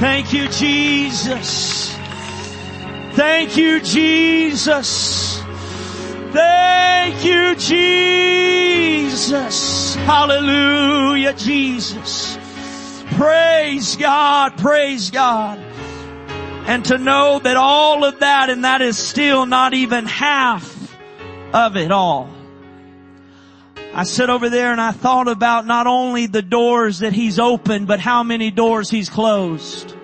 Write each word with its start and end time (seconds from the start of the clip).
Thank 0.00 0.32
you, 0.32 0.48
Jesus. 0.48 1.94
Thank 3.12 3.56
you, 3.58 3.80
Jesus. 3.80 5.42
Thank 6.32 7.24
you, 7.24 7.54
Jesus. 7.56 8.74
Hallelujah, 9.96 11.34
Jesus. 11.34 12.38
Praise 13.16 13.96
God, 13.96 14.56
praise 14.56 15.10
God. 15.10 15.58
And 16.66 16.82
to 16.86 16.96
know 16.96 17.38
that 17.40 17.58
all 17.58 18.04
of 18.04 18.20
that 18.20 18.48
and 18.48 18.64
that 18.64 18.80
is 18.80 18.96
still 18.96 19.44
not 19.44 19.74
even 19.74 20.06
half 20.06 20.79
of 21.52 21.76
it 21.76 21.90
all. 21.90 22.28
I 23.92 24.04
sit 24.04 24.30
over 24.30 24.48
there 24.48 24.70
and 24.70 24.80
I 24.80 24.92
thought 24.92 25.26
about 25.26 25.66
not 25.66 25.86
only 25.86 26.26
the 26.26 26.42
doors 26.42 27.00
that 27.00 27.12
he's 27.12 27.38
opened, 27.38 27.88
but 27.88 27.98
how 27.98 28.22
many 28.22 28.50
doors 28.50 28.88
he's 28.88 29.08
closed. 29.08 29.94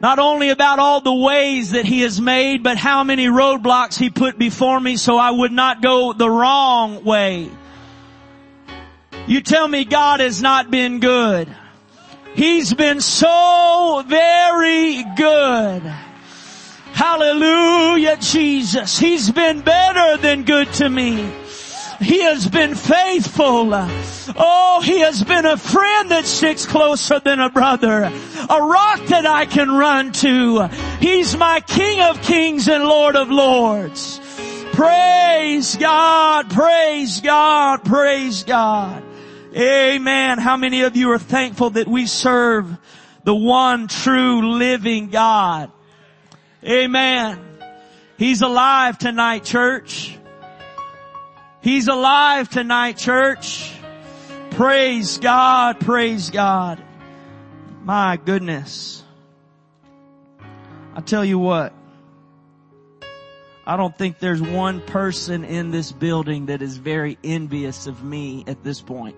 Not 0.00 0.18
only 0.18 0.50
about 0.50 0.78
all 0.78 1.00
the 1.00 1.14
ways 1.14 1.72
that 1.72 1.84
he 1.84 2.00
has 2.02 2.20
made, 2.20 2.62
but 2.62 2.76
how 2.76 3.04
many 3.04 3.26
roadblocks 3.26 3.98
he 3.98 4.10
put 4.10 4.38
before 4.38 4.78
me 4.78 4.96
so 4.96 5.16
I 5.16 5.30
would 5.30 5.52
not 5.52 5.82
go 5.82 6.12
the 6.12 6.30
wrong 6.30 7.04
way. 7.04 7.50
You 9.26 9.40
tell 9.40 9.66
me 9.66 9.84
God 9.84 10.20
has 10.20 10.42
not 10.42 10.70
been 10.70 10.98
good. 10.98 11.48
He's 12.34 12.74
been 12.74 13.00
so 13.00 14.02
very 14.06 15.04
good. 15.16 15.82
Hallelujah, 17.02 18.16
Jesus. 18.18 18.96
He's 18.96 19.28
been 19.28 19.62
better 19.62 20.22
than 20.22 20.44
good 20.44 20.72
to 20.74 20.88
me. 20.88 21.28
He 21.98 22.22
has 22.22 22.46
been 22.46 22.76
faithful. 22.76 23.70
Oh, 23.74 24.80
He 24.84 25.00
has 25.00 25.24
been 25.24 25.44
a 25.44 25.56
friend 25.56 26.12
that 26.12 26.26
sticks 26.26 26.64
closer 26.64 27.18
than 27.18 27.40
a 27.40 27.50
brother. 27.50 28.04
A 28.04 28.62
rock 28.62 29.04
that 29.06 29.26
I 29.26 29.46
can 29.46 29.68
run 29.68 30.12
to. 30.12 30.68
He's 31.00 31.36
my 31.36 31.58
King 31.58 32.02
of 32.02 32.22
kings 32.22 32.68
and 32.68 32.84
Lord 32.84 33.16
of 33.16 33.30
lords. 33.30 34.20
Praise 34.72 35.74
God, 35.74 36.50
praise 36.50 37.20
God, 37.20 37.84
praise 37.84 38.44
God. 38.44 39.02
Amen. 39.56 40.38
How 40.38 40.56
many 40.56 40.82
of 40.82 40.94
you 40.94 41.10
are 41.10 41.18
thankful 41.18 41.70
that 41.70 41.88
we 41.88 42.06
serve 42.06 42.78
the 43.24 43.34
one 43.34 43.88
true 43.88 44.52
living 44.52 45.08
God? 45.08 45.72
Amen. 46.64 47.40
He's 48.18 48.40
alive 48.40 48.96
tonight, 48.96 49.42
church. 49.42 50.16
He's 51.60 51.88
alive 51.88 52.48
tonight, 52.48 52.96
church. 52.96 53.72
Praise 54.50 55.18
God, 55.18 55.80
praise 55.80 56.30
God. 56.30 56.80
My 57.82 58.16
goodness. 58.16 59.02
I 60.94 61.00
tell 61.00 61.24
you 61.24 61.38
what, 61.38 61.72
I 63.66 63.76
don't 63.76 63.96
think 63.96 64.18
there's 64.18 64.42
one 64.42 64.80
person 64.82 65.44
in 65.44 65.72
this 65.72 65.90
building 65.90 66.46
that 66.46 66.62
is 66.62 66.76
very 66.76 67.18
envious 67.24 67.88
of 67.88 68.04
me 68.04 68.44
at 68.46 68.62
this 68.62 68.80
point. 68.80 69.16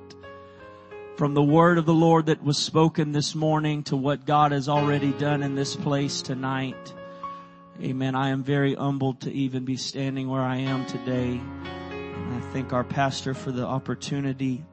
From 1.16 1.34
the 1.34 1.42
word 1.42 1.76
of 1.76 1.84
the 1.84 1.94
Lord 1.94 2.26
that 2.26 2.42
was 2.42 2.56
spoken 2.56 3.12
this 3.12 3.34
morning 3.34 3.82
to 3.84 3.96
what 3.96 4.24
God 4.24 4.52
has 4.52 4.68
already 4.68 5.12
done 5.12 5.42
in 5.42 5.54
this 5.54 5.76
place 5.76 6.22
tonight. 6.22 6.94
Amen. 7.82 8.14
I 8.14 8.28
am 8.28 8.44
very 8.44 8.74
humbled 8.74 9.22
to 9.22 9.32
even 9.32 9.64
be 9.64 9.76
standing 9.76 10.28
where 10.28 10.42
I 10.42 10.58
am 10.58 10.86
today. 10.86 11.40
And 11.90 12.34
I 12.34 12.40
thank 12.52 12.72
our 12.72 12.84
pastor 12.84 13.34
for 13.34 13.50
the 13.50 13.66
opportunity. 13.66 14.64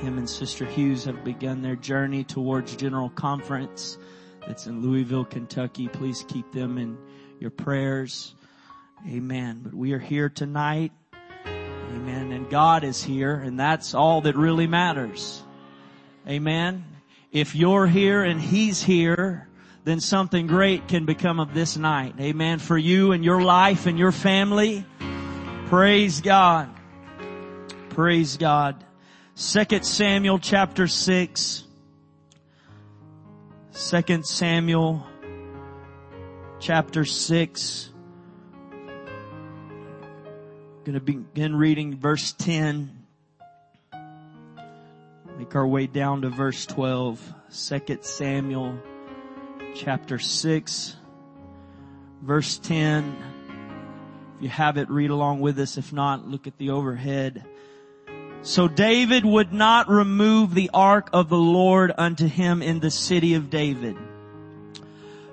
Him 0.00 0.18
and 0.18 0.28
Sister 0.28 0.64
Hughes 0.64 1.04
have 1.04 1.22
begun 1.22 1.62
their 1.62 1.76
journey 1.76 2.24
towards 2.24 2.74
General 2.74 3.08
Conference 3.10 3.98
that's 4.46 4.66
in 4.66 4.82
Louisville, 4.82 5.24
Kentucky. 5.24 5.86
Please 5.86 6.24
keep 6.26 6.50
them 6.50 6.76
in 6.76 6.98
your 7.38 7.50
prayers. 7.50 8.34
Amen. 9.08 9.60
But 9.62 9.72
we 9.72 9.92
are 9.92 10.00
here 10.00 10.28
tonight. 10.28 10.90
Amen. 11.46 12.32
And 12.32 12.50
God 12.50 12.82
is 12.82 13.00
here 13.02 13.36
and 13.36 13.60
that's 13.60 13.94
all 13.94 14.22
that 14.22 14.34
really 14.34 14.66
matters. 14.66 15.40
Amen. 16.28 16.84
If 17.30 17.54
you're 17.54 17.86
here 17.86 18.24
and 18.24 18.40
He's 18.40 18.82
here, 18.82 19.48
then 19.84 20.00
something 20.00 20.46
great 20.46 20.88
can 20.88 21.04
become 21.04 21.38
of 21.38 21.52
this 21.52 21.76
night. 21.76 22.14
Amen. 22.18 22.58
For 22.58 22.76
you 22.76 23.12
and 23.12 23.22
your 23.22 23.42
life 23.42 23.86
and 23.86 23.98
your 23.98 24.12
family. 24.12 24.84
Praise 25.66 26.22
God. 26.22 26.70
Praise 27.90 28.38
God. 28.38 28.82
Second 29.34 29.84
Samuel 29.84 30.38
chapter 30.38 30.88
6. 30.88 31.64
Second 33.72 34.24
Samuel 34.24 35.06
chapter 36.60 37.04
6. 37.04 37.90
Going 40.84 40.94
to 40.94 41.00
begin 41.00 41.56
reading 41.56 41.96
verse 41.96 42.32
10. 42.32 43.04
Make 45.38 45.54
our 45.54 45.66
way 45.66 45.86
down 45.86 46.22
to 46.22 46.30
verse 46.30 46.64
12. 46.66 47.34
Second 47.48 48.02
Samuel 48.04 48.78
chapter 49.74 50.20
6 50.20 50.96
verse 52.22 52.58
10 52.58 53.16
If 54.36 54.42
you 54.42 54.48
have 54.48 54.76
it, 54.76 54.88
read 54.88 55.10
along 55.10 55.40
with 55.40 55.58
us. 55.58 55.76
If 55.76 55.92
not, 55.92 56.26
look 56.28 56.46
at 56.46 56.56
the 56.58 56.70
overhead. 56.70 57.44
So 58.42 58.68
David 58.68 59.24
would 59.24 59.52
not 59.52 59.88
remove 59.88 60.54
the 60.54 60.70
ark 60.72 61.10
of 61.12 61.28
the 61.28 61.38
Lord 61.38 61.92
unto 61.96 62.26
him 62.26 62.62
in 62.62 62.78
the 62.78 62.90
city 62.90 63.34
of 63.34 63.50
David. 63.50 63.96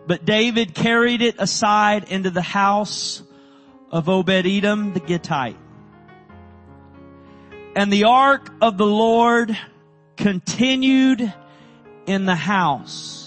But 0.07 0.25
David 0.25 0.73
carried 0.73 1.21
it 1.21 1.35
aside 1.37 2.05
into 2.09 2.31
the 2.31 2.41
house 2.41 3.21
of 3.91 4.09
Obed-Edom 4.09 4.93
the 4.93 4.99
Gittite. 4.99 5.57
And 7.75 7.93
the 7.93 8.05
ark 8.05 8.49
of 8.59 8.77
the 8.77 8.87
Lord 8.87 9.55
continued 10.17 11.33
in 12.07 12.25
the 12.25 12.35
house 12.35 13.20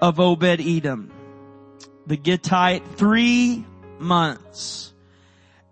of 0.00 0.20
Obed-Edom 0.20 1.12
the 2.06 2.16
Gittite 2.16 2.86
three 2.96 3.64
months. 3.98 4.92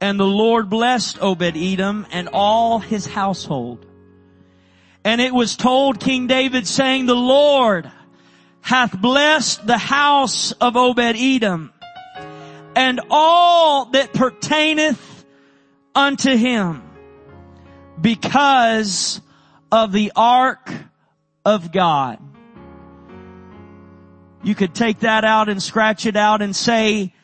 And 0.00 0.18
the 0.18 0.24
Lord 0.24 0.68
blessed 0.68 1.18
Obed-Edom 1.22 2.06
and 2.10 2.28
all 2.32 2.80
his 2.80 3.06
household. 3.06 3.86
And 5.04 5.20
it 5.20 5.32
was 5.32 5.56
told 5.56 6.00
King 6.00 6.26
David 6.26 6.66
saying, 6.66 7.06
the 7.06 7.14
Lord 7.14 7.90
hath 8.60 8.98
blessed 8.98 9.66
the 9.66 9.78
house 9.78 10.52
of 10.52 10.76
Obed-Edom 10.76 11.72
and 12.74 13.00
all 13.10 13.86
that 13.86 14.12
pertaineth 14.12 15.24
unto 15.94 16.36
him 16.36 16.82
because 18.00 19.20
of 19.70 19.92
the 19.92 20.12
ark 20.16 20.72
of 21.44 21.70
God. 21.70 22.18
You 24.44 24.54
could 24.54 24.74
take 24.74 25.00
that 25.00 25.24
out 25.24 25.48
and 25.48 25.62
scratch 25.62 26.06
it 26.06 26.16
out 26.16 26.42
and 26.42 26.54
say, 26.54 27.14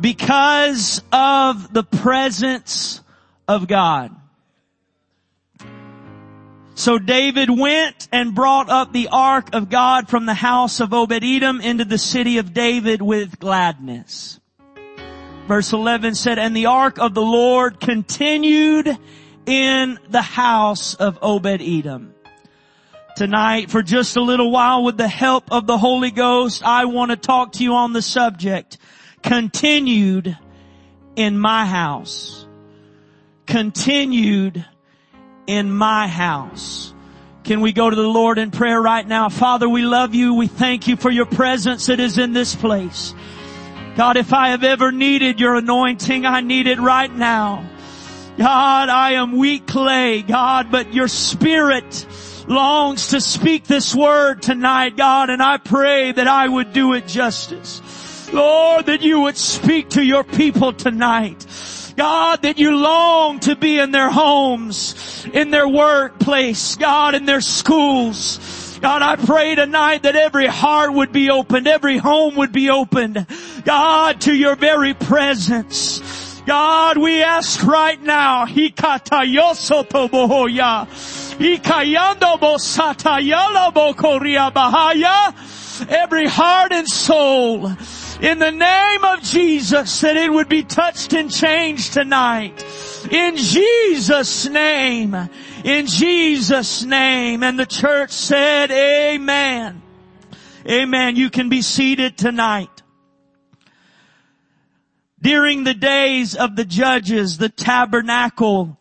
because 0.00 1.02
of 1.12 1.72
the 1.72 1.84
presence 1.84 3.02
of 3.46 3.68
God. 3.68 4.16
So 6.74 6.98
David 6.98 7.50
went 7.50 8.08
and 8.10 8.34
brought 8.34 8.70
up 8.70 8.92
the 8.92 9.08
ark 9.12 9.50
of 9.52 9.68
God 9.68 10.08
from 10.08 10.24
the 10.24 10.34
house 10.34 10.80
of 10.80 10.94
Obed-Edom 10.94 11.60
into 11.60 11.84
the 11.84 11.98
city 11.98 12.38
of 12.38 12.54
David 12.54 13.02
with 13.02 13.38
gladness. 13.38 14.40
Verse 15.46 15.72
11 15.72 16.14
said, 16.14 16.38
and 16.38 16.56
the 16.56 16.66
ark 16.66 16.98
of 16.98 17.12
the 17.12 17.22
Lord 17.22 17.80
continued 17.80 18.96
in 19.44 19.98
the 20.08 20.22
house 20.22 20.94
of 20.94 21.18
Obed-Edom. 21.20 22.14
Tonight, 23.14 23.70
for 23.70 23.82
just 23.82 24.16
a 24.16 24.22
little 24.22 24.50
while 24.50 24.82
with 24.82 24.96
the 24.96 25.06
help 25.06 25.52
of 25.52 25.66
the 25.66 25.76
Holy 25.76 26.10
Ghost, 26.10 26.62
I 26.64 26.86
want 26.86 27.10
to 27.10 27.16
talk 27.16 27.52
to 27.52 27.62
you 27.62 27.74
on 27.74 27.92
the 27.92 28.00
subject 28.00 28.78
continued 29.22 30.36
in 31.14 31.38
my 31.38 31.66
house. 31.66 32.46
Continued 33.46 34.64
in 35.46 35.70
my 35.70 36.08
house. 36.08 36.94
Can 37.44 37.60
we 37.60 37.72
go 37.72 37.90
to 37.90 37.96
the 37.96 38.02
Lord 38.02 38.38
in 38.38 38.50
prayer 38.50 38.80
right 38.80 39.06
now? 39.06 39.28
Father, 39.28 39.68
we 39.68 39.82
love 39.82 40.14
you. 40.14 40.34
We 40.34 40.46
thank 40.46 40.88
you 40.88 40.96
for 40.96 41.10
your 41.10 41.26
presence 41.26 41.86
that 41.86 42.00
is 42.00 42.16
in 42.16 42.32
this 42.32 42.54
place. 42.54 43.14
God, 43.94 44.16
if 44.16 44.32
I 44.32 44.50
have 44.50 44.64
ever 44.64 44.90
needed 44.90 45.38
your 45.38 45.56
anointing, 45.56 46.24
I 46.24 46.40
need 46.40 46.66
it 46.66 46.78
right 46.78 47.12
now. 47.12 47.68
God, 48.38 48.88
I 48.88 49.12
am 49.12 49.36
weak 49.36 49.66
clay, 49.66 50.22
God, 50.22 50.70
but 50.70 50.94
your 50.94 51.08
spirit 51.08 52.06
longs 52.46 53.08
to 53.08 53.20
speak 53.20 53.64
this 53.64 53.94
word 53.94 54.42
tonight, 54.42 54.96
God, 54.96 55.30
and 55.30 55.42
I 55.42 55.58
pray 55.58 56.12
that 56.12 56.28
I 56.28 56.48
would 56.48 56.72
do 56.72 56.94
it 56.94 57.06
justice. 57.06 57.80
Lord, 58.32 58.86
that 58.86 59.02
you 59.02 59.20
would 59.20 59.36
speak 59.36 59.90
to 59.90 60.02
your 60.02 60.24
people 60.24 60.72
tonight. 60.72 61.46
God, 61.96 62.42
that 62.42 62.58
you 62.58 62.74
long 62.76 63.40
to 63.40 63.54
be 63.54 63.78
in 63.78 63.90
their 63.90 64.10
homes, 64.10 65.26
in 65.32 65.50
their 65.50 65.68
workplace, 65.68 66.76
God, 66.76 67.14
in 67.14 67.26
their 67.26 67.42
schools. 67.42 68.78
God, 68.80 69.02
I 69.02 69.16
pray 69.16 69.54
tonight 69.54 70.04
that 70.04 70.16
every 70.16 70.46
heart 70.46 70.92
would 70.92 71.12
be 71.12 71.30
opened, 71.30 71.68
every 71.68 71.98
home 71.98 72.36
would 72.36 72.52
be 72.52 72.70
opened, 72.70 73.26
God, 73.64 74.22
to 74.22 74.34
your 74.34 74.56
very 74.56 74.94
presence. 74.94 76.21
God, 76.46 76.98
we 76.98 77.22
ask 77.22 77.62
right 77.62 78.02
now, 78.02 78.46
bahaya, 84.50 85.88
every 85.88 86.26
heart 86.26 86.72
and 86.72 86.88
soul, 86.88 87.66
in 88.20 88.38
the 88.38 88.50
name 88.50 89.04
of 89.04 89.22
Jesus, 89.22 90.00
that 90.00 90.16
it 90.16 90.32
would 90.32 90.48
be 90.48 90.64
touched 90.64 91.12
and 91.12 91.30
changed 91.30 91.92
tonight. 91.92 92.64
In 93.10 93.36
Jesus' 93.36 94.48
name. 94.48 95.16
In 95.64 95.86
Jesus' 95.86 96.82
name. 96.84 97.42
And 97.42 97.58
the 97.58 97.66
church 97.66 98.10
said, 98.10 98.70
Amen. 98.70 99.82
Amen. 100.68 101.16
You 101.16 101.30
can 101.30 101.48
be 101.48 101.62
seated 101.62 102.16
tonight. 102.16 102.81
During 105.22 105.62
the 105.62 105.74
days 105.74 106.34
of 106.34 106.56
the 106.56 106.64
judges, 106.64 107.38
the 107.38 107.48
tabernacle 107.48 108.76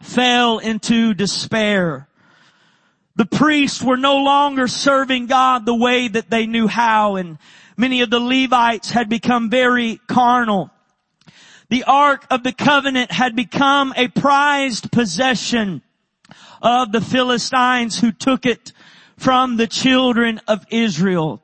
fell 0.00 0.60
into 0.60 1.14
despair. 1.14 2.06
The 3.16 3.26
priests 3.26 3.82
were 3.82 3.96
no 3.96 4.18
longer 4.18 4.68
serving 4.68 5.26
God 5.26 5.66
the 5.66 5.74
way 5.74 6.06
that 6.06 6.30
they 6.30 6.46
knew 6.46 6.68
how 6.68 7.16
and 7.16 7.38
many 7.76 8.02
of 8.02 8.10
the 8.10 8.20
Levites 8.20 8.92
had 8.92 9.08
become 9.08 9.50
very 9.50 10.00
carnal. 10.06 10.70
The 11.70 11.82
Ark 11.82 12.24
of 12.30 12.44
the 12.44 12.52
Covenant 12.52 13.10
had 13.10 13.34
become 13.34 13.92
a 13.96 14.06
prized 14.06 14.92
possession 14.92 15.82
of 16.62 16.92
the 16.92 17.00
Philistines 17.00 17.98
who 17.98 18.12
took 18.12 18.46
it 18.46 18.72
from 19.18 19.56
the 19.56 19.66
children 19.66 20.40
of 20.46 20.64
Israel. 20.70 21.42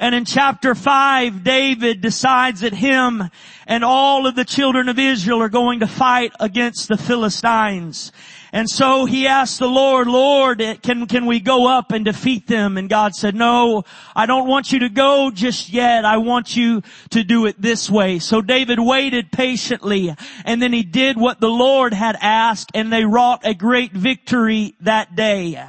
And 0.00 0.14
in 0.14 0.24
chapter 0.24 0.74
5, 0.74 1.44
David 1.44 2.00
decides 2.00 2.62
that 2.62 2.72
him 2.72 3.22
and 3.66 3.84
all 3.84 4.26
of 4.26 4.34
the 4.34 4.46
children 4.46 4.88
of 4.88 4.98
Israel 4.98 5.42
are 5.42 5.50
going 5.50 5.80
to 5.80 5.86
fight 5.86 6.32
against 6.40 6.88
the 6.88 6.96
Philistines. 6.96 8.10
And 8.50 8.68
so 8.68 9.04
he 9.04 9.26
asked 9.26 9.58
the 9.58 9.68
Lord, 9.68 10.08
Lord, 10.08 10.62
can, 10.82 11.06
can 11.06 11.26
we 11.26 11.38
go 11.38 11.68
up 11.68 11.92
and 11.92 12.02
defeat 12.02 12.46
them? 12.46 12.78
And 12.78 12.88
God 12.88 13.14
said, 13.14 13.34
no, 13.34 13.84
I 14.16 14.24
don't 14.24 14.48
want 14.48 14.72
you 14.72 14.80
to 14.80 14.88
go 14.88 15.30
just 15.30 15.68
yet. 15.68 16.06
I 16.06 16.16
want 16.16 16.56
you 16.56 16.82
to 17.10 17.22
do 17.22 17.44
it 17.44 17.60
this 17.60 17.90
way. 17.90 18.20
So 18.20 18.40
David 18.40 18.80
waited 18.80 19.30
patiently 19.30 20.16
and 20.46 20.62
then 20.62 20.72
he 20.72 20.82
did 20.82 21.18
what 21.18 21.40
the 21.40 21.50
Lord 21.50 21.92
had 21.92 22.16
asked 22.20 22.70
and 22.72 22.90
they 22.90 23.04
wrought 23.04 23.42
a 23.44 23.52
great 23.52 23.92
victory 23.92 24.74
that 24.80 25.14
day. 25.14 25.62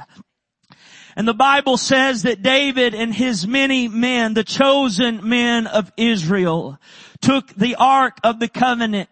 And 1.14 1.28
the 1.28 1.34
Bible 1.34 1.76
says 1.76 2.22
that 2.22 2.42
David 2.42 2.94
and 2.94 3.14
his 3.14 3.46
many 3.46 3.88
men, 3.88 4.34
the 4.34 4.44
chosen 4.44 5.28
men 5.28 5.66
of 5.66 5.92
Israel, 5.96 6.78
took 7.20 7.48
the 7.54 7.76
Ark 7.76 8.18
of 8.24 8.40
the 8.40 8.48
Covenant 8.48 9.08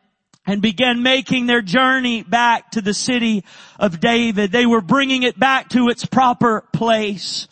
and 0.47 0.63
began 0.63 1.03
making 1.03 1.47
their 1.47 1.63
journey 1.63 2.23
back 2.23 2.71
to 2.73 2.81
the 2.81 2.95
city 2.95 3.45
of 3.79 4.01
David. 4.01 4.51
They 4.51 4.67
were 4.67 4.81
bringing 4.81 5.23
it 5.23 5.39
back 5.39 5.69
to 5.71 5.89
its 5.89 6.07
proper 6.07 6.63
place. 6.73 7.47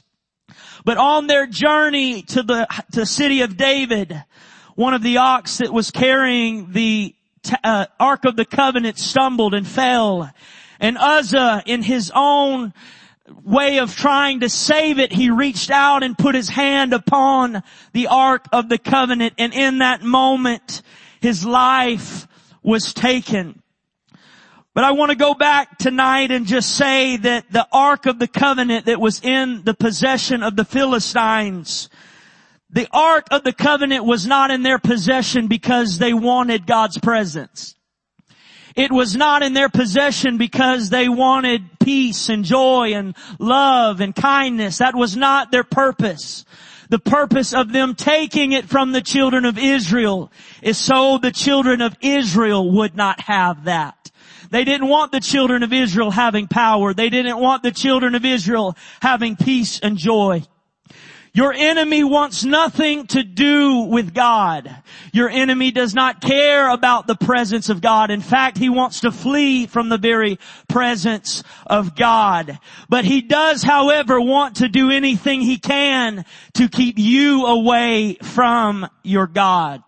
But 0.85 0.97
on 0.97 1.27
their 1.27 1.47
journey 1.47 2.23
to 2.23 2.43
the, 2.43 2.67
to 2.93 3.05
city 3.05 3.43
of 3.43 3.56
David, 3.56 4.25
one 4.75 4.94
of 4.94 5.03
the 5.03 5.19
ox 5.19 5.59
that 5.59 5.73
was 5.73 5.91
carrying 5.91 6.73
the 6.73 7.15
uh, 7.62 7.87
Ark 8.01 8.25
of 8.25 8.37
the 8.37 8.47
Covenant 8.47 8.99
stumbled 8.99 9.53
and 9.53 9.67
fell. 9.67 10.31
And 10.81 10.97
Uzzah 10.97 11.62
in 11.67 11.83
his 11.83 12.11
own 12.15 12.73
way 13.43 13.79
of 13.79 13.95
trying 13.95 14.41
to 14.41 14.49
save 14.49 14.99
it, 14.99 15.13
he 15.13 15.31
reached 15.31 15.71
out 15.71 16.03
and 16.03 16.17
put 16.17 16.35
his 16.35 16.49
hand 16.49 16.93
upon 16.93 17.63
the 17.93 18.09
Ark 18.09 18.47
of 18.53 18.69
the 18.69 18.79
Covenant 18.79 19.35
and 19.39 19.53
in 19.53 19.79
that 19.79 20.03
moment, 20.03 20.83
his 21.21 21.45
life 21.45 22.27
was 22.63 22.93
taken. 22.93 23.63
But 24.75 24.85
I 24.85 24.93
want 24.93 25.11
to 25.11 25.17
go 25.17 25.35
back 25.35 25.79
tonight 25.79 26.31
and 26.31 26.47
just 26.47 26.77
say 26.77 27.17
that 27.17 27.51
the 27.51 27.67
Ark 27.73 28.07
of 28.07 28.19
the 28.19 28.29
Covenant 28.29 28.87
that 28.87 29.01
was 29.01 29.21
in 29.23 29.63
the 29.65 29.75
possession 29.75 30.43
of 30.43 30.55
the 30.55 30.65
Philistines, 30.65 31.89
the 32.71 32.87
Ark 32.93 33.27
of 33.31 33.43
the 33.45 33.53
Covenant 33.53 34.05
was 34.05 34.27
not 34.27 34.51
in 34.51 34.63
their 34.63 34.79
possession 34.79 35.49
because 35.49 35.99
they 35.99 36.13
wanted 36.13 36.67
God's 36.67 36.99
presence. 36.99 37.75
It 38.79 38.93
was 38.93 39.17
not 39.17 39.43
in 39.43 39.55
their 39.55 39.69
possession 39.69 40.39
because 40.39 40.89
they 40.89 41.09
wanted 41.09 41.81
peace 41.81 42.29
and 42.29 42.45
joy 42.45 42.93
and 42.95 43.17
love 43.41 44.01
and 44.01 44.15
kindness. 44.15 44.79
That 44.79 44.95
was 44.95 45.17
not 45.17 45.51
their 45.51 45.65
purpose. 45.65 46.45
The 46.89 47.01
purpose 47.01 47.53
of 47.53 47.73
them 47.73 47.97
taking 47.97 48.53
it 48.53 48.69
from 48.69 48.93
the 48.93 49.03
children 49.03 49.45
of 49.47 49.59
Israel 49.59 50.31
is 50.63 50.79
so 50.79 51.19
the 51.19 51.33
children 51.33 51.83
of 51.83 51.97
Israel 52.01 52.71
would 52.71 52.95
not 52.95 53.21
have 53.23 53.65
that. 53.65 54.13
They 54.51 54.63
didn't 54.63 54.87
want 54.87 55.11
the 55.11 55.19
children 55.19 55.65
of 55.65 55.73
Israel 55.73 56.13
having 56.13 56.47
power. 56.47 56.95
They 56.95 57.11
didn't 57.11 57.41
want 57.41 57.65
the 57.65 57.73
children 57.73 58.15
of 58.15 58.25
Israel 58.25 58.77
having 59.03 59.35
peace 59.35 59.81
and 59.81 59.99
joy. 59.99 60.45
Your 61.33 61.53
enemy 61.53 62.05
wants 62.05 62.45
nothing 62.45 63.07
to 63.09 63.23
do 63.23 63.83
with 63.83 64.15
God. 64.15 64.75
Your 65.13 65.29
enemy 65.29 65.71
does 65.71 65.95
not 65.95 66.21
care 66.21 66.71
about 66.71 67.07
the 67.07 67.15
presence 67.17 67.69
of 67.69 67.81
God. 67.81 68.11
In 68.11 68.21
fact, 68.21 68.59
he 68.59 68.69
wants 68.69 69.01
to 69.01 69.13
flee 69.13 69.67
from 69.67 69.89
the 69.89 69.99
very 69.99 70.39
presence 70.69 71.43
of 71.67 71.95
God. 71.95 72.59
But 72.89 73.05
he 73.05 73.21
does, 73.21 73.63
however, 73.63 74.21
want 74.21 74.57
to 74.57 74.69
do 74.69 74.91
anything 74.91 75.41
he 75.41 75.59
can 75.59 76.25
to 76.55 76.69
keep 76.69 76.99
you 76.99 77.47
away 77.47 78.15
from 78.23 78.89
your 79.03 79.27
God. 79.27 79.83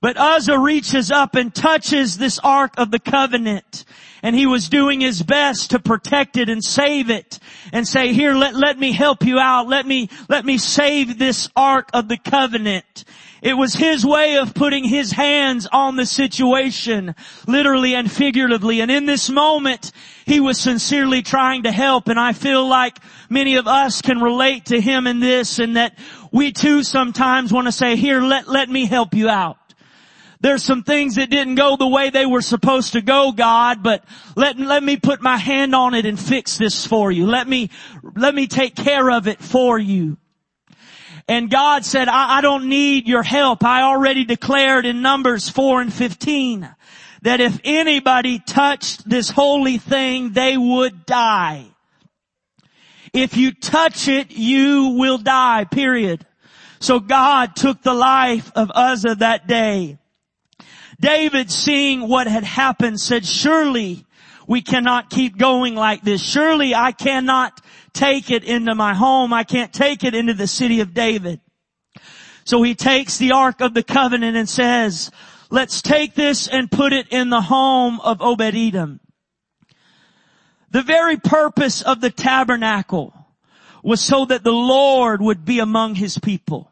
But 0.00 0.18
Uzzah 0.18 0.58
reaches 0.58 1.10
up 1.10 1.34
and 1.34 1.54
touches 1.54 2.18
this 2.18 2.38
Ark 2.40 2.74
of 2.76 2.90
the 2.90 2.98
Covenant 2.98 3.86
and 4.24 4.34
he 4.34 4.46
was 4.46 4.70
doing 4.70 5.02
his 5.02 5.22
best 5.22 5.72
to 5.72 5.78
protect 5.78 6.38
it 6.38 6.48
and 6.48 6.64
save 6.64 7.10
it 7.10 7.38
and 7.74 7.86
say, 7.86 8.14
here, 8.14 8.32
let, 8.32 8.54
let 8.54 8.78
me 8.78 8.90
help 8.90 9.22
you 9.22 9.38
out. 9.38 9.68
Let 9.68 9.86
me, 9.86 10.08
let 10.30 10.46
me 10.46 10.56
save 10.56 11.18
this 11.18 11.50
Ark 11.54 11.90
of 11.92 12.08
the 12.08 12.16
Covenant. 12.16 13.04
It 13.42 13.52
was 13.52 13.74
his 13.74 14.06
way 14.06 14.38
of 14.38 14.54
putting 14.54 14.88
his 14.88 15.12
hands 15.12 15.68
on 15.70 15.96
the 15.96 16.06
situation, 16.06 17.14
literally 17.46 17.94
and 17.94 18.10
figuratively. 18.10 18.80
And 18.80 18.90
in 18.90 19.04
this 19.04 19.28
moment, 19.28 19.92
he 20.24 20.40
was 20.40 20.58
sincerely 20.58 21.20
trying 21.20 21.64
to 21.64 21.70
help. 21.70 22.08
And 22.08 22.18
I 22.18 22.32
feel 22.32 22.66
like 22.66 22.96
many 23.28 23.56
of 23.56 23.66
us 23.66 24.00
can 24.00 24.22
relate 24.22 24.64
to 24.66 24.80
him 24.80 25.06
in 25.06 25.20
this 25.20 25.58
and 25.58 25.76
that 25.76 25.98
we 26.32 26.50
too 26.50 26.82
sometimes 26.82 27.52
want 27.52 27.66
to 27.66 27.72
say, 27.72 27.96
here, 27.96 28.22
let, 28.22 28.48
let 28.48 28.70
me 28.70 28.86
help 28.86 29.12
you 29.12 29.28
out. 29.28 29.58
There's 30.44 30.62
some 30.62 30.82
things 30.82 31.14
that 31.14 31.30
didn't 31.30 31.54
go 31.54 31.78
the 31.78 31.88
way 31.88 32.10
they 32.10 32.26
were 32.26 32.42
supposed 32.42 32.92
to 32.92 33.00
go, 33.00 33.32
God, 33.32 33.82
but 33.82 34.04
let, 34.36 34.58
let 34.58 34.82
me 34.82 34.98
put 34.98 35.22
my 35.22 35.38
hand 35.38 35.74
on 35.74 35.94
it 35.94 36.04
and 36.04 36.20
fix 36.20 36.58
this 36.58 36.86
for 36.86 37.10
you. 37.10 37.26
Let 37.26 37.48
me, 37.48 37.70
let 38.14 38.34
me 38.34 38.46
take 38.46 38.74
care 38.74 39.10
of 39.10 39.26
it 39.26 39.40
for 39.40 39.78
you. 39.78 40.18
And 41.26 41.48
God 41.48 41.86
said, 41.86 42.08
I, 42.08 42.36
I 42.36 42.40
don't 42.42 42.68
need 42.68 43.08
your 43.08 43.22
help. 43.22 43.64
I 43.64 43.84
already 43.84 44.26
declared 44.26 44.84
in 44.84 45.00
Numbers 45.00 45.48
4 45.48 45.80
and 45.80 45.90
15 45.90 46.68
that 47.22 47.40
if 47.40 47.58
anybody 47.64 48.38
touched 48.38 49.08
this 49.08 49.30
holy 49.30 49.78
thing, 49.78 50.32
they 50.32 50.58
would 50.58 51.06
die. 51.06 51.64
If 53.14 53.38
you 53.38 53.52
touch 53.52 54.08
it, 54.08 54.30
you 54.30 54.96
will 54.98 55.16
die, 55.16 55.64
period. 55.64 56.26
So 56.80 57.00
God 57.00 57.56
took 57.56 57.80
the 57.80 57.94
life 57.94 58.52
of 58.54 58.70
Uzzah 58.74 59.14
that 59.14 59.46
day. 59.46 59.96
David 61.00 61.50
seeing 61.50 62.08
what 62.08 62.26
had 62.26 62.44
happened 62.44 63.00
said, 63.00 63.24
surely 63.24 64.04
we 64.46 64.62
cannot 64.62 65.10
keep 65.10 65.36
going 65.36 65.74
like 65.74 66.02
this. 66.02 66.22
Surely 66.22 66.74
I 66.74 66.92
cannot 66.92 67.60
take 67.92 68.30
it 68.30 68.44
into 68.44 68.74
my 68.74 68.94
home. 68.94 69.32
I 69.32 69.44
can't 69.44 69.72
take 69.72 70.04
it 70.04 70.14
into 70.14 70.34
the 70.34 70.46
city 70.46 70.80
of 70.80 70.94
David. 70.94 71.40
So 72.44 72.62
he 72.62 72.74
takes 72.74 73.16
the 73.16 73.32
Ark 73.32 73.60
of 73.60 73.72
the 73.72 73.82
Covenant 73.82 74.36
and 74.36 74.48
says, 74.48 75.10
let's 75.50 75.80
take 75.80 76.14
this 76.14 76.46
and 76.46 76.70
put 76.70 76.92
it 76.92 77.08
in 77.08 77.30
the 77.30 77.40
home 77.40 78.00
of 78.00 78.20
Obed-Edom. 78.20 79.00
The 80.70 80.82
very 80.82 81.16
purpose 81.16 81.82
of 81.82 82.00
the 82.00 82.10
tabernacle 82.10 83.14
was 83.82 84.00
so 84.00 84.24
that 84.26 84.42
the 84.42 84.52
Lord 84.52 85.22
would 85.22 85.44
be 85.44 85.60
among 85.60 85.94
his 85.94 86.18
people. 86.18 86.70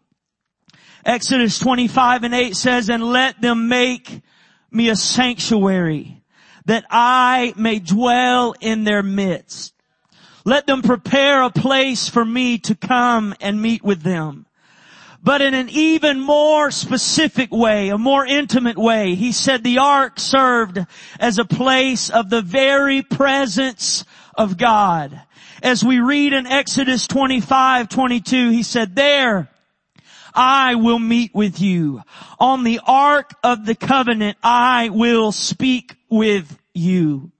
Exodus 1.05 1.59
25 1.59 2.25
and 2.25 2.35
8 2.35 2.57
says, 2.57 2.89
and 2.89 3.03
let 3.03 3.41
them 3.41 3.69
make 3.69 4.23
me 4.71 4.89
a 4.89 4.97
sanctuary 4.97 6.23
that 6.65 6.85
I 6.91 7.53
may 7.57 7.81
dwell 7.81 8.55
in 8.61 8.85
their 8.85 9.03
midst. 9.03 9.75
Let 10.45 10.67
them 10.67 10.83
prepare 10.83 11.43
a 11.43 11.51
place 11.51 12.09
for 12.09 12.25
me 12.25 12.59
to 12.59 12.75
come 12.75 13.35
and 13.41 13.61
meet 13.61 13.83
with 13.83 14.03
them. 14.03 14.47
but 15.23 15.41
in 15.41 15.55
an 15.55 15.69
even 15.69 16.21
more 16.21 16.71
specific 16.71 17.53
way, 17.53 17.91
a 17.91 17.99
more 17.99 18.27
intimate 18.27 18.77
way. 18.77 19.15
He 19.15 19.31
said 19.31 19.63
the 19.63 19.79
ark 19.79 20.19
served 20.19 20.85
as 21.21 21.39
a 21.39 21.45
place 21.45 22.11
of 22.11 22.29
the 22.29 22.43
very 22.43 23.03
presence 23.03 24.05
of 24.35 24.57
God. 24.57 25.23
As 25.63 25.85
we 25.85 26.01
read 26.01 26.33
in 26.33 26.47
Exodus 26.47 27.07
25, 27.07 27.89
22, 27.89 28.51
he 28.51 28.65
said, 28.65 28.97
there 28.97 29.49
I 30.35 30.75
will 30.77 30.99
meet 30.99 31.35
with 31.35 31.61
you. 31.61 32.03
On 32.39 32.65
the 32.65 32.81
ark 32.87 33.35
of 33.43 33.67
the 33.67 33.75
covenant, 33.75 34.39
I 34.43 34.89
will 34.91 35.33
speak 35.33 35.97
with 36.09 36.59
you. 36.75 37.33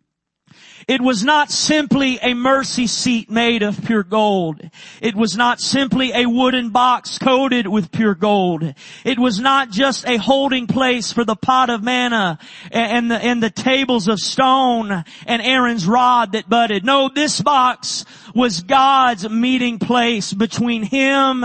It 0.89 1.01
was 1.01 1.23
not 1.25 1.51
simply 1.51 2.19
a 2.23 2.35
mercy 2.35 2.87
seat 2.87 3.31
made 3.31 3.63
of 3.63 3.85
pure 3.85 4.03
gold. 4.03 4.61
It 5.01 5.15
was 5.15 5.37
not 5.37 5.61
simply 5.61 6.13
a 6.13 6.27
wooden 6.27 6.71
box 6.71 7.19
coated 7.19 7.67
with 7.67 7.93
pure 7.93 8.15
gold. 8.15 8.75
It 9.05 9.19
was 9.19 9.39
not 9.39 9.71
just 9.71 10.07
a 10.07 10.17
holding 10.17 10.67
place 10.67 11.13
for 11.13 11.25
the 11.25 11.37
pot 11.37 11.71
of 11.71 11.83
manna 11.83 12.39
and 12.71 13.11
the, 13.11 13.17
and 13.17 13.43
the 13.43 13.51
tables 13.51 14.09
of 14.09 14.19
stone 14.19 15.05
and 15.27 15.43
Aaron's 15.43 15.87
rod 15.87 16.33
that 16.33 16.49
budded. 16.49 16.85
No, 16.85 17.09
this 17.09 17.41
box 17.41 18.05
was 18.35 18.63
God's 18.63 19.29
meeting 19.29 19.79
place 19.79 20.33
between 20.33 20.83
him 20.83 21.45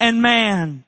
and 0.00 0.22
man. 0.22 0.84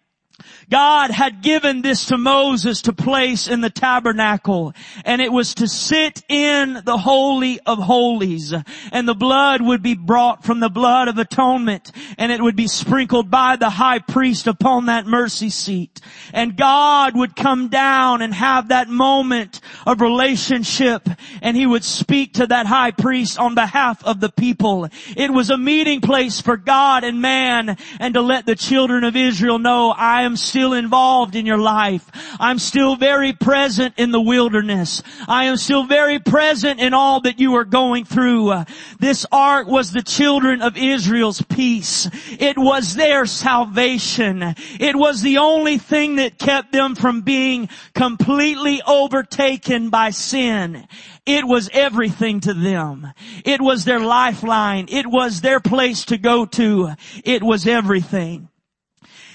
God 0.71 1.11
had 1.11 1.43
given 1.43 1.83
this 1.83 2.07
to 2.07 2.17
Moses 2.17 2.83
to 2.83 2.93
place 2.93 3.49
in 3.49 3.61
the 3.61 3.71
tabernacle 3.71 4.73
and 5.05 5.21
it 5.21 5.33
was 5.33 5.55
to 5.57 5.67
sit 5.67 6.23
in 6.29 6.81
the 6.85 6.97
holy 6.97 7.59
of 7.67 7.79
holies 7.79 8.55
and 8.93 9.09
the 9.09 9.15
blood 9.15 9.61
would 9.61 9.83
be 9.83 9.95
brought 9.95 10.45
from 10.45 10.61
the 10.61 10.69
blood 10.69 11.09
of 11.09 11.19
atonement 11.19 11.91
and 12.19 12.31
it 12.31 12.41
would 12.41 12.55
be 12.55 12.69
sprinkled 12.69 13.31
by 13.31 13.57
the 13.57 13.71
high 13.71 13.99
priest 13.99 14.47
upon 14.47 14.87
that 14.87 15.07
mercy 15.07 15.51
seat 15.51 16.01
and 16.33 16.57
God 16.57 17.17
would 17.17 17.35
come 17.35 17.69
down 17.69 18.23
and 18.23 18.33
have 18.33 18.69
that 18.69 18.89
moment 18.89 19.61
of 19.87 20.01
relationship 20.01 21.09
and 21.43 21.57
he 21.57 21.67
would 21.67 21.85
speak 21.85 22.35
to 22.35 22.47
that 22.47 22.67
high 22.67 22.93
priest 22.93 23.39
on 23.39 23.57
behalf 23.57 24.05
of 24.05 24.21
the 24.21 24.31
people. 24.31 24.89
It 25.17 25.33
was 25.33 25.51
a 25.51 25.59
meeting 25.59 26.01
place 26.01 26.41
for 26.41 26.57
God 26.57 27.03
and 27.03 27.21
man 27.21 27.77
and 27.99 28.15
to 28.15 28.21
let 28.21 28.47
the 28.47 28.55
children 28.55 29.03
of 29.03 29.17
Israel 29.17 29.59
know 29.59 29.91
I 29.91 30.23
am 30.23 30.37
still 30.37 30.60
still 30.61 30.75
involved 30.75 31.37
in 31.37 31.47
your 31.47 31.57
life. 31.57 32.05
I'm 32.39 32.59
still 32.59 32.95
very 32.95 33.33
present 33.33 33.95
in 33.97 34.11
the 34.11 34.21
wilderness. 34.21 35.03
I 35.27 35.47
am 35.47 35.57
still 35.57 35.85
very 35.85 36.19
present 36.19 36.81
in 36.81 36.93
all 36.93 37.23
that 37.23 37.41
you 37.41 37.55
are 37.55 37.65
going 37.65 38.05
through. 38.05 38.65
This 38.99 39.25
ark 39.33 39.69
was 39.69 39.91
the 39.91 40.03
children 40.03 40.61
of 40.61 40.77
Israel's 40.77 41.41
peace. 41.41 42.11
It 42.39 42.59
was 42.59 42.95
their 42.95 43.25
salvation. 43.25 44.55
It 44.79 44.97
was 44.97 45.23
the 45.23 45.39
only 45.39 45.79
thing 45.79 46.17
that 46.17 46.37
kept 46.37 46.73
them 46.73 46.95
from 46.95 47.23
being 47.23 47.71
completely 47.95 48.83
overtaken 48.87 49.89
by 49.89 50.11
sin. 50.11 50.87
It 51.25 51.47
was 51.47 51.71
everything 51.73 52.41
to 52.41 52.53
them. 52.53 53.11
It 53.47 53.63
was 53.63 53.87
their 53.87 54.01
lifeline. 54.01 54.89
It 54.91 55.07
was 55.07 55.41
their 55.41 55.61
place 55.61 56.05
to 56.07 56.19
go 56.19 56.45
to. 56.45 56.91
It 57.25 57.43
was 57.43 57.67
everything. 57.67 58.51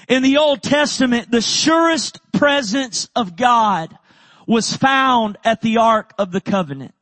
In 0.08 0.22
the 0.22 0.36
Old 0.36 0.62
Testament, 0.62 1.30
the 1.30 1.40
surest 1.40 2.20
presence 2.32 3.08
of 3.16 3.36
God 3.36 3.96
was 4.46 4.76
found 4.76 5.36
at 5.44 5.62
the 5.62 5.78
Ark 5.78 6.12
of 6.16 6.30
the 6.30 6.40
Covenant. 6.40 6.94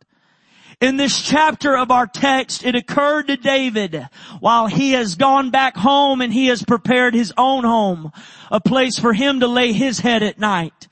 In 0.80 0.96
this 0.96 1.20
chapter 1.20 1.76
of 1.76 1.90
our 1.90 2.06
text, 2.06 2.64
it 2.64 2.75
occurred 2.75 3.28
to 3.28 3.37
David 3.37 4.08
while 4.40 4.66
he 4.66 4.92
has 4.92 5.14
gone 5.14 5.50
back 5.50 5.76
home 5.76 6.20
and 6.20 6.32
he 6.32 6.46
has 6.46 6.62
prepared 6.62 7.14
his 7.14 7.32
own 7.37 7.64
home, 7.64 8.11
a 8.50 8.61
place 8.61 8.99
for 8.99 9.12
him 9.12 9.40
to 9.40 9.46
lay 9.46 9.73
his 9.73 10.00
head 10.00 10.23
at 10.23 10.38
night. 10.38 10.88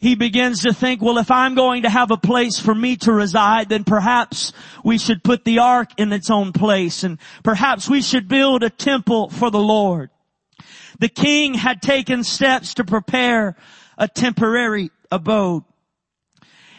He 0.00 0.16
begins 0.16 0.62
to 0.62 0.72
think, 0.72 1.00
well, 1.00 1.18
if 1.18 1.30
I'm 1.30 1.54
going 1.54 1.82
to 1.82 1.90
have 1.90 2.10
a 2.10 2.16
place 2.16 2.58
for 2.58 2.74
me 2.74 2.96
to 2.98 3.12
reside, 3.12 3.68
then 3.68 3.84
perhaps 3.84 4.52
we 4.84 4.98
should 4.98 5.22
put 5.22 5.44
the 5.44 5.60
ark 5.60 5.90
in 5.96 6.12
its 6.12 6.28
own 6.28 6.52
place 6.52 7.04
and 7.04 7.18
perhaps 7.44 7.88
we 7.88 8.02
should 8.02 8.26
build 8.26 8.64
a 8.64 8.70
temple 8.70 9.30
for 9.30 9.48
the 9.48 9.60
Lord. 9.60 10.10
The 11.02 11.08
king 11.08 11.54
had 11.54 11.82
taken 11.82 12.22
steps 12.22 12.74
to 12.74 12.84
prepare 12.84 13.56
a 13.98 14.06
temporary 14.06 14.92
abode. 15.10 15.64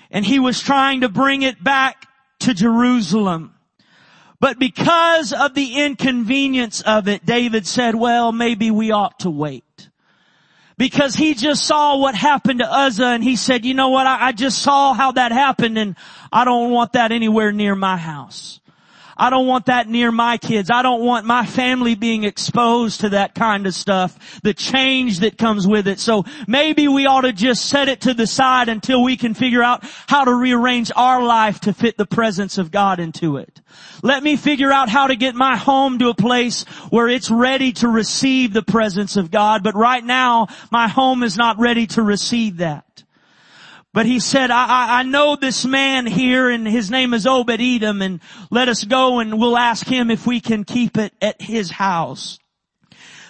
And 0.10 0.26
he 0.26 0.40
was 0.40 0.62
trying 0.62 1.02
to 1.02 1.10
bring 1.10 1.42
it 1.42 1.62
back 1.62 2.08
to 2.40 2.54
Jerusalem. 2.54 3.54
But 4.40 4.60
because 4.60 5.34
of 5.34 5.56
the 5.56 5.84
inconvenience 5.84 6.80
of 6.80 7.10
it, 7.10 7.26
David 7.26 7.68
said, 7.68 7.96
well, 7.96 8.32
maybe 8.32 8.72
we 8.72 8.92
ought 8.92 9.20
to 9.20 9.30
wait. 9.30 9.90
Because 10.78 11.16
he 11.16 11.34
just 11.34 11.66
saw 11.66 11.98
what 11.98 12.16
happened 12.16 12.60
to 12.60 12.74
Uzzah 12.74 13.08
and 13.08 13.22
he 13.26 13.36
said, 13.36 13.66
you 13.66 13.74
know 13.74 13.90
what, 13.90 14.08
I, 14.08 14.28
I 14.28 14.32
just 14.32 14.62
saw 14.62 14.94
how 14.94 15.12
that 15.12 15.34
happened 15.34 15.78
and 15.78 15.98
I 16.32 16.46
don't 16.46 16.72
want 16.72 16.94
that 16.94 17.12
anywhere 17.12 17.52
near 17.52 17.76
my 17.76 17.98
house. 17.98 18.62
I 19.24 19.30
don't 19.30 19.48
want 19.48 19.68
that 19.68 19.88
near 19.88 20.12
my 20.12 20.38
kids. 20.38 20.70
I 20.70 20.82
don't 20.82 21.00
want 21.00 21.26
my 21.26 21.46
family 21.46 21.96
being 21.96 22.26
exposed 22.26 23.00
to 23.00 23.10
that 23.12 23.34
kind 23.34 23.66
of 23.66 23.74
stuff. 23.74 24.42
The 24.44 24.54
change 24.54 25.20
that 25.20 25.38
comes 25.38 25.66
with 25.66 25.88
it. 25.88 26.02
So 26.02 26.26
maybe 26.46 26.90
we 26.90 27.06
ought 27.06 27.22
to 27.22 27.32
just 27.32 27.68
set 27.68 27.88
it 27.88 28.02
to 28.02 28.14
the 28.14 28.28
side 28.28 28.68
until 28.68 29.02
we 29.02 29.16
can 29.16 29.34
figure 29.34 29.64
out 29.64 29.86
how 30.08 30.26
to 30.26 30.36
rearrange 30.36 30.92
our 30.94 31.24
life 31.24 31.62
to 31.62 31.74
fit 31.74 31.96
the 31.96 32.06
presence 32.06 32.58
of 32.58 32.70
God 32.70 33.00
into 33.00 33.38
it. 33.38 33.62
Let 34.02 34.24
me 34.24 34.36
figure 34.36 34.74
out 34.74 34.90
how 34.90 35.08
to 35.08 35.16
get 35.16 35.36
my 35.36 35.56
home 35.56 36.00
to 36.00 36.10
a 36.10 36.14
place 36.14 36.66
where 36.90 37.08
it's 37.08 37.32
ready 37.32 37.72
to 37.72 37.88
receive 37.88 38.52
the 38.52 38.62
presence 38.62 39.16
of 39.16 39.32
God. 39.32 39.64
But 39.64 39.76
right 39.76 40.04
now, 40.04 40.48
my 40.70 40.90
home 40.90 41.24
is 41.24 41.38
not 41.38 41.58
ready 41.60 41.88
to 41.88 42.02
receive 42.02 42.58
that. 42.58 42.93
But 43.94 44.08
he 44.08 44.20
said, 44.20 44.50
I, 44.50 45.00
I, 45.00 45.04
know 45.04 45.36
this 45.36 45.66
man 45.66 46.08
here 46.08 46.50
and 46.50 46.68
his 46.68 46.90
name 46.90 47.14
is 47.14 47.28
Obed 47.28 47.62
Edom 47.62 48.02
and 48.02 48.22
let 48.50 48.68
us 48.68 48.84
go 48.84 49.20
and 49.20 49.40
we'll 49.40 49.56
ask 49.56 49.86
him 49.86 50.10
if 50.10 50.26
we 50.26 50.40
can 50.42 50.64
keep 50.64 50.98
it 50.98 51.14
at 51.22 51.40
his 51.40 51.70
house. 51.70 52.40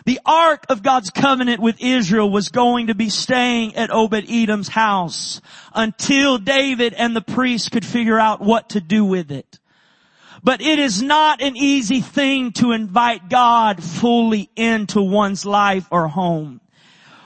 The 0.05 0.21
ark 0.25 0.65
of 0.69 0.81
God's 0.81 1.09
covenant 1.09 1.61
with 1.61 1.81
Israel 1.81 2.29
was 2.29 2.47
going 2.47 2.87
to 2.87 2.95
be 2.95 3.09
staying 3.09 3.75
at 3.75 3.91
Obed 3.91 4.25
Edom's 4.29 4.69
house 4.69 5.41
until 5.73 6.37
David 6.37 6.93
and 6.93 7.13
the 7.13 7.21
priests 7.21 7.67
could 7.67 7.85
figure 7.85 8.19
out 8.19 8.39
what 8.39 8.69
to 8.69 8.81
do 8.81 9.03
with 9.03 9.31
it. 9.31 9.59
But 10.43 10.61
it 10.61 10.79
is 10.79 11.01
not 11.01 11.41
an 11.41 11.57
easy 11.57 11.99
thing 11.99 12.53
to 12.53 12.71
invite 12.71 13.29
God 13.29 13.83
fully 13.83 14.49
into 14.55 15.01
one's 15.01 15.45
life 15.45 15.87
or 15.91 16.07
home. 16.07 16.61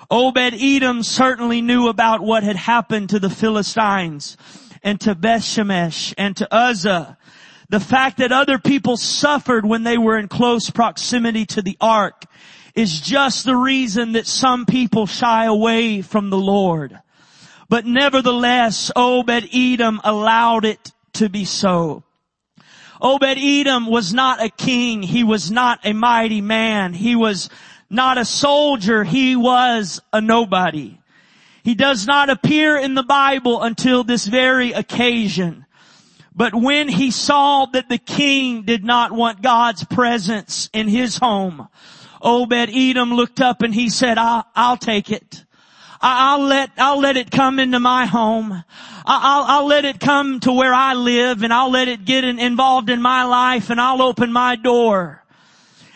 Obed 0.10 0.54
Edom 0.54 1.04
certainly 1.04 1.62
knew 1.62 1.90
about 1.90 2.22
what 2.22 2.44
had 2.44 2.56
happened 2.56 3.10
to 3.10 3.20
the 3.20 3.30
Philistines 3.30 4.38
and 4.82 5.00
to 5.02 5.14
Bethshemesh 5.16 6.14
and 6.18 6.36
to 6.38 6.54
Uzzah. 6.54 7.18
The 7.70 7.82
fact 7.82 8.18
that 8.18 8.32
other 8.32 8.58
people 8.58 8.96
suffered 8.96 9.66
when 9.66 9.84
they 9.84 9.98
were 9.98 10.18
in 10.18 10.30
close 10.30 10.70
proximity 10.70 11.46
to 11.48 11.62
the 11.62 11.78
ark 11.82 12.24
is 12.74 13.02
just 13.02 13.44
the 13.44 13.56
reason 13.56 14.14
that 14.14 14.28
some 14.28 14.66
people 14.66 15.08
shy 15.08 15.46
away 15.46 16.02
from 16.02 16.30
the 16.30 16.38
Lord. 16.38 16.98
But 17.68 17.86
nevertheless, 17.86 18.92
Obed 18.96 19.50
Edom 19.54 20.00
allowed 20.06 20.64
it 20.64 20.94
to 21.14 21.28
be 21.28 21.44
so. 21.44 22.04
Obed 23.02 23.38
Edom 23.38 23.88
was 23.88 24.14
not 24.14 24.42
a 24.42 24.50
king. 24.50 25.04
He 25.04 25.26
was 25.26 25.52
not 25.52 25.80
a 25.84 25.92
mighty 25.92 26.40
man. 26.40 26.94
He 26.94 27.16
was 27.16 27.50
not 27.90 28.18
a 28.18 28.26
soldier, 28.26 29.04
he 29.04 29.36
was 29.36 30.02
a 30.12 30.22
nobody. 30.22 31.00
He 31.64 31.76
does 31.76 32.08
not 32.08 32.30
appear 32.30 32.78
in 32.78 32.94
the 32.94 33.04
Bible 33.04 33.62
until 33.62 34.04
this 34.04 34.26
very 34.26 34.72
occasion. 34.72 35.66
But 36.36 36.54
when 36.54 36.88
he 36.88 37.12
saw 37.12 37.66
that 37.66 37.90
the 37.90 37.98
king 37.98 38.62
did 38.62 38.86
not 38.86 39.12
want 39.12 39.42
God's 39.42 39.84
presence 39.84 40.70
in 40.72 40.88
his 40.88 41.18
home, 41.18 41.68
Obed 42.22 42.70
Edom 42.74 43.14
looked 43.14 43.42
up 43.42 43.62
and 43.64 43.74
he 43.74 43.90
said, 43.90 44.18
I'll, 44.18 44.46
I'll 44.56 44.78
take 44.78 45.10
it. 45.10 45.44
I'll 46.00 46.42
let, 46.42 46.70
I'll 46.78 47.00
let 47.00 47.18
it 47.18 47.32
come 47.32 47.60
into 47.60 47.80
my 47.80 48.06
home. 48.06 48.64
I'll, 49.06 49.44
I'll 49.44 49.68
let 49.68 49.84
it 49.84 50.00
come 50.00 50.40
to 50.42 50.52
where 50.52 50.74
I 50.74 50.94
live 50.94 51.44
and 51.44 51.52
I'll 51.52 51.72
let 51.72 51.88
it 51.88 52.06
get 52.06 52.24
in, 52.24 52.40
involved 52.40 52.90
in 52.90 53.02
my 53.02 53.24
life 53.24 53.70
and 53.70 53.82
I'll 53.82 54.02
open 54.02 54.32
my 54.32 54.56
door. 54.56 55.24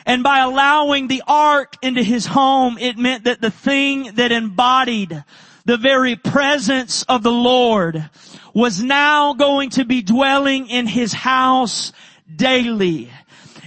And 0.06 0.24
by 0.24 0.40
allowing 0.40 1.08
the 1.08 1.24
ark 1.28 1.76
into 1.82 2.04
his 2.04 2.26
home, 2.26 2.78
it 2.78 2.98
meant 2.98 3.26
that 3.26 3.42
the 3.42 3.52
thing 3.52 4.16
that 4.16 4.32
embodied 4.32 5.24
the 5.66 5.78
very 5.78 6.16
presence 6.16 7.04
of 7.04 7.24
the 7.24 7.32
Lord 7.32 8.10
was 8.54 8.84
now 8.84 9.34
going 9.34 9.70
to 9.72 9.86
be 9.86 10.02
dwelling 10.02 10.68
in 10.68 10.88
his 10.88 11.14
house 11.14 11.94
daily. 12.36 13.10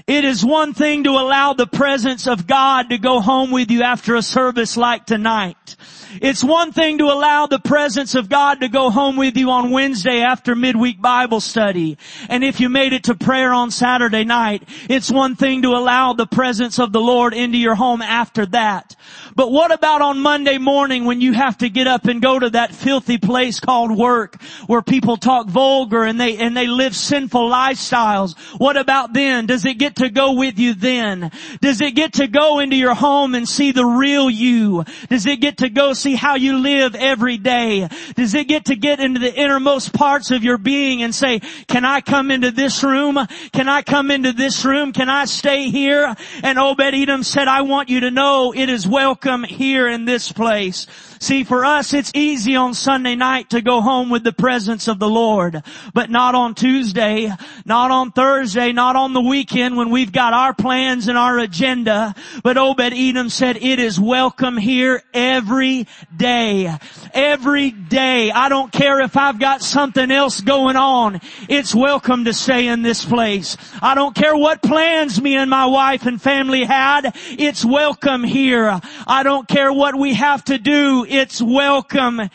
It 0.06 0.24
is 0.24 0.44
one 0.44 0.74
thing 0.74 1.04
to 1.04 1.10
allow 1.10 1.54
the 1.54 1.66
presence 1.66 2.26
of 2.26 2.46
God 2.46 2.90
to 2.90 2.98
go 2.98 3.20
home 3.20 3.50
with 3.50 3.70
you 3.70 3.82
after 3.82 4.16
a 4.16 4.22
service 4.22 4.76
like 4.76 5.06
tonight. 5.06 5.76
It's 6.22 6.44
one 6.44 6.72
thing 6.72 6.98
to 6.98 7.06
allow 7.06 7.46
the 7.46 7.58
presence 7.58 8.14
of 8.14 8.28
God 8.28 8.60
to 8.60 8.68
go 8.68 8.90
home 8.90 9.16
with 9.16 9.36
you 9.36 9.50
on 9.50 9.70
Wednesday 9.70 10.20
after 10.20 10.54
midweek 10.54 11.00
Bible 11.00 11.40
study. 11.40 11.98
And 12.28 12.44
if 12.44 12.60
you 12.60 12.68
made 12.68 12.92
it 12.92 13.04
to 13.04 13.14
prayer 13.14 13.52
on 13.52 13.70
Saturday 13.70 14.24
night, 14.24 14.62
it's 14.88 15.10
one 15.10 15.34
thing 15.34 15.62
to 15.62 15.70
allow 15.70 16.12
the 16.12 16.26
presence 16.26 16.78
of 16.78 16.92
the 16.92 17.00
Lord 17.00 17.34
into 17.34 17.58
your 17.58 17.74
home 17.74 18.02
after 18.02 18.46
that. 18.46 18.94
But 19.34 19.50
what 19.50 19.72
about 19.72 20.00
on 20.00 20.20
Monday 20.20 20.58
morning 20.58 21.04
when 21.04 21.20
you 21.20 21.32
have 21.32 21.58
to 21.58 21.68
get 21.68 21.86
up 21.86 22.04
and 22.04 22.22
go 22.22 22.38
to 22.38 22.50
that 22.50 22.74
filthy 22.74 23.18
place 23.18 23.58
called 23.58 23.96
work 23.96 24.40
where 24.66 24.82
people 24.82 25.16
talk 25.16 25.48
vulgar 25.48 26.04
and 26.04 26.20
they, 26.20 26.36
and 26.36 26.56
they 26.56 26.68
live 26.68 26.94
sinful 26.94 27.50
lifestyles? 27.50 28.38
What 28.58 28.76
about 28.76 29.12
then? 29.12 29.46
Does 29.46 29.64
it 29.64 29.78
get 29.78 29.96
to 29.96 30.08
go 30.08 30.34
with 30.34 30.58
you 30.58 30.74
then? 30.74 31.32
Does 31.60 31.80
it 31.80 31.96
get 31.96 32.14
to 32.14 32.28
go 32.28 32.60
into 32.60 32.76
your 32.76 32.94
home 32.94 33.34
and 33.34 33.48
see 33.48 33.72
the 33.72 33.84
real 33.84 34.30
you? 34.30 34.84
Does 35.08 35.26
it 35.26 35.40
get 35.40 35.58
to 35.58 35.68
go 35.68 35.92
see 36.04 36.14
how 36.14 36.36
you 36.36 36.58
live 36.58 36.94
every 36.94 37.38
day? 37.38 37.88
Does 38.14 38.34
it 38.34 38.48
get 38.48 38.66
to 38.66 38.76
get 38.76 39.00
into 39.00 39.20
the 39.20 39.34
innermost 39.34 39.92
parts 39.92 40.30
of 40.30 40.44
your 40.44 40.58
being 40.58 41.02
and 41.02 41.14
say, 41.14 41.40
can 41.66 41.84
I 41.84 42.00
come 42.00 42.30
into 42.30 42.50
this 42.50 42.84
room? 42.84 43.18
Can 43.52 43.68
I 43.68 43.82
come 43.82 44.10
into 44.10 44.32
this 44.32 44.64
room? 44.64 44.92
Can 44.92 45.08
I 45.08 45.24
stay 45.24 45.70
here? 45.70 46.14
And 46.42 46.58
Obed 46.58 46.94
Edom 46.94 47.22
said, 47.22 47.48
I 47.48 47.62
want 47.62 47.88
you 47.88 48.00
to 48.00 48.10
know 48.10 48.52
it 48.54 48.68
is 48.68 48.86
welcome 48.86 49.24
welcome 49.24 49.44
here 49.44 49.88
in 49.88 50.04
this 50.04 50.32
place. 50.32 50.86
See, 51.20 51.44
for 51.44 51.64
us, 51.64 51.94
it's 51.94 52.10
easy 52.14 52.56
on 52.56 52.74
Sunday 52.74 53.14
night 53.14 53.50
to 53.50 53.62
go 53.62 53.80
home 53.80 54.10
with 54.10 54.24
the 54.24 54.32
presence 54.32 54.88
of 54.88 54.98
the 54.98 55.08
Lord, 55.08 55.62
but 55.92 56.10
not 56.10 56.34
on 56.34 56.54
Tuesday, 56.54 57.30
not 57.64 57.90
on 57.90 58.10
Thursday, 58.10 58.72
not 58.72 58.96
on 58.96 59.12
the 59.12 59.20
weekend 59.20 59.76
when 59.76 59.90
we've 59.90 60.12
got 60.12 60.32
our 60.32 60.54
plans 60.54 61.08
and 61.08 61.16
our 61.16 61.38
agenda. 61.38 62.14
But 62.42 62.58
Obed 62.58 62.92
Edom 62.92 63.28
said, 63.28 63.56
it 63.56 63.78
is 63.78 63.98
welcome 63.98 64.56
here 64.56 65.02
every 65.14 65.86
day. 66.14 66.76
Every 67.12 67.70
day. 67.70 68.30
I 68.30 68.48
don't 68.48 68.72
care 68.72 69.00
if 69.00 69.16
I've 69.16 69.38
got 69.38 69.62
something 69.62 70.10
else 70.10 70.40
going 70.40 70.76
on. 70.76 71.20
It's 71.48 71.74
welcome 71.74 72.24
to 72.24 72.34
stay 72.34 72.66
in 72.66 72.82
this 72.82 73.04
place. 73.04 73.56
I 73.80 73.94
don't 73.94 74.14
care 74.14 74.36
what 74.36 74.62
plans 74.62 75.20
me 75.20 75.36
and 75.36 75.48
my 75.48 75.66
wife 75.66 76.06
and 76.06 76.20
family 76.20 76.64
had. 76.64 77.12
It's 77.30 77.64
welcome 77.64 78.24
here. 78.24 78.80
I 79.06 79.22
don't 79.22 79.46
care 79.46 79.72
what 79.72 79.94
we 79.94 80.14
have 80.14 80.44
to 80.46 80.58
do. 80.58 81.03
It's 81.08 81.40
welcome 81.42 82.30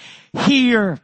here. 0.45 0.99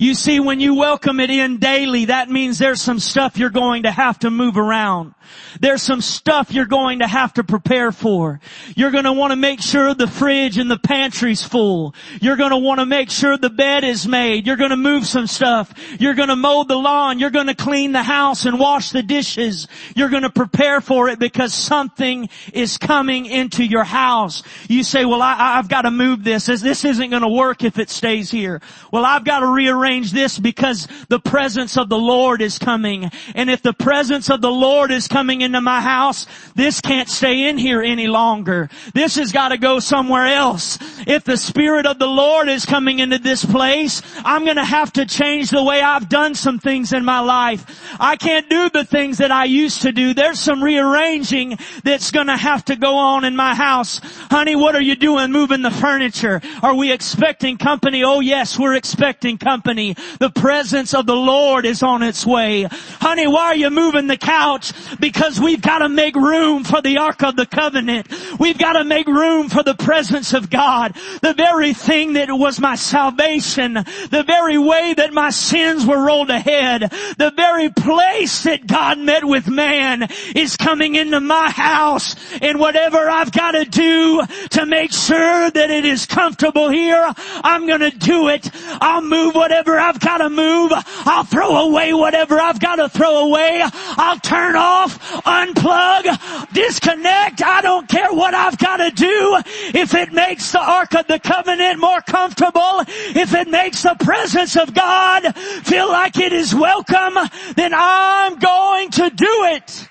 You 0.00 0.14
see, 0.14 0.40
when 0.40 0.60
you 0.60 0.76
welcome 0.76 1.20
it 1.20 1.28
in 1.28 1.58
daily, 1.58 2.06
that 2.06 2.30
means 2.30 2.56
there's 2.58 2.80
some 2.80 2.98
stuff 2.98 3.36
you're 3.36 3.50
going 3.50 3.82
to 3.82 3.90
have 3.90 4.18
to 4.20 4.30
move 4.30 4.56
around. 4.56 5.14
There's 5.60 5.82
some 5.82 6.00
stuff 6.00 6.52
you're 6.54 6.64
going 6.64 7.00
to 7.00 7.06
have 7.06 7.34
to 7.34 7.44
prepare 7.44 7.92
for. 7.92 8.40
You're 8.74 8.92
going 8.92 9.04
to 9.04 9.12
want 9.12 9.32
to 9.32 9.36
make 9.36 9.60
sure 9.60 9.92
the 9.92 10.06
fridge 10.06 10.56
and 10.56 10.70
the 10.70 10.78
pantry's 10.78 11.42
full. 11.42 11.94
You're 12.18 12.36
going 12.36 12.50
to 12.50 12.56
want 12.56 12.80
to 12.80 12.86
make 12.86 13.10
sure 13.10 13.36
the 13.36 13.50
bed 13.50 13.84
is 13.84 14.08
made. 14.08 14.46
You're 14.46 14.56
going 14.56 14.70
to 14.70 14.76
move 14.76 15.06
some 15.06 15.26
stuff. 15.26 15.72
You're 15.98 16.14
going 16.14 16.30
to 16.30 16.36
mow 16.36 16.64
the 16.64 16.76
lawn. 16.76 17.18
You're 17.18 17.28
going 17.28 17.48
to 17.48 17.54
clean 17.54 17.92
the 17.92 18.02
house 18.02 18.46
and 18.46 18.58
wash 18.58 18.92
the 18.92 19.02
dishes. 19.02 19.68
You're 19.94 20.08
going 20.08 20.22
to 20.22 20.30
prepare 20.30 20.80
for 20.80 21.10
it 21.10 21.18
because 21.18 21.52
something 21.52 22.30
is 22.54 22.78
coming 22.78 23.26
into 23.26 23.64
your 23.64 23.84
house. 23.84 24.42
You 24.66 24.82
say, 24.82 25.04
well, 25.04 25.20
I, 25.20 25.56
have 25.56 25.68
got 25.68 25.82
to 25.82 25.90
move 25.90 26.24
this. 26.24 26.46
This 26.46 26.84
isn't 26.86 27.10
going 27.10 27.22
to 27.22 27.28
work 27.28 27.64
if 27.64 27.78
it 27.78 27.90
stays 27.90 28.30
here. 28.30 28.62
Well, 28.90 29.04
I've 29.04 29.24
got 29.24 29.40
to 29.40 29.46
rearrange 29.46 29.89
arrange 29.90 30.12
this 30.12 30.38
because 30.38 30.86
the 31.08 31.18
presence 31.18 31.76
of 31.76 31.88
the 31.88 31.98
Lord 31.98 32.42
is 32.42 32.58
coming. 32.58 33.10
And 33.34 33.50
if 33.50 33.60
the 33.62 33.72
presence 33.72 34.30
of 34.30 34.40
the 34.40 34.50
Lord 34.50 34.92
is 34.92 35.08
coming 35.08 35.40
into 35.40 35.60
my 35.60 35.80
house, 35.80 36.26
this 36.54 36.80
can't 36.80 37.08
stay 37.08 37.48
in 37.48 37.58
here 37.58 37.82
any 37.82 38.06
longer. 38.06 38.68
This 38.94 39.16
has 39.16 39.32
got 39.32 39.48
to 39.48 39.58
go 39.58 39.80
somewhere 39.80 40.26
else. 40.26 40.78
If 41.08 41.24
the 41.24 41.36
Spirit 41.36 41.86
of 41.86 41.98
the 41.98 42.06
Lord 42.06 42.48
is 42.48 42.64
coming 42.64 43.00
into 43.00 43.18
this 43.18 43.44
place, 43.44 44.02
I'm 44.24 44.44
gonna 44.44 44.64
have 44.64 44.92
to 44.92 45.06
change 45.06 45.50
the 45.50 45.64
way 45.64 45.80
I've 45.80 46.08
done 46.08 46.36
some 46.36 46.60
things 46.60 46.92
in 46.92 47.04
my 47.04 47.20
life. 47.20 47.66
I 47.98 48.14
can't 48.14 48.48
do 48.48 48.70
the 48.70 48.84
things 48.84 49.18
that 49.18 49.32
I 49.32 49.44
used 49.46 49.82
to 49.82 49.92
do. 49.92 50.14
There's 50.14 50.38
some 50.38 50.62
rearranging 50.62 51.58
that's 51.82 52.12
gonna 52.12 52.36
have 52.36 52.64
to 52.66 52.76
go 52.76 52.96
on 52.96 53.24
in 53.24 53.34
my 53.34 53.56
house. 53.56 54.00
Honey, 54.30 54.54
what 54.54 54.76
are 54.76 54.82
you 54.82 54.94
doing 54.94 55.32
moving 55.32 55.62
the 55.62 55.70
furniture? 55.70 56.40
Are 56.62 56.76
we 56.76 56.92
expecting 56.92 57.56
company? 57.56 58.04
Oh 58.04 58.20
yes, 58.20 58.58
we're 58.58 58.74
expecting 58.74 59.36
company 59.36 59.79
honey. 59.80 59.96
The 60.18 60.30
presence 60.30 60.94
of 60.94 61.06
the 61.06 61.16
Lord 61.16 61.64
is 61.64 61.82
on 61.82 62.02
its 62.02 62.26
way. 62.26 62.64
Honey, 62.64 63.26
why 63.26 63.46
are 63.46 63.56
you 63.56 63.70
moving 63.70 64.06
the 64.06 64.16
couch? 64.16 64.72
Because 64.98 65.40
we've 65.40 65.62
got 65.62 65.78
to 65.78 65.88
make 65.88 66.14
room 66.16 66.64
for 66.64 66.82
the 66.82 66.98
Ark 66.98 67.22
of 67.22 67.36
the 67.36 67.46
Covenant. 67.46 68.06
We've 68.38 68.58
got 68.58 68.74
to 68.74 68.84
make 68.84 69.06
room 69.06 69.48
for 69.48 69.62
the 69.62 69.74
presence 69.74 70.34
of 70.34 70.50
God. 70.50 70.94
The 71.22 71.34
very 71.34 71.72
thing 71.72 72.14
that 72.14 72.28
was 72.30 72.60
my 72.60 72.74
salvation, 72.74 73.74
the 73.74 74.24
very 74.26 74.58
way 74.58 74.94
that 74.94 75.12
my 75.12 75.30
sins 75.30 75.86
were 75.86 76.04
rolled 76.04 76.30
ahead, 76.30 76.82
the 77.18 77.32
very 77.34 77.70
place 77.70 78.44
that 78.44 78.66
God 78.66 78.98
met 78.98 79.24
with 79.24 79.48
man 79.48 80.08
is 80.34 80.56
coming 80.56 80.94
into 80.94 81.20
my 81.20 81.50
house 81.50 82.16
and 82.42 82.58
whatever 82.58 83.08
I've 83.08 83.32
got 83.32 83.52
to 83.52 83.64
do 83.64 84.22
to 84.50 84.66
make 84.66 84.92
sure 84.92 85.50
that 85.50 85.70
it 85.70 85.84
is 85.84 86.06
comfortable 86.06 86.68
here, 86.68 87.12
I'm 87.42 87.66
gonna 87.66 87.90
do 87.90 88.28
it. 88.28 88.50
I'll 88.80 89.02
move 89.02 89.34
whatever 89.34 89.69
whatever 89.70 89.88
I've 89.88 90.00
got 90.00 90.18
to 90.18 90.30
move. 90.30 90.72
I'll 91.06 91.24
throw 91.24 91.68
away 91.68 91.92
whatever 91.92 92.40
I've 92.40 92.60
got 92.60 92.76
to 92.76 92.88
throw 92.88 93.26
away. 93.26 93.62
I'll 93.64 94.18
turn 94.18 94.56
off, 94.56 94.98
unplug, 95.24 96.52
disconnect. 96.52 97.42
I 97.42 97.60
don't 97.62 97.88
care 97.88 98.12
what 98.12 98.34
I've 98.34 98.58
got 98.58 98.78
to 98.78 98.90
do. 98.90 99.38
If 99.74 99.94
it 99.94 100.12
makes 100.12 100.52
the 100.52 100.60
Ark 100.60 100.94
of 100.94 101.06
the 101.06 101.18
Covenant 101.18 101.78
more 101.78 102.00
comfortable, 102.00 102.82
if 103.14 103.34
it 103.34 103.48
makes 103.48 103.82
the 103.82 103.96
presence 104.00 104.56
of 104.56 104.74
God 104.74 105.34
feel 105.36 105.88
like 105.88 106.18
it 106.18 106.32
is 106.32 106.54
welcome, 106.54 107.16
then 107.54 107.72
I'm 107.74 108.38
going 108.38 108.90
to 108.90 109.10
do 109.10 109.44
it. 109.54 109.88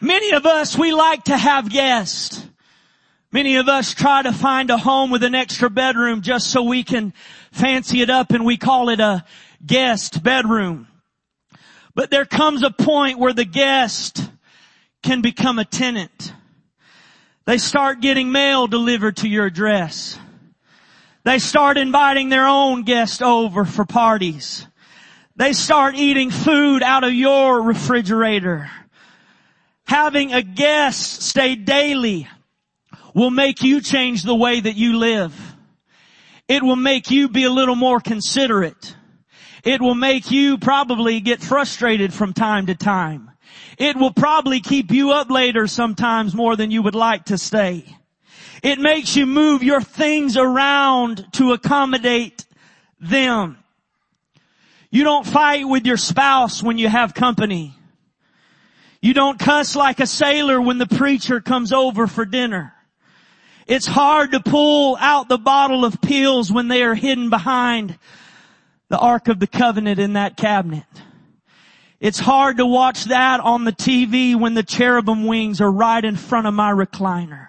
Many 0.00 0.30
of 0.32 0.46
us, 0.46 0.78
we 0.78 0.92
like 0.92 1.24
to 1.24 1.36
have 1.36 1.68
guests. 1.68 2.47
Many 3.30 3.56
of 3.56 3.68
us 3.68 3.92
try 3.92 4.22
to 4.22 4.32
find 4.32 4.70
a 4.70 4.78
home 4.78 5.10
with 5.10 5.22
an 5.22 5.34
extra 5.34 5.68
bedroom 5.68 6.22
just 6.22 6.50
so 6.50 6.62
we 6.62 6.82
can 6.82 7.12
fancy 7.52 8.00
it 8.00 8.08
up 8.08 8.30
and 8.30 8.44
we 8.44 8.56
call 8.56 8.88
it 8.88 9.00
a 9.00 9.24
guest 9.64 10.22
bedroom. 10.22 10.88
But 11.94 12.10
there 12.10 12.24
comes 12.24 12.62
a 12.62 12.70
point 12.70 13.18
where 13.18 13.34
the 13.34 13.44
guest 13.44 14.30
can 15.02 15.20
become 15.20 15.58
a 15.58 15.66
tenant. 15.66 16.32
They 17.44 17.58
start 17.58 18.00
getting 18.00 18.32
mail 18.32 18.66
delivered 18.66 19.18
to 19.18 19.28
your 19.28 19.44
address. 19.44 20.18
They 21.24 21.38
start 21.38 21.76
inviting 21.76 22.30
their 22.30 22.46
own 22.46 22.82
guests 22.84 23.20
over 23.20 23.66
for 23.66 23.84
parties. 23.84 24.66
They 25.36 25.52
start 25.52 25.96
eating 25.96 26.30
food 26.30 26.82
out 26.82 27.04
of 27.04 27.12
your 27.12 27.60
refrigerator. 27.60 28.70
Having 29.84 30.32
a 30.32 30.42
guest 30.42 31.22
stay 31.22 31.56
daily 31.56 32.26
will 33.18 33.32
make 33.32 33.64
you 33.64 33.80
change 33.80 34.22
the 34.22 34.34
way 34.34 34.60
that 34.60 34.76
you 34.76 34.96
live. 34.96 35.34
It 36.46 36.62
will 36.62 36.76
make 36.76 37.10
you 37.10 37.28
be 37.28 37.42
a 37.42 37.50
little 37.50 37.74
more 37.74 37.98
considerate. 37.98 38.94
It 39.64 39.82
will 39.82 39.96
make 39.96 40.30
you 40.30 40.56
probably 40.56 41.18
get 41.18 41.42
frustrated 41.42 42.14
from 42.14 42.32
time 42.32 42.66
to 42.66 42.76
time. 42.76 43.32
It 43.76 43.96
will 43.96 44.12
probably 44.12 44.60
keep 44.60 44.92
you 44.92 45.10
up 45.10 45.30
later 45.30 45.66
sometimes 45.66 46.32
more 46.32 46.54
than 46.54 46.70
you 46.70 46.80
would 46.82 46.94
like 46.94 47.24
to 47.24 47.38
stay. 47.38 47.84
It 48.62 48.78
makes 48.78 49.16
you 49.16 49.26
move 49.26 49.64
your 49.64 49.80
things 49.80 50.36
around 50.36 51.26
to 51.32 51.52
accommodate 51.54 52.46
them. 53.00 53.58
You 54.92 55.02
don't 55.02 55.26
fight 55.26 55.66
with 55.66 55.86
your 55.86 55.96
spouse 55.96 56.62
when 56.62 56.78
you 56.78 56.88
have 56.88 57.14
company. 57.14 57.74
You 59.02 59.12
don't 59.12 59.40
cuss 59.40 59.74
like 59.74 59.98
a 59.98 60.06
sailor 60.06 60.60
when 60.60 60.78
the 60.78 60.86
preacher 60.86 61.40
comes 61.40 61.72
over 61.72 62.06
for 62.06 62.24
dinner. 62.24 62.74
It's 63.68 63.86
hard 63.86 64.32
to 64.32 64.40
pull 64.40 64.96
out 64.98 65.28
the 65.28 65.36
bottle 65.36 65.84
of 65.84 66.00
pills 66.00 66.50
when 66.50 66.68
they 66.68 66.82
are 66.82 66.94
hidden 66.94 67.28
behind 67.28 67.98
the 68.88 68.98
Ark 68.98 69.28
of 69.28 69.40
the 69.40 69.46
Covenant 69.46 69.98
in 69.98 70.14
that 70.14 70.38
cabinet. 70.38 70.86
It's 72.00 72.18
hard 72.18 72.56
to 72.56 72.66
watch 72.66 73.04
that 73.04 73.40
on 73.40 73.64
the 73.64 73.72
TV 73.72 74.34
when 74.34 74.54
the 74.54 74.62
cherubim 74.62 75.26
wings 75.26 75.60
are 75.60 75.70
right 75.70 76.02
in 76.02 76.16
front 76.16 76.46
of 76.46 76.54
my 76.54 76.72
recliner. 76.72 77.48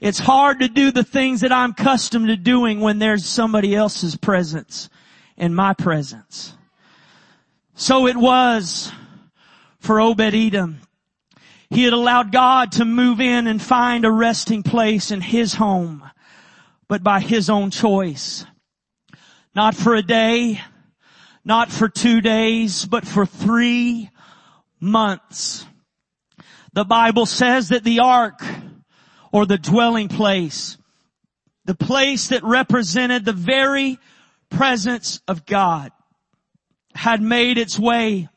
It's 0.00 0.18
hard 0.18 0.58
to 0.58 0.68
do 0.68 0.90
the 0.90 1.04
things 1.04 1.42
that 1.42 1.52
I'm 1.52 1.70
accustomed 1.70 2.26
to 2.26 2.36
doing 2.36 2.80
when 2.80 2.98
there's 2.98 3.24
somebody 3.24 3.76
else's 3.76 4.16
presence 4.16 4.90
in 5.36 5.54
my 5.54 5.72
presence. 5.72 6.56
So 7.76 8.08
it 8.08 8.16
was 8.16 8.90
for 9.78 10.00
Obed 10.00 10.34
Edom. 10.34 10.80
He 11.72 11.84
had 11.84 11.94
allowed 11.94 12.32
God 12.32 12.72
to 12.72 12.84
move 12.84 13.18
in 13.18 13.46
and 13.46 13.60
find 13.60 14.04
a 14.04 14.10
resting 14.10 14.62
place 14.62 15.10
in 15.10 15.22
his 15.22 15.54
home, 15.54 16.04
but 16.86 17.02
by 17.02 17.20
his 17.20 17.48
own 17.48 17.70
choice. 17.70 18.44
Not 19.54 19.74
for 19.74 19.94
a 19.94 20.02
day, 20.02 20.60
not 21.46 21.70
for 21.70 21.88
two 21.88 22.20
days, 22.20 22.84
but 22.84 23.06
for 23.06 23.24
three 23.24 24.10
months. 24.80 25.64
The 26.74 26.84
Bible 26.84 27.24
says 27.24 27.70
that 27.70 27.84
the 27.84 28.00
ark 28.00 28.44
or 29.32 29.46
the 29.46 29.56
dwelling 29.56 30.08
place, 30.08 30.76
the 31.64 31.74
place 31.74 32.28
that 32.28 32.44
represented 32.44 33.24
the 33.24 33.32
very 33.32 33.98
presence 34.50 35.22
of 35.26 35.46
God 35.46 35.90
had 36.94 37.22
made 37.22 37.56
its 37.56 37.78
way 37.78 38.28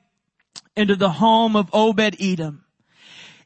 into 0.78 0.95
the 0.95 1.10
home 1.10 1.58
of 1.58 1.69
Obed 1.74 2.15
Edom. 2.21 2.64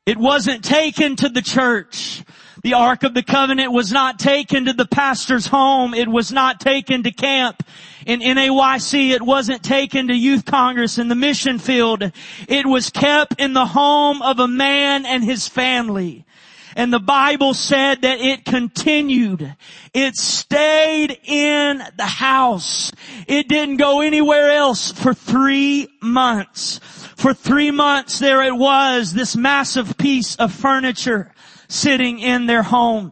It 0.10 0.18
wasn't 0.18 0.66
taken 0.66 1.18
to 1.18 1.30
the 1.30 1.44
church. 1.44 2.24
The 2.64 2.74
Ark 2.74 3.04
of 3.04 3.14
the 3.14 3.22
Covenant 3.22 3.72
was 3.72 3.92
not 3.92 4.18
taken 4.18 4.66
to 4.66 4.74
the 4.74 4.88
pastor's 4.88 5.46
home. 5.46 5.94
It 5.94 6.08
was 6.08 6.32
not 6.32 6.60
taken 6.60 7.04
to 7.04 7.12
camp 7.12 7.62
in 8.08 8.20
NAYC. 8.22 9.12
It 9.12 9.22
wasn't 9.22 9.62
taken 9.62 10.08
to 10.08 10.16
youth 10.16 10.46
congress 10.46 10.98
in 10.98 11.10
the 11.10 11.16
mission 11.16 11.60
field. 11.60 12.12
It 12.48 12.66
was 12.66 12.90
kept 12.90 13.40
in 13.40 13.54
the 13.54 13.68
home 13.68 14.24
of 14.24 14.40
a 14.40 14.48
man 14.48 15.06
and 15.06 15.24
his 15.24 15.48
family. 15.48 16.26
And 16.80 16.94
the 16.94 17.00
Bible 17.02 17.54
said 17.54 18.04
that 18.04 18.22
it 18.22 18.46
continued. 18.46 19.54
It 19.94 20.16
stayed 20.16 21.20
in 21.26 21.84
the 21.98 22.06
house. 22.06 22.94
It 23.28 23.50
didn't 23.50 23.76
go 23.76 24.00
anywhere 24.00 24.52
else 24.52 24.94
for 24.94 25.14
three 25.14 25.90
months. 26.02 26.80
For 27.18 27.34
three 27.34 27.72
months 27.72 28.20
there 28.20 28.42
it 28.44 28.56
was, 28.56 29.12
this 29.12 29.36
massive 29.36 29.98
piece 29.98 30.38
of 30.38 30.54
furniture 30.54 31.34
sitting 31.68 32.20
in 32.20 32.46
their 32.46 32.64
home. 32.64 33.12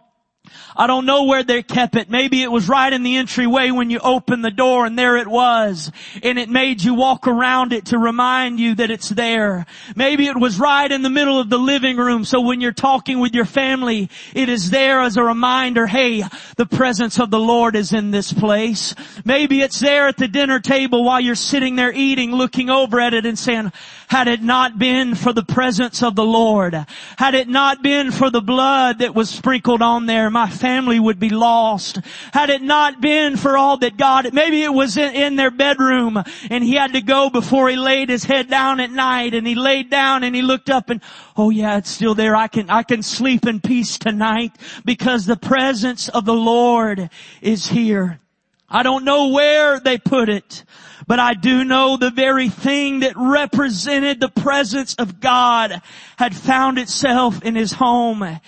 I 0.77 0.85
don't 0.85 1.05
know 1.05 1.23
where 1.23 1.43
they 1.43 1.63
kept 1.63 1.95
it. 1.95 2.09
Maybe 2.09 2.43
it 2.43 2.51
was 2.51 2.69
right 2.69 2.93
in 2.93 3.01
the 3.01 3.17
entryway 3.17 3.71
when 3.71 3.89
you 3.89 3.99
opened 3.99 4.45
the 4.45 4.51
door 4.51 4.85
and 4.85 4.97
there 4.97 5.17
it 5.17 5.27
was. 5.27 5.91
And 6.21 6.37
it 6.37 6.49
made 6.49 6.83
you 6.83 6.93
walk 6.93 7.27
around 7.27 7.73
it 7.73 7.87
to 7.87 7.97
remind 7.97 8.59
you 8.59 8.75
that 8.75 8.91
it's 8.91 9.09
there. 9.09 9.65
Maybe 9.95 10.27
it 10.27 10.39
was 10.39 10.59
right 10.59 10.91
in 10.91 11.01
the 11.01 11.09
middle 11.09 11.39
of 11.39 11.49
the 11.49 11.57
living 11.57 11.97
room 11.97 12.23
so 12.23 12.41
when 12.41 12.61
you're 12.61 12.73
talking 12.73 13.19
with 13.19 13.33
your 13.33 13.45
family, 13.45 14.09
it 14.35 14.49
is 14.49 14.69
there 14.69 15.01
as 15.01 15.17
a 15.17 15.23
reminder, 15.23 15.87
hey, 15.87 16.23
the 16.57 16.65
presence 16.65 17.19
of 17.19 17.31
the 17.31 17.39
Lord 17.39 17.75
is 17.75 17.93
in 17.93 18.11
this 18.11 18.31
place. 18.31 18.93
Maybe 19.25 19.61
it's 19.61 19.79
there 19.79 20.07
at 20.07 20.17
the 20.17 20.27
dinner 20.27 20.59
table 20.59 21.03
while 21.03 21.19
you're 21.19 21.35
sitting 21.35 21.75
there 21.75 21.91
eating, 21.91 22.31
looking 22.31 22.69
over 22.69 22.99
at 22.99 23.13
it 23.13 23.25
and 23.25 23.39
saying, 23.39 23.71
had 24.07 24.29
it 24.29 24.41
not 24.41 24.79
been 24.79 25.15
for 25.15 25.33
the 25.33 25.43
presence 25.43 26.01
of 26.01 26.15
the 26.15 26.25
Lord, 26.25 26.73
had 27.17 27.35
it 27.35 27.49
not 27.49 27.83
been 27.83 28.11
for 28.11 28.29
the 28.29 28.41
blood 28.41 28.99
that 28.99 29.13
was 29.13 29.29
sprinkled 29.29 29.81
on 29.81 30.05
there, 30.05 30.29
my 30.29 30.49
family 30.49 30.97
would 30.97 31.19
be 31.19 31.29
lost. 31.29 31.99
Had 32.31 32.49
it 32.49 32.61
not 32.61 33.01
been 33.01 33.35
for 33.35 33.57
all 33.57 33.77
that 33.79 33.97
God, 33.97 34.33
maybe 34.33 34.63
it 34.63 34.73
was 34.73 34.95
in, 34.95 35.13
in 35.13 35.35
their 35.35 35.51
bedroom 35.51 36.23
and 36.49 36.63
he 36.63 36.75
had 36.75 36.93
to 36.93 37.01
go 37.01 37.29
before 37.29 37.67
he 37.67 37.75
laid 37.75 38.07
his 38.07 38.23
head 38.23 38.49
down 38.49 38.79
at 38.79 38.91
night 38.91 39.33
and 39.33 39.45
he 39.45 39.55
laid 39.55 39.89
down 39.89 40.23
and 40.23 40.33
he 40.33 40.41
looked 40.41 40.69
up 40.69 40.89
and, 40.89 41.01
oh 41.35 41.49
yeah, 41.49 41.77
it's 41.77 41.89
still 41.89 42.15
there. 42.15 42.35
I 42.35 42.47
can, 42.47 42.69
I 42.69 42.83
can 42.83 43.03
sleep 43.03 43.45
in 43.45 43.59
peace 43.59 43.97
tonight 43.97 44.53
because 44.85 45.25
the 45.25 45.35
presence 45.35 46.07
of 46.07 46.23
the 46.23 46.33
Lord 46.33 47.09
is 47.41 47.67
here. 47.67 48.21
I 48.69 48.83
don't 48.83 49.05
know 49.05 49.29
where 49.29 49.79
they 49.79 49.97
put 49.97 50.29
it. 50.29 50.63
But 51.07 51.19
I 51.19 51.33
do 51.33 51.63
know 51.63 51.95
the 51.95 52.11
very 52.11 52.49
thing 52.49 52.99
that 52.99 53.13
represented 53.15 54.19
the 54.19 54.29
presence 54.29 54.93
of 54.95 55.21
God 55.21 55.81
had 56.17 56.35
found 56.35 56.77
itself 56.77 57.41
in 57.43 57.55
his 57.55 57.71
home. 57.71 58.39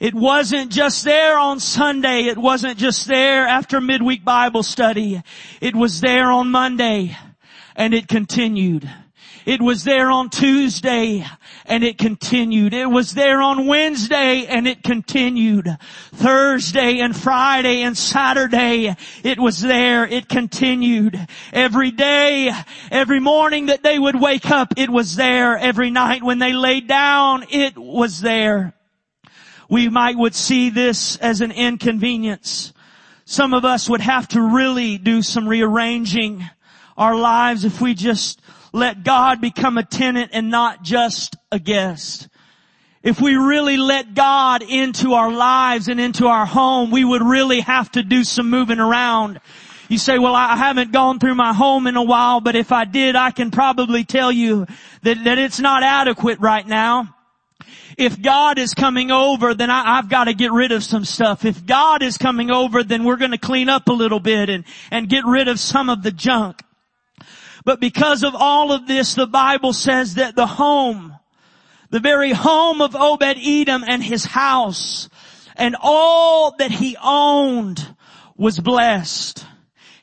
It 0.00 0.14
wasn't 0.14 0.72
just 0.72 1.04
there 1.04 1.38
on 1.38 1.60
Sunday. 1.60 2.24
It 2.24 2.38
wasn't 2.38 2.78
just 2.78 3.06
there 3.06 3.46
after 3.46 3.80
midweek 3.80 4.24
Bible 4.24 4.62
study. 4.62 5.22
It 5.60 5.76
was 5.76 6.00
there 6.00 6.30
on 6.30 6.50
Monday 6.50 7.16
and 7.76 7.92
it 7.92 8.08
continued. 8.08 8.90
It 9.46 9.62
was 9.62 9.84
there 9.84 10.10
on 10.10 10.28
Tuesday 10.28 11.24
and 11.66 11.84
it 11.84 11.98
continued. 11.98 12.74
It 12.74 12.90
was 12.90 13.14
there 13.14 13.40
on 13.40 13.68
Wednesday 13.68 14.44
and 14.44 14.66
it 14.66 14.82
continued. 14.82 15.68
Thursday 16.12 16.98
and 16.98 17.16
Friday 17.16 17.82
and 17.82 17.96
Saturday, 17.96 18.96
it 19.22 19.38
was 19.38 19.60
there. 19.60 20.04
It 20.04 20.28
continued. 20.28 21.28
Every 21.52 21.92
day, 21.92 22.50
every 22.90 23.20
morning 23.20 23.66
that 23.66 23.84
they 23.84 24.00
would 24.00 24.20
wake 24.20 24.50
up, 24.50 24.74
it 24.76 24.90
was 24.90 25.14
there. 25.14 25.56
Every 25.56 25.92
night 25.92 26.24
when 26.24 26.40
they 26.40 26.52
laid 26.52 26.88
down, 26.88 27.44
it 27.48 27.78
was 27.78 28.20
there. 28.20 28.74
We 29.68 29.88
might 29.88 30.18
would 30.18 30.34
see 30.34 30.70
this 30.70 31.18
as 31.18 31.40
an 31.40 31.52
inconvenience. 31.52 32.72
Some 33.24 33.54
of 33.54 33.64
us 33.64 33.88
would 33.88 34.00
have 34.00 34.26
to 34.28 34.42
really 34.42 34.98
do 34.98 35.22
some 35.22 35.48
rearranging 35.48 36.44
our 36.96 37.14
lives 37.14 37.64
if 37.64 37.80
we 37.80 37.94
just 37.94 38.40
let 38.72 39.04
God 39.04 39.40
become 39.40 39.78
a 39.78 39.84
tenant 39.84 40.30
and 40.32 40.50
not 40.50 40.82
just 40.82 41.36
a 41.50 41.58
guest. 41.58 42.28
If 43.02 43.20
we 43.20 43.36
really 43.36 43.76
let 43.76 44.14
God 44.14 44.62
into 44.62 45.12
our 45.12 45.30
lives 45.30 45.88
and 45.88 46.00
into 46.00 46.26
our 46.26 46.44
home, 46.44 46.90
we 46.90 47.04
would 47.04 47.22
really 47.22 47.60
have 47.60 47.90
to 47.92 48.02
do 48.02 48.24
some 48.24 48.50
moving 48.50 48.80
around. 48.80 49.40
You 49.88 49.98
say, 49.98 50.18
well, 50.18 50.34
I 50.34 50.56
haven't 50.56 50.90
gone 50.90 51.20
through 51.20 51.36
my 51.36 51.52
home 51.52 51.86
in 51.86 51.96
a 51.96 52.02
while, 52.02 52.40
but 52.40 52.56
if 52.56 52.72
I 52.72 52.84
did, 52.84 53.14
I 53.14 53.30
can 53.30 53.52
probably 53.52 54.04
tell 54.04 54.32
you 54.32 54.66
that, 55.02 55.22
that 55.22 55.38
it's 55.38 55.60
not 55.60 55.84
adequate 55.84 56.40
right 56.40 56.66
now. 56.66 57.14
If 57.96 58.20
God 58.20 58.58
is 58.58 58.74
coming 58.74 59.10
over, 59.10 59.54
then 59.54 59.70
I, 59.70 59.96
have 59.96 60.08
got 60.08 60.24
to 60.24 60.34
get 60.34 60.52
rid 60.52 60.72
of 60.72 60.82
some 60.82 61.04
stuff. 61.04 61.44
If 61.44 61.64
God 61.64 62.02
is 62.02 62.18
coming 62.18 62.50
over, 62.50 62.82
then 62.82 63.04
we're 63.04 63.16
going 63.16 63.30
to 63.30 63.38
clean 63.38 63.68
up 63.68 63.88
a 63.88 63.92
little 63.92 64.20
bit 64.20 64.50
and, 64.50 64.64
and 64.90 65.08
get 65.08 65.24
rid 65.24 65.48
of 65.48 65.58
some 65.60 65.88
of 65.88 66.02
the 66.02 66.10
junk. 66.10 66.60
But 67.66 67.80
because 67.80 68.22
of 68.22 68.36
all 68.36 68.70
of 68.70 68.86
this, 68.86 69.14
the 69.14 69.26
Bible 69.26 69.72
says 69.72 70.14
that 70.14 70.36
the 70.36 70.46
home, 70.46 71.16
the 71.90 71.98
very 71.98 72.30
home 72.30 72.80
of 72.80 72.94
Obed 72.94 73.36
Edom 73.44 73.82
and 73.84 74.00
his 74.00 74.24
house 74.24 75.08
and 75.56 75.74
all 75.82 76.54
that 76.58 76.70
he 76.70 76.96
owned 77.02 77.84
was 78.36 78.60
blessed. 78.60 79.44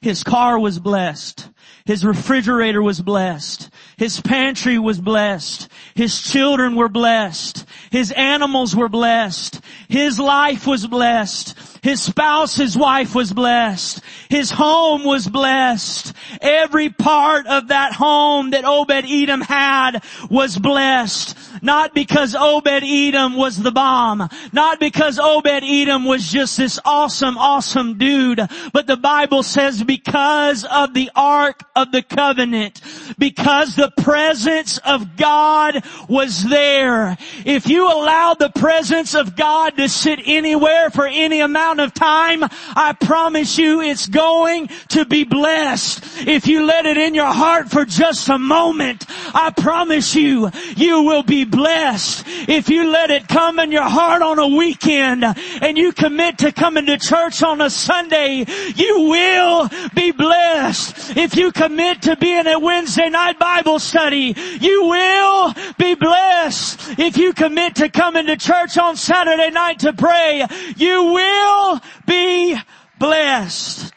His 0.02 0.26
car 0.26 0.60
was 0.60 0.78
blessed. 0.78 1.48
His 1.86 2.04
refrigerator 2.04 2.84
was 2.84 3.02
blessed. 3.02 3.70
His 3.98 4.20
pantry 4.20 4.78
was 4.78 5.00
blessed. 5.00 5.70
His 5.96 6.22
children 6.22 6.76
were 6.76 6.90
blessed. 6.90 7.66
His 7.92 8.12
animals 8.12 8.76
were 8.76 8.90
blessed. 8.90 9.62
His 9.88 10.20
life 10.20 10.68
was 10.68 10.86
blessed. 10.86 11.58
His 11.84 12.02
spouse, 12.02 12.56
his 12.56 12.78
wife 12.78 13.14
was 13.14 13.34
blessed. 13.34 14.00
His 14.30 14.50
home 14.50 15.04
was 15.04 15.28
blessed. 15.28 16.14
Every 16.40 16.90
part 16.90 17.46
of 17.46 17.68
that 17.68 17.92
home 17.92 18.52
that 18.52 18.64
Obed 18.64 19.04
Edom 19.06 19.42
had 19.42 20.02
was 20.30 20.58
blessed. 20.58 21.38
Not 21.62 21.94
because 21.94 22.36
Obed 22.36 22.84
Edom 22.84 23.36
was 23.36 23.62
the 23.62 23.72
bomb. 23.72 24.30
Not 24.54 24.80
because 24.80 25.20
Obed 25.20 25.46
Edom 25.46 26.06
was 26.06 26.32
just 26.32 26.56
this 26.56 26.80
awesome, 26.86 27.38
awesome 27.38 27.98
dude. 27.98 28.40
But 28.72 28.88
the 28.88 28.98
Bible 28.98 29.44
says 29.44 29.84
because 29.84 30.64
of 30.64 30.94
the 30.94 31.12
Ark 31.18 31.64
of 31.76 31.92
the 31.92 32.02
Covenant. 32.02 32.80
Because 33.18 33.76
the 33.76 33.92
presence 33.98 34.78
of 34.80 35.18
God 35.18 35.84
was 36.08 36.46
there. 36.46 37.18
If 37.46 37.68
you 37.68 37.92
allow 37.92 38.36
the 38.36 38.52
presence 38.52 39.16
of 39.16 39.36
God 39.36 39.76
to 39.76 39.90
sit 39.90 40.22
anywhere 40.26 40.90
for 40.90 41.06
any 41.06 41.42
amount 41.42 41.73
of 41.80 41.94
time, 41.94 42.44
I 42.76 42.96
promise 43.00 43.58
you 43.58 43.82
it's 43.82 44.08
going 44.08 44.70
to 44.90 45.06
be 45.06 45.24
blessed. 45.24 46.28
If 46.28 46.48
you 46.48 46.66
let 46.66 46.86
it 46.86 46.98
in 46.98 47.14
your 47.16 47.32
heart 47.32 47.70
for 47.70 47.86
just 47.86 48.30
a 48.30 48.38
moment, 48.38 49.06
I 49.34 49.52
promise 49.52 50.16
you, 50.16 50.50
you 50.76 51.04
will 51.04 51.24
be 51.24 51.46
blessed. 51.46 52.24
If 52.48 52.70
you 52.70 52.90
let 52.90 53.12
it 53.12 53.28
come 53.28 53.60
in 53.60 53.72
your 53.72 53.90
heart 53.90 54.22
on 54.22 54.40
a 54.40 54.48
weekend 54.48 55.24
and 55.24 55.78
you 55.78 55.92
commit 55.92 56.40
to 56.40 56.52
coming 56.52 56.86
to 56.88 56.98
church 56.98 57.42
on 57.44 57.62
a 57.62 57.70
Sunday, 57.70 58.46
you 58.76 59.02
will 59.10 59.70
be 59.96 60.12
blessed. 60.12 61.18
If 61.18 61.36
you 61.36 61.52
commit 61.52 62.04
to 62.04 62.16
being 62.16 62.48
at 62.48 62.62
Wednesday 62.62 63.10
night 63.10 63.40
Bible 63.40 63.80
study, 63.80 64.36
you 64.62 64.86
will 64.86 65.54
be 65.78 65.96
blessed. 65.96 67.00
If 67.00 67.18
you 67.18 67.34
commit 67.34 67.76
to 67.76 67.90
coming 67.90 68.28
to 68.28 68.38
church 68.38 68.78
on 68.78 68.96
Saturday 68.96 69.50
night 69.50 69.80
to 69.80 69.94
pray, 69.94 70.46
you 70.76 71.04
will 71.04 71.63
be 72.06 72.58
blessed. 73.00 73.94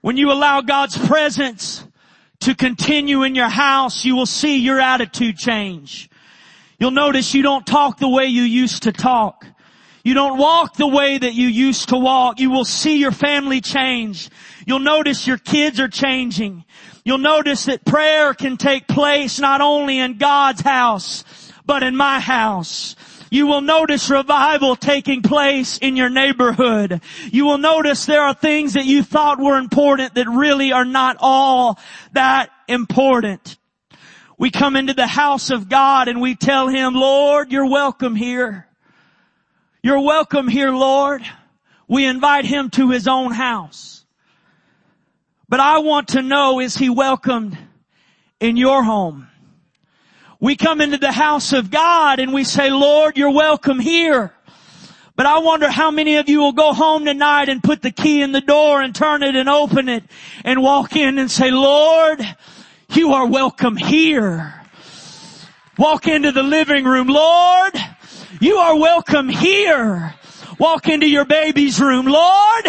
When 0.00 0.16
you 0.16 0.32
allow 0.32 0.62
God's 0.62 0.96
presence 0.96 1.84
to 2.40 2.54
continue 2.54 3.22
in 3.22 3.34
your 3.34 3.48
house, 3.48 4.04
you 4.04 4.16
will 4.16 4.26
see 4.26 4.58
your 4.58 4.80
attitude 4.80 5.36
change. 5.36 6.08
You'll 6.78 6.90
notice 6.90 7.34
you 7.34 7.42
don't 7.42 7.66
talk 7.66 7.98
the 7.98 8.08
way 8.08 8.26
you 8.26 8.42
used 8.42 8.84
to 8.84 8.92
talk. 8.92 9.44
You 10.02 10.14
don't 10.14 10.38
walk 10.38 10.76
the 10.76 10.86
way 10.86 11.18
that 11.18 11.34
you 11.34 11.48
used 11.48 11.90
to 11.90 11.98
walk. 11.98 12.40
You 12.40 12.50
will 12.50 12.64
see 12.64 12.98
your 12.98 13.12
family 13.12 13.60
change. 13.60 14.30
You'll 14.66 14.78
notice 14.78 15.26
your 15.26 15.36
kids 15.36 15.78
are 15.78 15.88
changing. 15.88 16.64
You'll 17.04 17.18
notice 17.18 17.66
that 17.66 17.84
prayer 17.84 18.32
can 18.32 18.56
take 18.56 18.88
place 18.88 19.38
not 19.38 19.60
only 19.60 19.98
in 19.98 20.16
God's 20.16 20.62
house, 20.62 21.24
but 21.66 21.82
in 21.82 21.96
my 21.96 22.18
house. 22.18 22.96
You 23.30 23.46
will 23.46 23.60
notice 23.60 24.10
revival 24.10 24.74
taking 24.74 25.22
place 25.22 25.78
in 25.78 25.96
your 25.96 26.10
neighborhood. 26.10 27.00
You 27.30 27.46
will 27.46 27.58
notice 27.58 28.04
there 28.04 28.22
are 28.22 28.34
things 28.34 28.74
that 28.74 28.86
you 28.86 29.04
thought 29.04 29.38
were 29.38 29.56
important 29.56 30.16
that 30.16 30.28
really 30.28 30.72
are 30.72 30.84
not 30.84 31.16
all 31.20 31.78
that 32.12 32.50
important. 32.66 33.56
We 34.36 34.50
come 34.50 34.74
into 34.74 34.94
the 34.94 35.06
house 35.06 35.50
of 35.50 35.68
God 35.68 36.08
and 36.08 36.20
we 36.20 36.34
tell 36.34 36.66
Him, 36.66 36.94
Lord, 36.94 37.52
you're 37.52 37.70
welcome 37.70 38.16
here. 38.16 38.66
You're 39.80 40.00
welcome 40.00 40.48
here, 40.48 40.72
Lord. 40.72 41.22
We 41.86 42.06
invite 42.06 42.46
Him 42.46 42.70
to 42.70 42.90
His 42.90 43.06
own 43.06 43.30
house. 43.30 44.04
But 45.48 45.60
I 45.60 45.78
want 45.78 46.08
to 46.08 46.22
know, 46.22 46.58
is 46.58 46.76
He 46.76 46.90
welcomed 46.90 47.56
in 48.40 48.56
your 48.56 48.82
home? 48.82 49.29
We 50.40 50.56
come 50.56 50.80
into 50.80 50.96
the 50.96 51.12
house 51.12 51.52
of 51.52 51.70
God 51.70 52.18
and 52.18 52.32
we 52.32 52.44
say, 52.44 52.70
Lord, 52.70 53.18
you're 53.18 53.30
welcome 53.32 53.78
here. 53.78 54.32
But 55.14 55.26
I 55.26 55.38
wonder 55.40 55.68
how 55.68 55.90
many 55.90 56.16
of 56.16 56.30
you 56.30 56.40
will 56.40 56.52
go 56.52 56.72
home 56.72 57.04
tonight 57.04 57.50
and 57.50 57.62
put 57.62 57.82
the 57.82 57.90
key 57.90 58.22
in 58.22 58.32
the 58.32 58.40
door 58.40 58.80
and 58.80 58.94
turn 58.94 59.22
it 59.22 59.36
and 59.36 59.50
open 59.50 59.90
it 59.90 60.02
and 60.42 60.62
walk 60.62 60.96
in 60.96 61.18
and 61.18 61.30
say, 61.30 61.50
Lord, 61.50 62.20
you 62.94 63.12
are 63.12 63.26
welcome 63.26 63.76
here. 63.76 64.54
Walk 65.76 66.06
into 66.06 66.32
the 66.32 66.42
living 66.42 66.84
room. 66.84 67.08
Lord, 67.08 67.74
you 68.40 68.56
are 68.56 68.78
welcome 68.78 69.28
here. 69.28 70.14
Walk 70.60 70.88
into 70.88 71.08
your 71.08 71.24
baby's 71.24 71.80
room. 71.80 72.04
Lord, 72.04 72.66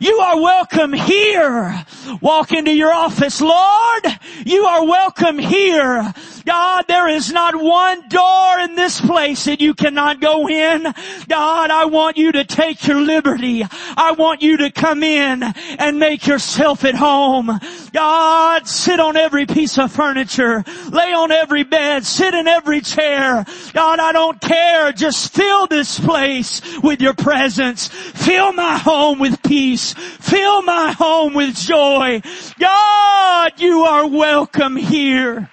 you 0.00 0.16
are 0.20 0.40
welcome 0.40 0.94
here. 0.94 1.84
Walk 2.22 2.52
into 2.52 2.72
your 2.72 2.94
office. 2.94 3.42
Lord, 3.42 4.04
you 4.46 4.64
are 4.64 4.86
welcome 4.86 5.38
here. 5.38 6.14
God, 6.46 6.84
there 6.86 7.08
is 7.08 7.32
not 7.32 7.54
one 7.54 8.08
door 8.08 8.60
in 8.60 8.74
this 8.74 9.00
place 9.00 9.44
that 9.44 9.60
you 9.60 9.74
cannot 9.74 10.20
go 10.20 10.48
in. 10.48 10.84
God, 11.28 11.70
I 11.70 11.86
want 11.86 12.16
you 12.16 12.32
to 12.32 12.44
take 12.44 12.86
your 12.86 13.02
liberty. 13.02 13.64
I 13.96 14.12
want 14.12 14.42
you 14.42 14.56
to 14.58 14.70
come 14.70 15.02
in 15.02 15.42
and 15.42 15.98
make 15.98 16.26
yourself 16.26 16.84
at 16.84 16.94
home. 16.94 17.50
God, 17.92 18.66
sit 18.68 19.00
on 19.00 19.16
every 19.16 19.44
piece 19.44 19.76
of 19.76 19.92
furniture. 19.92 20.64
Lay 20.90 21.12
on 21.12 21.32
every 21.32 21.64
bed. 21.64 22.06
Sit 22.06 22.32
in 22.32 22.46
every 22.46 22.80
chair. 22.80 23.44
God, 23.72 23.98
I 23.98 24.12
don't 24.12 24.40
care. 24.40 24.92
Just 24.92 25.34
fill 25.34 25.66
this 25.66 25.98
place 25.98 26.62
with 26.78 27.00
your 27.00 27.14
presence. 27.26 27.88
Fill 27.88 28.52
my 28.52 28.78
home 28.78 29.18
with 29.18 29.42
peace. 29.42 29.94
Fill 29.94 30.62
my 30.62 30.92
home 30.92 31.34
with 31.34 31.56
joy. 31.56 32.22
God, 32.56 33.52
you 33.56 33.80
are 33.80 34.06
welcome 34.06 34.76
here. 34.76 35.50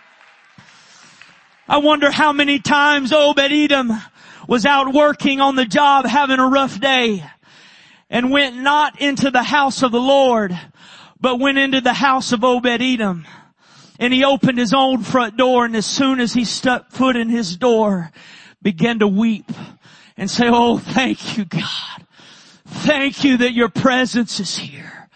I 1.68 1.78
wonder 1.78 2.12
how 2.12 2.32
many 2.32 2.60
times 2.60 3.12
Obed 3.12 3.40
Edom 3.40 3.92
was 4.48 4.68
out 4.68 4.94
working 4.94 5.42
on 5.42 5.56
the 5.56 5.66
job 5.66 6.06
having 6.06 6.38
a 6.38 6.46
rough 6.48 6.80
day 6.80 7.24
and 8.08 8.30
went 8.30 8.56
not 8.56 9.02
into 9.02 9.32
the 9.32 9.42
house 9.42 9.82
of 9.82 9.92
the 9.92 10.00
Lord, 10.00 10.56
but 11.20 11.40
went 11.40 11.58
into 11.58 11.82
the 11.82 11.94
house 11.94 12.34
of 12.34 12.44
Obed 12.44 12.68
Edom. 12.68 13.26
And 13.98 14.14
he 14.14 14.24
opened 14.24 14.60
his 14.60 14.76
own 14.76 15.02
front 15.02 15.38
door 15.38 15.66
and 15.66 15.76
as 15.76 15.88
soon 15.88 16.20
as 16.20 16.36
he 16.36 16.46
stepped 16.46 16.94
foot 16.94 17.16
in 17.16 17.30
his 17.30 17.58
door, 17.58 18.12
began 18.62 19.00
to 19.00 19.08
weep 19.08 19.52
and 20.18 20.30
say, 20.30 20.50
Oh, 20.50 20.78
thank 20.78 21.38
you, 21.38 21.46
God. 21.46 22.06
Thank 22.66 23.24
you 23.24 23.38
that 23.38 23.54
your 23.54 23.70
presence 23.70 24.40
is 24.40 24.58
here. 24.58 25.10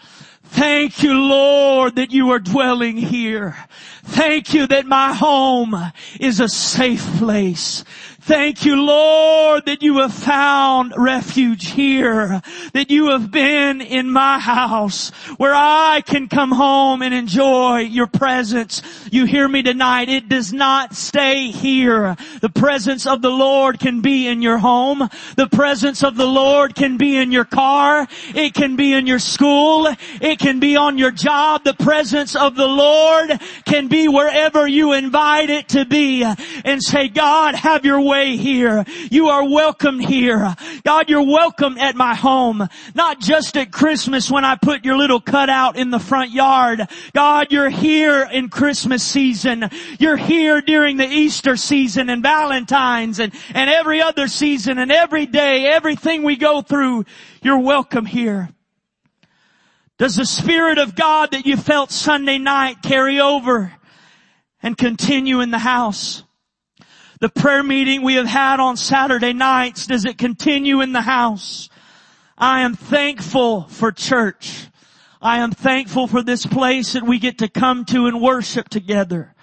Thank 0.44 1.02
you, 1.02 1.12
Lord, 1.12 1.96
that 1.96 2.10
you 2.10 2.30
are 2.30 2.38
dwelling 2.38 2.96
here. 2.96 3.56
Thank 4.04 4.54
you 4.54 4.66
that 4.68 4.86
my 4.86 5.12
home 5.12 5.74
is 6.18 6.40
a 6.40 6.48
safe 6.48 7.04
place. 7.18 7.84
Thank 8.28 8.66
you, 8.66 8.76
Lord, 8.84 9.64
that 9.64 9.82
you 9.82 10.00
have 10.00 10.12
found 10.12 10.92
refuge 10.98 11.70
here, 11.70 12.42
that 12.74 12.90
you 12.90 13.08
have 13.08 13.30
been 13.30 13.80
in 13.80 14.10
my 14.10 14.38
house 14.38 15.08
where 15.38 15.54
I 15.54 16.02
can 16.04 16.28
come 16.28 16.52
home 16.52 17.00
and 17.00 17.14
enjoy 17.14 17.78
your 17.78 18.06
presence. 18.06 18.82
You 19.10 19.24
hear 19.24 19.48
me 19.48 19.62
tonight. 19.62 20.10
It 20.10 20.28
does 20.28 20.52
not 20.52 20.94
stay 20.94 21.50
here. 21.50 22.16
The 22.42 22.50
presence 22.50 23.06
of 23.06 23.22
the 23.22 23.30
Lord 23.30 23.80
can 23.80 24.02
be 24.02 24.28
in 24.28 24.42
your 24.42 24.58
home. 24.58 25.08
The 25.36 25.48
presence 25.48 26.04
of 26.04 26.16
the 26.16 26.26
Lord 26.26 26.74
can 26.74 26.98
be 26.98 27.16
in 27.16 27.32
your 27.32 27.46
car. 27.46 28.06
It 28.34 28.52
can 28.52 28.76
be 28.76 28.92
in 28.92 29.06
your 29.06 29.20
school. 29.20 29.88
It 30.20 30.38
can 30.38 30.60
be 30.60 30.76
on 30.76 30.98
your 30.98 31.12
job. 31.12 31.64
The 31.64 31.72
presence 31.72 32.36
of 32.36 32.56
the 32.56 32.68
Lord 32.68 33.40
can 33.64 33.88
be 33.88 34.06
wherever 34.06 34.68
you 34.68 34.92
invite 34.92 35.48
it 35.48 35.68
to 35.68 35.86
be 35.86 36.24
and 36.24 36.82
say, 36.82 37.08
God, 37.08 37.54
have 37.54 37.86
your 37.86 38.02
way 38.02 38.17
way 38.18 38.36
here. 38.36 38.84
You 39.10 39.28
are 39.28 39.48
welcome 39.48 40.00
here. 40.00 40.54
God, 40.82 41.08
you're 41.08 41.24
welcome 41.24 41.78
at 41.78 41.94
my 41.94 42.16
home. 42.16 42.68
Not 42.92 43.20
just 43.20 43.56
at 43.56 43.70
Christmas 43.70 44.28
when 44.28 44.44
I 44.44 44.56
put 44.56 44.84
your 44.84 44.96
little 44.96 45.20
cutout 45.20 45.76
in 45.76 45.90
the 45.90 46.00
front 46.00 46.32
yard. 46.32 46.80
God, 47.14 47.52
you're 47.52 47.70
here 47.70 48.28
in 48.30 48.48
Christmas 48.48 49.04
season. 49.04 49.70
You're 50.00 50.16
here 50.16 50.60
during 50.60 50.96
the 50.96 51.06
Easter 51.06 51.56
season 51.56 52.10
and 52.10 52.20
Valentine's 52.20 53.20
and, 53.20 53.32
and 53.54 53.70
every 53.70 54.02
other 54.02 54.26
season 54.26 54.78
and 54.78 54.90
every 54.90 55.26
day, 55.26 55.66
everything 55.66 56.24
we 56.24 56.34
go 56.34 56.60
through, 56.60 57.04
you're 57.40 57.60
welcome 57.60 58.04
here. 58.04 58.48
Does 59.96 60.16
the 60.16 60.26
Spirit 60.26 60.78
of 60.78 60.96
God 60.96 61.30
that 61.30 61.46
you 61.46 61.56
felt 61.56 61.92
Sunday 61.92 62.38
night 62.38 62.82
carry 62.82 63.20
over 63.20 63.72
and 64.60 64.76
continue 64.76 65.40
in 65.40 65.52
the 65.52 65.58
house? 65.58 66.24
The 67.20 67.28
prayer 67.28 67.64
meeting 67.64 68.02
we 68.02 68.14
have 68.14 68.28
had 68.28 68.60
on 68.60 68.76
Saturday 68.76 69.32
nights, 69.32 69.88
does 69.88 70.04
it 70.04 70.18
continue 70.18 70.80
in 70.80 70.92
the 70.92 71.00
house? 71.00 71.68
I 72.36 72.60
am 72.60 72.74
thankful 72.74 73.62
for 73.62 73.90
church. 73.90 74.68
I 75.20 75.38
am 75.38 75.50
thankful 75.50 76.06
for 76.06 76.22
this 76.22 76.46
place 76.46 76.92
that 76.92 77.02
we 77.02 77.18
get 77.18 77.38
to 77.38 77.48
come 77.48 77.84
to 77.86 78.06
and 78.06 78.20
worship 78.20 78.68
together. 78.68 79.34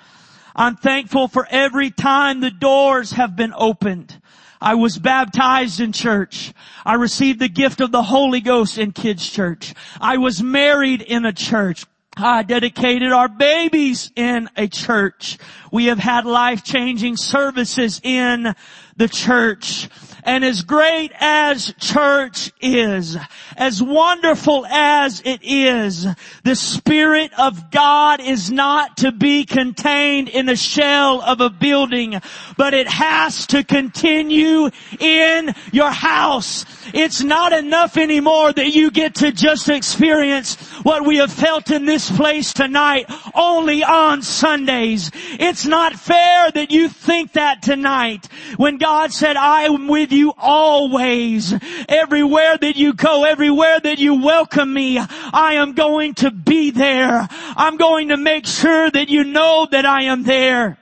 I'm 0.56 0.78
thankful 0.78 1.28
for 1.28 1.46
every 1.52 1.92
time 1.92 2.40
the 2.40 2.50
doors 2.50 3.12
have 3.12 3.36
been 3.36 3.54
opened. 3.54 4.22
I 4.62 4.76
was 4.76 4.98
baptized 4.98 5.82
in 5.82 5.92
church. 5.92 6.54
I 6.86 6.94
received 6.94 7.42
the 7.42 7.50
gift 7.50 7.82
of 7.82 7.92
the 7.92 8.04
Holy 8.04 8.40
Ghost 8.40 8.78
in 8.78 8.94
kids 8.94 9.30
church. 9.30 9.74
I 10.00 10.16
was 10.16 10.42
married 10.42 11.02
in 11.02 11.26
a 11.26 11.34
church. 11.34 11.86
I 12.17 12.43
dedicated 12.43 13.12
our 13.12 13.28
babies 13.28 14.12
in 14.15 14.49
a 14.56 14.67
church. 14.67 15.38
We 15.71 15.86
have 15.86 15.99
had 15.99 16.25
life-changing 16.25 17.17
services 17.17 17.99
in 18.04 18.56
the 18.95 19.10
church. 19.10 19.89
And 20.23 20.43
as 20.43 20.63
great 20.63 21.12
as 21.19 21.73
church 21.78 22.51
is, 22.60 23.15
as 23.58 23.84
wonderful 23.84 24.65
as 24.65 25.21
it 25.23 25.41
is, 25.43 26.08
the 26.43 26.56
Spirit 26.56 27.32
of 27.38 27.69
God 27.69 28.21
is 28.21 28.49
not 28.49 28.97
to 28.97 29.12
be 29.12 29.45
contained 29.45 30.30
in 30.30 30.47
the 30.47 30.56
shell 30.56 31.21
of 31.21 31.41
a 31.41 31.49
building, 31.51 32.19
but 32.58 32.73
it 32.73 32.88
has 32.88 33.45
to 33.47 33.63
continue 33.63 34.71
in 34.99 35.54
your 35.71 35.91
house. 35.91 36.65
It's 36.93 37.21
not 37.21 37.54
enough 37.54 37.97
anymore 37.97 38.51
that 38.51 38.73
you 38.73 38.89
get 38.89 39.15
to 39.15 39.32
just 39.32 39.69
experience 39.69 40.58
what 40.86 41.04
we 41.04 41.17
have 41.17 41.34
felt 41.34 41.71
in 41.71 41.86
this 41.86 42.12
place 42.12 42.54
tonight 42.54 43.10
only 43.34 43.84
on 43.84 44.21
Sundays. 44.21 45.10
It's 45.39 45.65
not 45.65 45.93
fair 45.93 46.52
that 46.52 46.69
you 46.69 46.89
think 46.89 47.32
that 47.32 47.63
tonight 47.63 48.28
when 48.58 48.78
God 48.78 49.12
said, 49.12 49.36
I 49.36 49.63
am 49.63 49.88
with 49.88 50.12
you 50.12 50.32
always. 50.38 51.56
Everywhere 51.89 52.60
that 52.60 52.76
you 52.76 52.93
go, 52.93 53.24
everywhere 53.24 53.80
that 53.80 53.98
you 53.98 54.21
welcome 54.21 54.71
me, 54.71 55.00
I 55.00 55.56
am 55.56 55.74
going 55.74 56.13
to 56.15 56.30
be 56.30 56.69
there. 56.69 57.28
I'm 57.58 57.78
going 57.78 58.10
to 58.10 58.17
make 58.17 58.45
sure 58.45 58.91
that 58.91 59.10
you 59.10 59.24
know 59.24 59.67
that 59.71 59.88
I 59.88 60.04
am 60.04 60.21
there. 60.21 60.78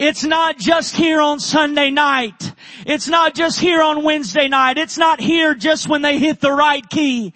It's 0.00 0.24
not 0.24 0.58
just 0.58 0.96
here 0.96 1.20
on 1.20 1.38
Sunday 1.38 1.90
night. 1.90 2.54
It's 2.84 3.06
not 3.06 3.36
just 3.36 3.60
here 3.60 3.82
on 3.82 4.02
Wednesday 4.02 4.48
night. 4.48 4.78
It's 4.78 4.98
not 4.98 5.20
here 5.20 5.54
just 5.54 5.88
when 5.88 6.02
they 6.02 6.18
hit 6.18 6.40
the 6.40 6.50
right 6.50 6.86
key. 6.90 7.34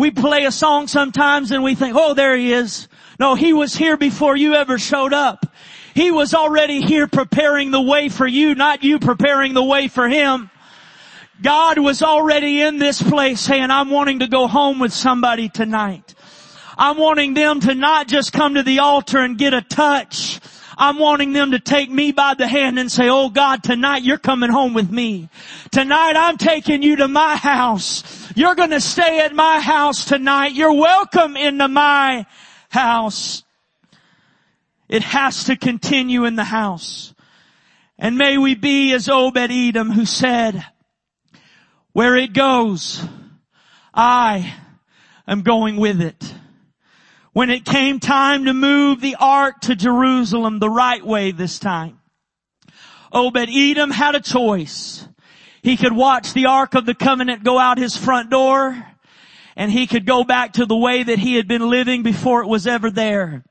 We 0.00 0.10
play 0.10 0.46
a 0.46 0.50
song 0.50 0.86
sometimes 0.86 1.50
and 1.50 1.62
we 1.62 1.74
think, 1.74 1.94
oh, 1.94 2.14
there 2.14 2.34
he 2.34 2.54
is. 2.54 2.88
No, 3.18 3.34
he 3.34 3.52
was 3.52 3.76
here 3.76 3.98
before 3.98 4.34
you 4.34 4.54
ever 4.54 4.78
showed 4.78 5.12
up. 5.12 5.44
He 5.94 6.10
was 6.10 6.32
already 6.32 6.80
here 6.80 7.06
preparing 7.06 7.70
the 7.70 7.82
way 7.82 8.08
for 8.08 8.26
you, 8.26 8.54
not 8.54 8.82
you 8.82 8.98
preparing 8.98 9.52
the 9.52 9.62
way 9.62 9.88
for 9.88 10.08
him. 10.08 10.48
God 11.42 11.78
was 11.78 12.02
already 12.02 12.62
in 12.62 12.78
this 12.78 13.02
place 13.02 13.42
saying, 13.42 13.70
I'm 13.70 13.90
wanting 13.90 14.20
to 14.20 14.26
go 14.26 14.46
home 14.46 14.78
with 14.78 14.94
somebody 14.94 15.50
tonight. 15.50 16.14
I'm 16.78 16.96
wanting 16.96 17.34
them 17.34 17.60
to 17.60 17.74
not 17.74 18.08
just 18.08 18.32
come 18.32 18.54
to 18.54 18.62
the 18.62 18.78
altar 18.78 19.18
and 19.18 19.36
get 19.36 19.52
a 19.52 19.60
touch. 19.60 20.40
I'm 20.78 20.98
wanting 20.98 21.34
them 21.34 21.50
to 21.50 21.58
take 21.58 21.90
me 21.90 22.12
by 22.12 22.32
the 22.32 22.48
hand 22.48 22.78
and 22.78 22.90
say, 22.90 23.10
Oh 23.10 23.28
God, 23.28 23.62
tonight 23.62 24.02
you're 24.02 24.16
coming 24.16 24.48
home 24.48 24.72
with 24.72 24.90
me. 24.90 25.28
Tonight 25.70 26.16
I'm 26.16 26.38
taking 26.38 26.82
you 26.82 26.96
to 26.96 27.08
my 27.08 27.36
house. 27.36 28.19
You're 28.34 28.54
going 28.54 28.70
to 28.70 28.80
stay 28.80 29.20
at 29.20 29.34
my 29.34 29.60
house 29.60 30.04
tonight. 30.04 30.52
You're 30.52 30.74
welcome 30.74 31.36
into 31.36 31.66
my 31.66 32.26
house. 32.68 33.42
It 34.88 35.02
has 35.02 35.44
to 35.44 35.56
continue 35.56 36.24
in 36.24 36.36
the 36.36 36.44
house. 36.44 37.12
And 37.98 38.16
may 38.16 38.38
we 38.38 38.54
be 38.54 38.92
as 38.92 39.08
Obed 39.08 39.50
Edom 39.50 39.90
who 39.90 40.04
said, 40.04 40.64
where 41.92 42.16
it 42.16 42.32
goes, 42.32 43.04
I 43.92 44.54
am 45.26 45.42
going 45.42 45.76
with 45.76 46.00
it. 46.00 46.34
When 47.32 47.50
it 47.50 47.64
came 47.64 48.00
time 48.00 48.44
to 48.44 48.54
move 48.54 49.00
the 49.00 49.16
ark 49.18 49.60
to 49.62 49.74
Jerusalem 49.74 50.58
the 50.58 50.70
right 50.70 51.04
way 51.04 51.32
this 51.32 51.58
time, 51.58 52.00
Obed 53.12 53.48
Edom 53.50 53.90
had 53.90 54.14
a 54.14 54.20
choice. 54.20 55.06
He 55.62 55.76
could 55.76 55.94
watch 55.94 56.32
the 56.32 56.46
ark 56.46 56.74
of 56.74 56.86
the 56.86 56.94
covenant 56.94 57.44
go 57.44 57.58
out 57.58 57.78
his 57.78 57.96
front 57.96 58.30
door 58.30 58.86
and 59.56 59.70
he 59.70 59.86
could 59.86 60.06
go 60.06 60.24
back 60.24 60.54
to 60.54 60.66
the 60.66 60.76
way 60.76 61.02
that 61.02 61.18
he 61.18 61.34
had 61.34 61.46
been 61.46 61.68
living 61.68 62.02
before 62.02 62.42
it 62.42 62.48
was 62.48 62.66
ever 62.66 62.90
there. 62.90 63.44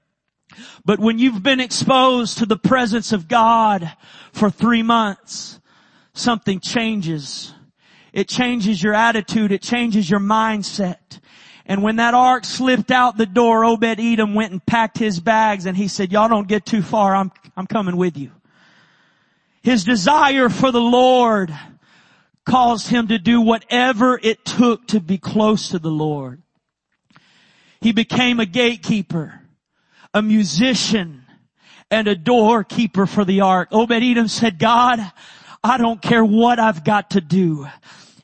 But 0.84 1.00
when 1.00 1.20
you've 1.20 1.44
been 1.44 1.60
exposed 1.60 2.40
to 2.40 2.46
the 2.46 2.58
presence 2.58 3.12
of 3.12 3.28
God 3.28 3.92
for 4.32 4.50
three 4.50 4.82
months, 4.82 5.60
something 6.14 6.60
changes. 6.60 7.54
It 8.12 8.28
changes 8.28 8.82
your 8.82 8.96
attitude. 8.96 9.52
It 9.52 9.62
changes 9.62 10.10
your 10.10 10.20
mindset. 10.20 11.20
And 11.68 11.84
when 11.84 11.98
that 11.98 12.16
ark 12.16 12.46
slipped 12.46 12.90
out 12.90 13.18
the 13.18 13.28
door, 13.28 13.64
Obed 13.64 14.00
Edom 14.00 14.34
went 14.34 14.52
and 14.52 14.66
packed 14.66 14.98
his 14.98 15.20
bags 15.20 15.68
and 15.68 15.78
he 15.78 15.88
said, 15.88 16.12
y'all 16.12 16.28
don't 16.28 16.48
get 16.48 16.66
too 16.66 16.82
far. 16.82 17.16
I'm, 17.16 17.32
I'm 17.56 17.68
coming 17.68 17.96
with 17.96 18.18
you. 18.18 18.32
His 19.62 19.84
desire 19.84 20.50
for 20.50 20.72
the 20.72 20.82
Lord 20.82 21.54
caused 22.50 22.88
him 22.88 23.08
to 23.08 23.20
do 23.20 23.42
whatever 23.42 24.20
it 24.22 24.44
took 24.44 24.88
to 24.88 25.00
be 25.00 25.18
close 25.18 25.70
to 25.70 25.80
the 25.80 25.92
Lord. 25.92 26.42
He 27.80 27.92
became 27.92 28.40
a 28.40 28.46
gatekeeper, 28.46 29.42
a 30.14 30.22
musician, 30.22 31.24
and 31.92 32.08
a 32.08 32.16
doorkeeper 32.16 33.06
for 33.06 33.24
the 33.24 33.42
ark. 33.42 33.70
Obed 33.72 33.92
Edom 33.92 34.28
said, 34.28 34.60
God, 34.60 35.00
I 35.64 35.78
don't 35.78 36.02
care 36.02 36.26
what 36.26 36.60
I've 36.60 36.84
got 36.84 37.12
to 37.12 37.22
do 37.22 37.68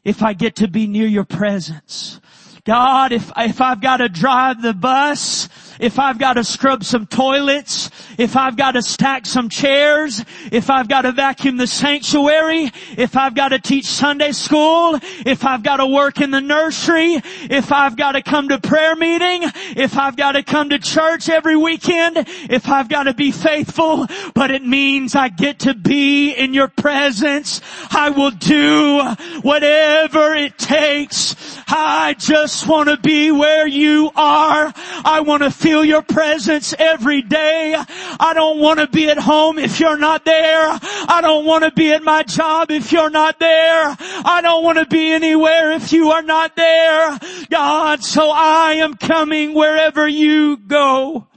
if 0.04 0.24
I 0.24 0.34
get 0.34 0.58
to 0.58 0.68
be 0.68 0.88
near 0.88 1.08
your 1.08 1.26
presence. 1.26 2.20
God, 2.64 3.12
if, 3.12 3.32
if 3.38 3.62
I've 3.62 3.82
got 3.82 3.98
to 3.98 4.10
drive 4.10 4.62
the 4.62 4.74
bus, 4.74 5.50
if 5.80 6.00
I've 6.00 6.18
got 6.18 6.34
to 6.34 6.44
scrub 6.44 6.84
some 6.84 7.06
toilets, 7.06 7.90
if 8.18 8.36
I've 8.36 8.58
got 8.58 8.72
to 8.72 8.82
stack 8.82 9.26
some 9.26 9.50
chairs, 9.50 10.24
if 10.52 10.70
I've 10.70 10.88
got 10.88 11.02
to 11.02 11.12
vacuum 11.12 11.58
the 11.58 11.68
sanctuary, 11.68 12.72
if 12.98 13.18
I've 13.18 13.36
got 13.36 13.50
to 13.50 13.60
teach 13.60 13.86
Sunday 13.86 14.32
school, 14.32 15.00
if 15.26 15.46
I've 15.46 15.64
got 15.64 15.78
to 15.78 15.88
work 15.88 16.22
in 16.22 16.32
the 16.32 16.42
nursery, 16.42 17.22
if 17.50 17.72
I've 17.72 17.96
got 17.96 18.14
to 18.14 18.22
come 18.22 18.50
to 18.50 18.60
prayer 18.60 18.96
meeting, 18.96 19.44
if 19.76 19.98
I've 19.98 20.16
got 20.16 20.34
to 20.34 20.44
come 20.44 20.70
to 20.70 20.80
church 20.80 21.30
every 21.30 21.56
weekend, 21.56 22.18
if 22.50 22.70
I've 22.70 22.90
got 22.90 23.04
to 23.04 23.14
be 23.14 23.32
faithful, 23.32 24.08
but 24.34 24.52
it 24.52 24.66
means 24.66 25.16
I 25.16 25.30
get 25.30 25.60
to 25.60 25.74
be 25.74 26.34
in 26.34 26.54
your 26.54 26.68
presence, 26.68 27.62
I 27.92 28.10
will 28.10 28.32
do 28.32 29.02
whatever 29.42 30.34
it 30.34 30.58
takes. 30.58 31.36
I 31.68 32.16
just 32.18 32.68
want 32.68 32.90
to 32.90 32.98
be 32.98 33.32
where 33.32 33.68
you 33.68 34.12
are. 34.16 34.74
I 35.04 35.22
want 35.22 35.44
to 35.44 35.52
feel 35.52 35.84
your 35.84 36.02
presence 36.02 36.74
every 36.78 37.22
day. 37.22 37.76
I 37.76 38.34
don't 38.34 38.60
want 38.60 38.80
to 38.80 38.88
be 38.88 39.10
at 39.10 39.18
home 39.18 39.60
if 39.60 39.80
you're 39.80 39.98
not 39.98 40.26
there. 40.26 40.68
I 40.72 41.20
don't 41.22 41.46
want 41.46 41.64
to 41.64 41.72
be 41.72 41.92
at 41.92 42.04
my 42.04 42.24
job 42.24 42.72
if 42.72 42.92
you're 42.92 43.10
not 43.10 43.40
there. 43.40 43.96
I 44.00 44.40
don't 44.42 44.64
want 44.64 44.78
to 44.78 44.86
be 44.86 45.12
anywhere 45.12 45.74
if 45.74 45.92
you 45.92 46.12
are 46.12 46.22
not 46.22 46.56
there. 46.56 47.20
God, 47.50 48.04
so 48.04 48.32
I 48.32 48.74
am 48.80 48.96
coming 48.96 49.54
wherever 49.54 50.08
you 50.08 50.58
go. 50.58 51.28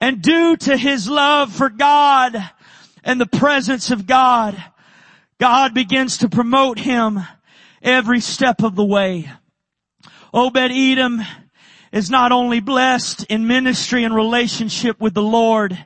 And 0.00 0.22
due 0.22 0.56
to 0.56 0.76
his 0.76 1.08
love 1.08 1.52
for 1.52 1.70
God 1.70 2.36
and 3.02 3.20
the 3.20 3.26
presence 3.26 3.90
of 3.90 4.06
God, 4.06 4.62
God 5.38 5.74
begins 5.74 6.18
to 6.18 6.28
promote 6.28 6.78
him 6.78 7.20
every 7.82 8.20
step 8.20 8.62
of 8.62 8.74
the 8.74 8.84
way. 8.84 9.30
Obed 10.32 10.56
Edom 10.56 11.22
is 11.96 12.10
not 12.10 12.30
only 12.30 12.60
blessed 12.60 13.24
in 13.30 13.46
ministry 13.46 14.04
and 14.04 14.14
relationship 14.14 15.00
with 15.00 15.14
the 15.14 15.22
Lord, 15.22 15.82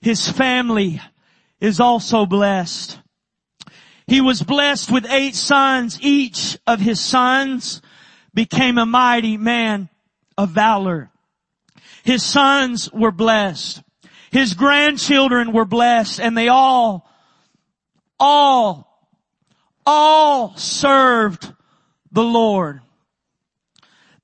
his 0.00 0.28
family 0.28 1.00
is 1.60 1.80
also 1.80 2.24
blessed. 2.24 3.00
He 4.06 4.20
was 4.20 4.42
blessed 4.42 4.92
with 4.92 5.10
eight 5.10 5.34
sons. 5.34 5.98
Each 6.00 6.56
of 6.68 6.78
his 6.78 7.00
sons 7.00 7.82
became 8.32 8.78
a 8.78 8.86
mighty 8.86 9.36
man 9.36 9.88
of 10.38 10.50
valor. 10.50 11.10
His 12.04 12.24
sons 12.24 12.88
were 12.92 13.10
blessed. 13.10 13.82
His 14.30 14.54
grandchildren 14.54 15.52
were 15.52 15.64
blessed 15.64 16.20
and 16.20 16.38
they 16.38 16.46
all, 16.46 17.10
all, 18.20 19.10
all 19.84 20.56
served 20.56 21.52
the 22.12 22.22
Lord. 22.22 22.82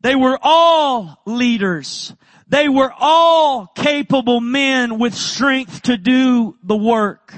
They 0.06 0.14
were 0.14 0.38
all 0.40 1.20
leaders. 1.24 2.14
They 2.46 2.68
were 2.68 2.92
all 2.96 3.66
capable 3.66 4.40
men 4.40 5.00
with 5.00 5.16
strength 5.16 5.82
to 5.82 5.96
do 5.96 6.56
the 6.62 6.76
work. 6.76 7.34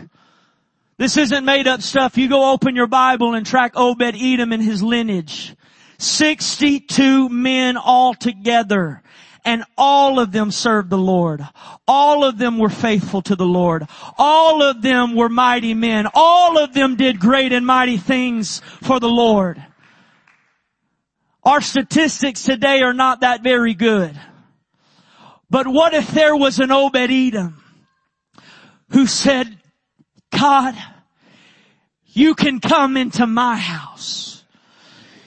This 0.99 1.17
isn't 1.17 1.47
made 1.47 1.67
up 1.67 1.81
stuff. 1.81 2.19
You 2.19 2.29
go 2.29 2.53
open 2.53 2.77
your 2.77 2.87
Bible 2.87 3.33
and 3.33 3.47
track 3.47 3.73
Obed 3.75 4.15
Edom 4.15 4.53
and 4.53 4.63
his 4.63 4.83
lineage. 4.83 5.57
62 5.97 7.31
men 7.31 7.79
all 7.79 8.13
together 8.13 9.03
and 9.47 9.65
all 9.79 10.21
of 10.21 10.31
them 10.33 10.51
served 10.51 10.91
the 10.91 10.99
Lord. 10.99 11.49
All 11.87 12.23
of 12.23 12.37
them 12.37 12.59
were 12.59 12.69
faithful 12.69 13.23
to 13.23 13.35
the 13.35 13.47
Lord. 13.47 13.87
All 14.19 14.63
of 14.63 14.83
them 14.83 15.17
were 15.17 15.31
mighty 15.31 15.73
men. 15.73 16.07
All 16.13 16.59
of 16.59 16.75
them 16.75 16.97
did 16.97 17.19
great 17.19 17.55
and 17.55 17.65
mighty 17.65 17.97
things 17.97 18.61
for 18.83 19.01
the 19.01 19.09
Lord. 19.09 19.65
Our 21.49 21.63
statistics 21.63 22.43
today 22.43 22.83
are 22.83 22.93
not 22.93 23.21
that 23.21 23.43
very 23.43 23.73
good. 23.73 24.15
But 25.49 25.67
what 25.67 25.95
if 25.95 26.11
there 26.11 26.37
was 26.37 26.59
an 26.59 26.71
Obed 26.71 26.95
Edom 27.11 27.65
who 28.91 29.07
said, 29.07 29.57
God, 30.31 30.75
you 32.05 32.35
can 32.35 32.61
come 32.61 32.99
into 32.99 33.27
my 33.27 33.57
house. 33.57 34.45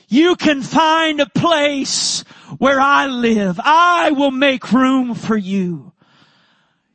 You 0.09 0.35
can 0.35 0.61
find 0.61 1.19
a 1.19 1.25
place 1.25 2.23
where 2.59 2.79
I 2.79 3.07
live. 3.07 3.59
I 3.59 4.11
will 4.11 4.29
make 4.29 4.71
room 4.71 5.15
for 5.15 5.35
you. 5.35 5.91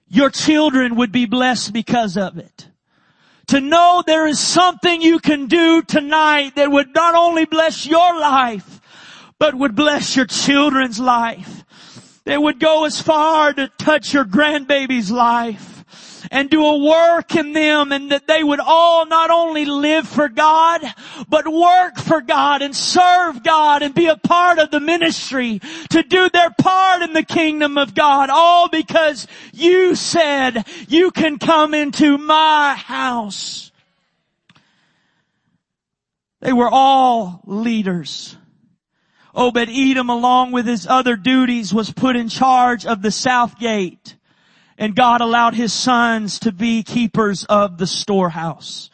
Your 0.06 0.30
children 0.30 0.94
would 0.94 1.10
be 1.10 1.26
blessed 1.26 1.72
because 1.72 2.16
of 2.16 2.38
it. 2.38 2.68
To 3.48 3.60
know 3.60 4.04
there 4.06 4.28
is 4.28 4.38
something 4.38 5.02
you 5.02 5.18
can 5.18 5.46
do 5.46 5.82
tonight 5.82 6.54
that 6.54 6.70
would 6.70 6.94
not 6.94 7.16
only 7.16 7.44
bless 7.44 7.86
your 7.86 8.20
life, 8.20 8.75
but 9.38 9.54
would 9.54 9.74
bless 9.74 10.16
your 10.16 10.26
children's 10.26 10.98
life. 10.98 11.64
They 12.24 12.36
would 12.36 12.58
go 12.58 12.84
as 12.84 13.00
far 13.00 13.52
to 13.52 13.68
touch 13.78 14.12
your 14.12 14.24
grandbaby's 14.24 15.10
life 15.10 15.76
and 16.30 16.50
do 16.50 16.64
a 16.64 16.78
work 16.78 17.36
in 17.36 17.52
them 17.52 17.92
and 17.92 18.10
that 18.10 18.26
they 18.26 18.42
would 18.42 18.60
all 18.60 19.06
not 19.06 19.30
only 19.30 19.64
live 19.64 20.08
for 20.08 20.28
God, 20.28 20.80
but 21.28 21.46
work 21.46 21.98
for 21.98 22.20
God 22.20 22.62
and 22.62 22.74
serve 22.74 23.42
God 23.42 23.82
and 23.82 23.94
be 23.94 24.06
a 24.06 24.16
part 24.16 24.58
of 24.58 24.70
the 24.70 24.80
ministry 24.80 25.60
to 25.90 26.02
do 26.02 26.28
their 26.30 26.50
part 26.50 27.02
in 27.02 27.12
the 27.12 27.22
kingdom 27.22 27.78
of 27.78 27.94
God. 27.94 28.30
All 28.30 28.68
because 28.68 29.26
you 29.52 29.94
said 29.94 30.66
you 30.88 31.10
can 31.10 31.38
come 31.38 31.74
into 31.74 32.18
my 32.18 32.74
house. 32.74 33.70
They 36.40 36.52
were 36.52 36.70
all 36.70 37.40
leaders. 37.46 38.36
Obed 39.36 39.68
Edom 39.68 40.08
along 40.10 40.52
with 40.52 40.66
his 40.66 40.86
other 40.86 41.14
duties 41.14 41.72
was 41.72 41.92
put 41.92 42.16
in 42.16 42.28
charge 42.28 42.86
of 42.86 43.02
the 43.02 43.10
south 43.10 43.58
gate 43.58 44.16
and 44.78 44.94
God 44.94 45.20
allowed 45.20 45.54
his 45.54 45.72
sons 45.72 46.38
to 46.40 46.52
be 46.52 46.82
keepers 46.82 47.44
of 47.44 47.78
the 47.78 47.86
storehouse. 47.86 48.90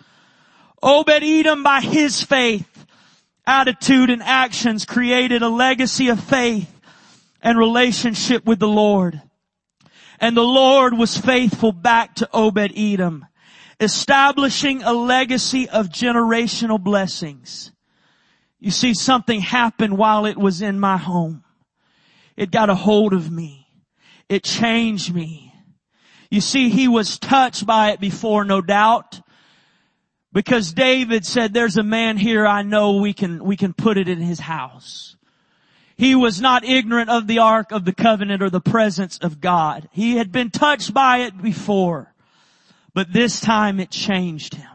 Obed 0.83 1.22
Edom 1.22 1.62
by 1.62 1.81
his 1.81 2.22
faith, 2.22 2.87
attitude 3.46 4.11
and 4.11 4.22
actions 4.22 4.85
created 4.85 5.42
a 5.42 5.48
legacy 5.48 6.09
of 6.09 6.22
faith 6.22 6.72
and 7.42 7.59
relationship 7.59 8.44
with 8.46 8.59
the 8.59 8.68
Lord. 8.68 9.20
And 10.20 10.37
the 10.37 10.42
Lord 10.42 10.96
was 10.96 11.18
faithful 11.18 11.72
back 11.72 12.16
to 12.16 12.28
Obed 12.33 12.72
Edom, 12.76 13.26
establishing 13.81 14.83
a 14.85 14.92
legacy 14.92 15.68
of 15.68 15.88
generational 15.88 16.81
blessings. 16.81 17.72
You 18.62 18.70
see, 18.70 18.94
something 18.94 19.40
happened 19.40 19.98
while 19.98 20.25
it 20.25 20.38
was 20.38 20.62
in 20.62 20.79
my 20.79 20.96
home. 20.96 21.42
It 22.37 22.53
got 22.53 22.70
a 22.70 22.77
hold 22.77 23.12
of 23.12 23.29
me. 23.29 23.66
It 24.29 24.44
changed 24.44 25.12
me. 25.12 25.53
You 26.31 26.40
see, 26.40 26.68
he 26.68 26.87
was 26.87 27.18
touched 27.18 27.66
by 27.66 27.90
it 27.90 27.98
before, 27.98 28.44
no 28.44 28.62
doubt. 28.62 29.20
Because 30.32 30.72
David 30.72 31.26
said, 31.26 31.53
there's 31.53 31.76
a 31.76 31.82
man 31.82 32.16
here 32.16 32.47
I 32.47 32.62
know 32.62 32.99
we 32.99 33.12
can, 33.12 33.43
we 33.43 33.57
can 33.57 33.72
put 33.72 33.99
it 33.99 34.09
in 34.09 34.20
his 34.20 34.39
house. 34.39 35.16
He 35.97 36.14
was 36.14 36.41
not 36.41 36.64
ignorant 36.64 37.11
of 37.11 37.26
the 37.26 37.41
ark 37.41 37.72
of 37.72 37.84
the 37.84 37.93
covenant 37.93 38.45
or 38.45 38.49
the 38.49 38.61
presence 38.61 39.18
of 39.18 39.41
God. 39.41 39.89
He 39.91 40.18
had 40.18 40.30
been 40.30 40.51
touched 40.51 40.95
by 40.95 41.22
it 41.22 41.43
before. 41.43 42.14
But 42.95 43.12
this 43.12 43.41
time 43.41 43.80
it 43.80 43.91
changed 43.91 44.55
him. 44.55 44.68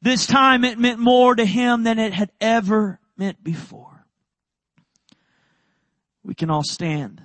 This 0.00 0.26
time 0.26 0.64
it 0.64 0.78
meant 0.78 0.98
more 0.98 1.34
to 1.34 1.46
him 1.46 1.82
than 1.82 1.98
it 1.98 2.12
had 2.12 2.30
ever 2.38 3.00
meant 3.16 3.42
before. 3.42 4.04
We 6.22 6.34
can 6.34 6.50
all 6.50 6.64
stand. 6.64 7.22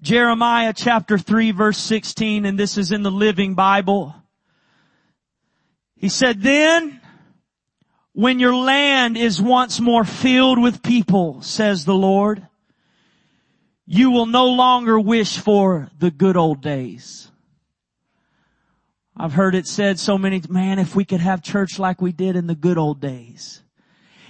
Jeremiah 0.00 0.72
chapter 0.76 1.16
3 1.16 1.52
verse 1.52 1.78
16, 1.78 2.44
and 2.44 2.58
this 2.58 2.76
is 2.76 2.92
in 2.92 3.02
the 3.02 3.10
Living 3.10 3.54
Bible. 3.54 4.14
He 5.96 6.08
said, 6.08 6.42
then 6.42 7.00
when 8.12 8.38
your 8.38 8.54
land 8.54 9.16
is 9.16 9.40
once 9.40 9.80
more 9.80 10.04
filled 10.04 10.60
with 10.60 10.82
people, 10.82 11.40
says 11.40 11.84
the 11.84 11.94
Lord, 11.94 12.46
you 13.86 14.10
will 14.10 14.26
no 14.26 14.46
longer 14.46 14.98
wish 14.98 15.38
for 15.38 15.88
the 15.98 16.10
good 16.10 16.36
old 16.36 16.60
days. 16.60 17.31
I've 19.16 19.34
heard 19.34 19.54
it 19.54 19.66
said 19.66 19.98
so 19.98 20.16
many, 20.16 20.42
man, 20.48 20.78
if 20.78 20.94
we 20.94 21.04
could 21.04 21.20
have 21.20 21.42
church 21.42 21.78
like 21.78 22.00
we 22.00 22.12
did 22.12 22.34
in 22.34 22.46
the 22.46 22.54
good 22.54 22.78
old 22.78 23.00
days. 23.00 23.62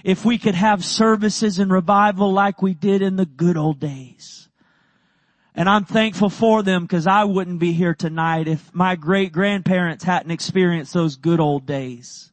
If 0.03 0.25
we 0.25 0.37
could 0.37 0.55
have 0.55 0.83
services 0.83 1.59
and 1.59 1.71
revival 1.71 2.33
like 2.33 2.61
we 2.61 2.73
did 2.73 3.01
in 3.01 3.15
the 3.15 3.25
good 3.25 3.55
old 3.55 3.79
days. 3.79 4.49
And 5.55 5.69
I'm 5.69 5.85
thankful 5.85 6.29
for 6.29 6.63
them 6.63 6.83
because 6.83 7.07
I 7.07 7.23
wouldn't 7.23 7.59
be 7.59 7.73
here 7.73 7.93
tonight 7.93 8.47
if 8.47 8.73
my 8.73 8.95
great 8.95 9.31
grandparents 9.31 10.03
hadn't 10.03 10.31
experienced 10.31 10.93
those 10.93 11.15
good 11.15 11.39
old 11.39 11.65
days. 11.65 12.31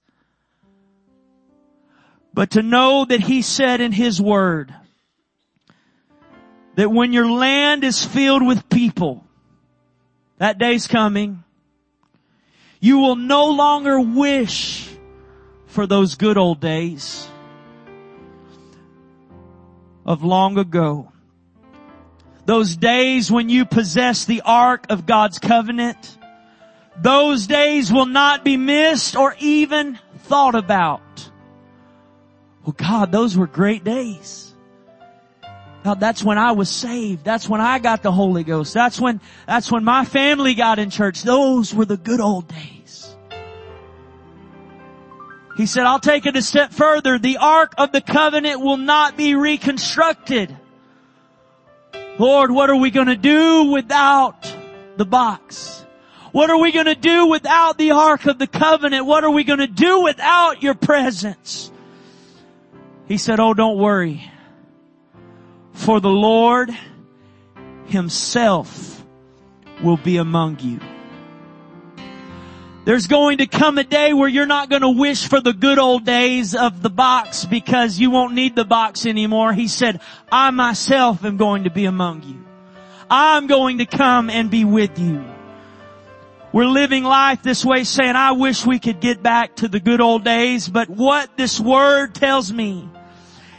But 2.32 2.52
to 2.52 2.62
know 2.62 3.04
that 3.04 3.20
He 3.20 3.42
said 3.42 3.80
in 3.80 3.92
His 3.92 4.20
Word 4.20 4.74
that 6.76 6.90
when 6.90 7.12
your 7.12 7.30
land 7.30 7.84
is 7.84 8.04
filled 8.04 8.44
with 8.44 8.68
people, 8.68 9.24
that 10.38 10.58
day's 10.58 10.86
coming, 10.86 11.44
you 12.80 12.98
will 12.98 13.16
no 13.16 13.46
longer 13.46 14.00
wish 14.00 14.88
for 15.66 15.86
those 15.86 16.16
good 16.16 16.36
old 16.36 16.60
days 16.60 17.28
of 20.04 20.24
long 20.24 20.58
ago. 20.58 21.12
Those 22.46 22.74
days 22.74 23.30
when 23.30 23.48
you 23.48 23.64
possess 23.64 24.24
the 24.24 24.42
ark 24.44 24.86
of 24.88 25.06
God's 25.06 25.38
covenant. 25.38 26.18
Those 26.96 27.46
days 27.46 27.92
will 27.92 28.06
not 28.06 28.44
be 28.44 28.56
missed 28.56 29.14
or 29.14 29.36
even 29.38 29.98
thought 30.24 30.54
about. 30.54 31.30
Well, 32.64 32.74
God, 32.76 33.12
those 33.12 33.36
were 33.36 33.46
great 33.46 33.84
days. 33.84 34.49
God, 35.82 35.98
that's 35.98 36.22
when 36.22 36.36
I 36.36 36.52
was 36.52 36.68
saved. 36.68 37.24
That's 37.24 37.48
when 37.48 37.60
I 37.60 37.78
got 37.78 38.02
the 38.02 38.12
Holy 38.12 38.44
Ghost. 38.44 38.74
That's 38.74 39.00
when, 39.00 39.20
that's 39.46 39.72
when 39.72 39.82
my 39.82 40.04
family 40.04 40.54
got 40.54 40.78
in 40.78 40.90
church. 40.90 41.22
Those 41.22 41.74
were 41.74 41.86
the 41.86 41.96
good 41.96 42.20
old 42.20 42.48
days. 42.48 43.14
He 45.56 45.66
said, 45.66 45.84
I'll 45.84 46.00
take 46.00 46.26
it 46.26 46.36
a 46.36 46.42
step 46.42 46.72
further. 46.72 47.18
The 47.18 47.38
Ark 47.38 47.74
of 47.78 47.92
the 47.92 48.00
Covenant 48.00 48.60
will 48.60 48.76
not 48.76 49.16
be 49.16 49.34
reconstructed. 49.34 50.56
Lord, 52.18 52.50
what 52.50 52.68
are 52.68 52.76
we 52.76 52.90
gonna 52.90 53.16
do 53.16 53.64
without 53.64 54.54
the 54.96 55.06
box? 55.06 55.84
What 56.32 56.50
are 56.50 56.58
we 56.58 56.72
gonna 56.72 56.94
do 56.94 57.26
without 57.26 57.78
the 57.78 57.92
Ark 57.92 58.26
of 58.26 58.38
the 58.38 58.46
Covenant? 58.46 59.06
What 59.06 59.24
are 59.24 59.30
we 59.30 59.44
gonna 59.44 59.66
do 59.66 60.02
without 60.02 60.62
your 60.62 60.74
presence? 60.74 61.72
He 63.08 63.16
said, 63.16 63.40
oh, 63.40 63.54
don't 63.54 63.78
worry. 63.78 64.30
For 65.80 65.98
the 65.98 66.10
Lord 66.10 66.70
himself 67.86 69.02
will 69.82 69.96
be 69.96 70.18
among 70.18 70.58
you. 70.60 70.78
There's 72.84 73.06
going 73.06 73.38
to 73.38 73.46
come 73.46 73.78
a 73.78 73.84
day 73.84 74.12
where 74.12 74.28
you're 74.28 74.44
not 74.44 74.68
going 74.68 74.82
to 74.82 74.90
wish 74.90 75.26
for 75.26 75.40
the 75.40 75.54
good 75.54 75.78
old 75.78 76.04
days 76.04 76.54
of 76.54 76.82
the 76.82 76.90
box 76.90 77.46
because 77.46 77.98
you 77.98 78.10
won't 78.10 78.34
need 78.34 78.56
the 78.56 78.66
box 78.66 79.06
anymore. 79.06 79.54
He 79.54 79.68
said, 79.68 80.02
I 80.30 80.50
myself 80.50 81.24
am 81.24 81.38
going 81.38 81.64
to 81.64 81.70
be 81.70 81.86
among 81.86 82.24
you. 82.24 82.44
I'm 83.08 83.46
going 83.46 83.78
to 83.78 83.86
come 83.86 84.28
and 84.28 84.50
be 84.50 84.66
with 84.66 84.98
you. 84.98 85.24
We're 86.52 86.66
living 86.66 87.04
life 87.04 87.42
this 87.42 87.64
way 87.64 87.84
saying, 87.84 88.16
I 88.16 88.32
wish 88.32 88.66
we 88.66 88.80
could 88.80 89.00
get 89.00 89.22
back 89.22 89.56
to 89.56 89.68
the 89.68 89.80
good 89.80 90.02
old 90.02 90.24
days, 90.24 90.68
but 90.68 90.90
what 90.90 91.38
this 91.38 91.58
word 91.58 92.14
tells 92.14 92.52
me 92.52 92.86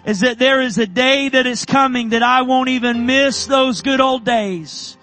is 0.05 0.21
that 0.21 0.39
there 0.39 0.61
is 0.61 0.77
a 0.77 0.87
day 0.87 1.29
that 1.29 1.45
is 1.45 1.65
coming 1.65 2.09
that 2.09 2.23
I 2.23 2.41
won't 2.41 2.69
even 2.69 3.05
miss 3.05 3.45
those 3.45 3.81
good 3.81 4.01
old 4.01 4.25
days 4.25 4.97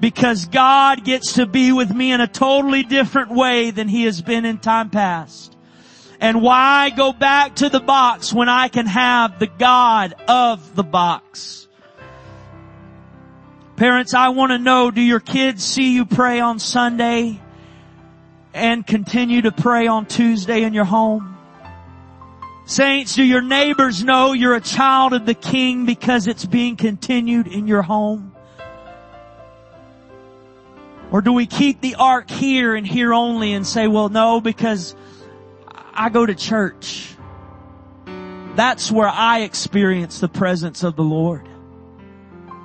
because 0.00 0.46
God 0.46 1.04
gets 1.04 1.34
to 1.34 1.46
be 1.46 1.72
with 1.72 1.92
me 1.92 2.12
in 2.12 2.20
a 2.20 2.28
totally 2.28 2.82
different 2.82 3.30
way 3.30 3.70
than 3.70 3.88
He 3.88 4.04
has 4.04 4.22
been 4.22 4.44
in 4.44 4.58
time 4.58 4.90
past. 4.90 5.56
And 6.20 6.40
why 6.40 6.90
go 6.90 7.12
back 7.12 7.56
to 7.56 7.68
the 7.68 7.80
box 7.80 8.32
when 8.32 8.48
I 8.48 8.68
can 8.68 8.86
have 8.86 9.38
the 9.38 9.46
God 9.46 10.14
of 10.28 10.74
the 10.74 10.84
box? 10.84 11.68
Parents, 13.76 14.14
I 14.14 14.28
want 14.28 14.52
to 14.52 14.58
know, 14.58 14.92
do 14.92 15.00
your 15.00 15.20
kids 15.20 15.64
see 15.64 15.94
you 15.94 16.04
pray 16.04 16.38
on 16.38 16.60
Sunday 16.60 17.40
and 18.52 18.86
continue 18.86 19.42
to 19.42 19.50
pray 19.50 19.88
on 19.88 20.06
Tuesday 20.06 20.62
in 20.62 20.74
your 20.74 20.84
home? 20.84 21.33
Saints, 22.66 23.14
do 23.14 23.22
your 23.22 23.42
neighbors 23.42 24.02
know 24.02 24.32
you're 24.32 24.54
a 24.54 24.60
child 24.60 25.12
of 25.12 25.26
the 25.26 25.34
King 25.34 25.84
because 25.84 26.26
it's 26.26 26.46
being 26.46 26.76
continued 26.76 27.46
in 27.46 27.66
your 27.66 27.82
home? 27.82 28.34
Or 31.10 31.20
do 31.20 31.32
we 31.32 31.46
keep 31.46 31.80
the 31.80 31.96
ark 31.96 32.30
here 32.30 32.74
and 32.74 32.86
here 32.86 33.12
only 33.12 33.52
and 33.52 33.66
say, 33.66 33.86
well, 33.86 34.08
no, 34.08 34.40
because 34.40 34.96
I 35.92 36.08
go 36.08 36.24
to 36.24 36.34
church. 36.34 37.14
That's 38.56 38.90
where 38.90 39.08
I 39.08 39.40
experience 39.40 40.20
the 40.20 40.28
presence 40.28 40.82
of 40.82 40.96
the 40.96 41.04
Lord. 41.04 41.46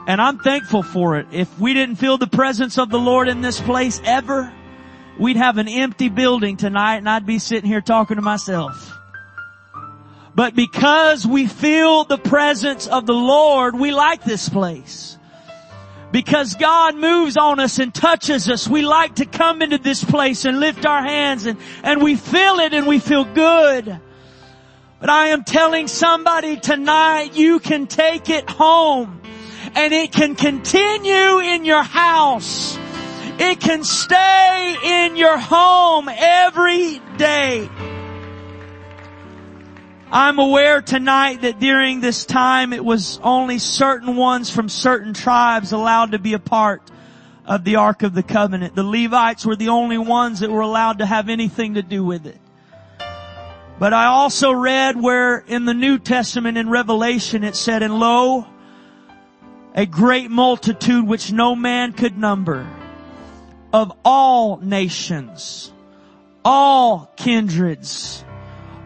And 0.08 0.22
I'm 0.22 0.40
thankful 0.40 0.82
for 0.82 1.20
it. 1.20 1.28
If 1.32 1.60
we 1.60 1.74
didn't 1.74 1.98
feel 1.98 2.18
the 2.18 2.26
presence 2.26 2.78
of 2.78 2.90
the 2.90 2.98
Lord 2.98 3.28
in 3.28 3.42
this 3.42 3.60
place 3.60 4.02
ever, 4.06 4.52
we'd 5.20 5.36
have 5.36 5.58
an 5.58 5.68
empty 5.68 6.10
building 6.10 6.58
tonight 6.58 6.98
and 6.98 7.10
I'd 7.10 7.26
be 7.26 7.38
sitting 7.38 7.70
here 7.70 7.82
talking 7.82 8.16
to 8.16 8.22
myself. 8.22 8.99
But 10.40 10.56
because 10.56 11.28
we 11.28 11.48
feel 11.48 12.06
the 12.06 12.18
presence 12.18 12.88
of 12.88 13.06
the 13.06 13.12
Lord, 13.12 13.78
we 13.78 13.92
like 13.92 14.24
this 14.24 14.48
place. 14.48 15.18
Because 16.14 16.56
God 16.56 16.96
moves 16.96 17.36
on 17.36 17.60
us 17.60 17.78
and 17.78 17.94
touches 17.94 18.50
us, 18.50 18.66
we 18.66 18.82
like 18.82 19.16
to 19.16 19.26
come 19.26 19.62
into 19.62 19.78
this 19.80 20.02
place 20.02 20.46
and 20.46 20.62
lift 20.62 20.86
our 20.86 21.04
hands 21.04 21.46
and, 21.46 21.60
and 21.84 22.02
we 22.02 22.16
feel 22.16 22.60
it 22.62 22.74
and 22.74 22.88
we 22.88 23.00
feel 23.00 23.26
good. 23.26 24.00
But 25.02 25.10
I 25.10 25.28
am 25.28 25.44
telling 25.44 25.90
somebody 25.90 26.56
tonight, 26.56 27.36
you 27.36 27.60
can 27.60 27.86
take 27.86 28.30
it 28.30 28.50
home 28.50 29.22
and 29.76 29.94
it 29.94 30.14
can 30.14 30.36
continue 30.36 31.40
in 31.40 31.66
your 31.66 31.84
house. 31.84 32.80
It 33.40 33.60
can 33.60 33.84
stay 33.84 34.78
in 34.86 35.18
your 35.18 35.38
home 35.38 36.08
every 36.08 37.02
day. 37.18 37.68
I'm 40.12 40.40
aware 40.40 40.82
tonight 40.82 41.42
that 41.42 41.60
during 41.60 42.02
this 42.02 42.26
time 42.26 42.74
it 42.74 42.84
was 42.84 43.20
only 43.22 43.60
certain 43.60 44.16
ones 44.16 44.50
from 44.50 44.68
certain 44.68 45.14
tribes 45.14 45.72
allowed 45.72 46.14
to 46.14 46.20
be 46.20 46.34
a 46.34 46.40
part 46.40 46.82
of 47.46 47.64
the 47.64 47.76
Ark 47.76 48.02
of 48.02 48.16
the 48.16 48.24
Covenant. 48.24 48.74
The 48.74 48.84
Levites 48.84 49.46
were 49.46 49.56
the 49.56 49.70
only 49.70 50.00
ones 50.00 50.40
that 50.40 50.50
were 50.50 50.62
allowed 50.62 50.98
to 50.98 51.06
have 51.06 51.30
anything 51.30 51.76
to 51.76 51.84
do 51.84 52.04
with 52.04 52.26
it. 52.26 52.40
But 53.78 53.94
I 53.94 54.06
also 54.06 54.52
read 54.52 55.00
where 55.00 55.38
in 55.38 55.66
the 55.66 55.76
New 55.76 56.00
Testament 56.00 56.58
in 56.58 56.72
Revelation 56.72 57.44
it 57.44 57.56
said, 57.56 57.84
and 57.84 58.00
lo, 58.00 58.48
a 59.76 59.86
great 59.86 60.32
multitude 60.32 61.06
which 61.06 61.32
no 61.32 61.56
man 61.56 61.94
could 61.94 62.18
number 62.18 62.68
of 63.72 63.94
all 64.04 64.58
nations, 64.58 65.72
all 66.44 67.14
kindreds, 67.16 68.26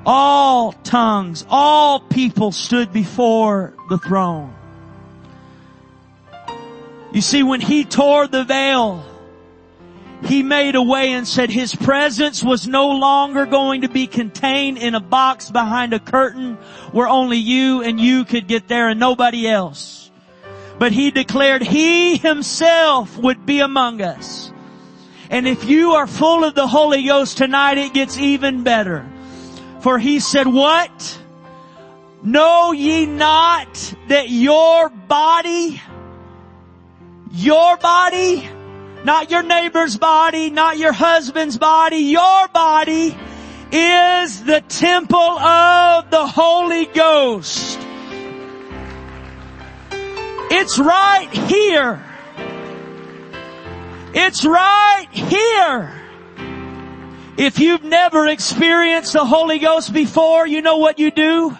all 0.05 0.71
tongues, 0.71 1.45
all 1.49 1.99
people 1.99 2.51
stood 2.51 2.91
before 2.91 3.73
the 3.89 3.97
throne. 3.97 4.53
You 7.13 7.21
see, 7.21 7.43
when 7.43 7.61
he 7.61 7.85
tore 7.85 8.27
the 8.27 8.43
veil, 8.43 9.05
he 10.25 10.41
made 10.41 10.75
a 10.75 10.81
way 10.81 11.11
and 11.11 11.27
said 11.27 11.49
his 11.49 11.75
presence 11.75 12.43
was 12.43 12.67
no 12.67 12.89
longer 12.89 13.45
going 13.45 13.81
to 13.81 13.89
be 13.89 14.07
contained 14.07 14.77
in 14.77 14.95
a 14.95 14.99
box 14.99 15.51
behind 15.51 15.93
a 15.93 15.99
curtain 15.99 16.55
where 16.91 17.07
only 17.07 17.37
you 17.37 17.83
and 17.83 17.99
you 17.99 18.25
could 18.25 18.47
get 18.47 18.67
there 18.67 18.89
and 18.89 18.99
nobody 18.99 19.47
else. 19.47 20.09
But 20.79 20.91
he 20.91 21.11
declared 21.11 21.61
he 21.61 22.17
himself 22.17 23.17
would 23.17 23.45
be 23.45 23.59
among 23.59 24.01
us. 24.01 24.51
And 25.29 25.47
if 25.47 25.65
you 25.65 25.91
are 25.91 26.07
full 26.07 26.43
of 26.43 26.55
the 26.55 26.67
Holy 26.67 27.05
Ghost 27.05 27.37
tonight, 27.37 27.77
it 27.77 27.93
gets 27.93 28.17
even 28.17 28.63
better. 28.63 29.05
For 29.83 29.99
he 29.99 30.19
said, 30.21 30.47
what? 30.47 31.19
Know 32.23 32.71
ye 32.71 33.05
not 33.05 33.93
that 34.07 34.29
your 34.29 34.89
body, 34.89 35.81
your 37.31 37.75
body, 37.77 38.47
Not 39.03 39.29
your 39.29 39.43
neighbor's 39.43 39.97
body, 39.97 40.49
not 40.49 40.77
your 40.77 40.93
husband's 40.93 41.57
body, 41.57 41.97
your 41.97 42.47
body 42.47 43.17
is 43.69 44.43
the 44.45 44.61
temple 44.61 45.19
of 45.19 46.09
the 46.09 46.25
Holy 46.25 46.85
Ghost. 46.85 47.79
It's 50.51 50.79
right 50.79 51.27
here. 51.33 52.01
It's 54.13 54.45
right 54.45 55.07
here. 55.11 56.02
If 57.37 57.59
you've 57.59 57.83
never 57.83 58.27
experienced 58.27 59.13
the 59.13 59.25
Holy 59.25 59.57
Ghost 59.57 59.91
before, 59.91 60.45
you 60.45 60.61
know 60.61 60.77
what 60.77 60.99
you 60.99 61.09
do? 61.09 61.57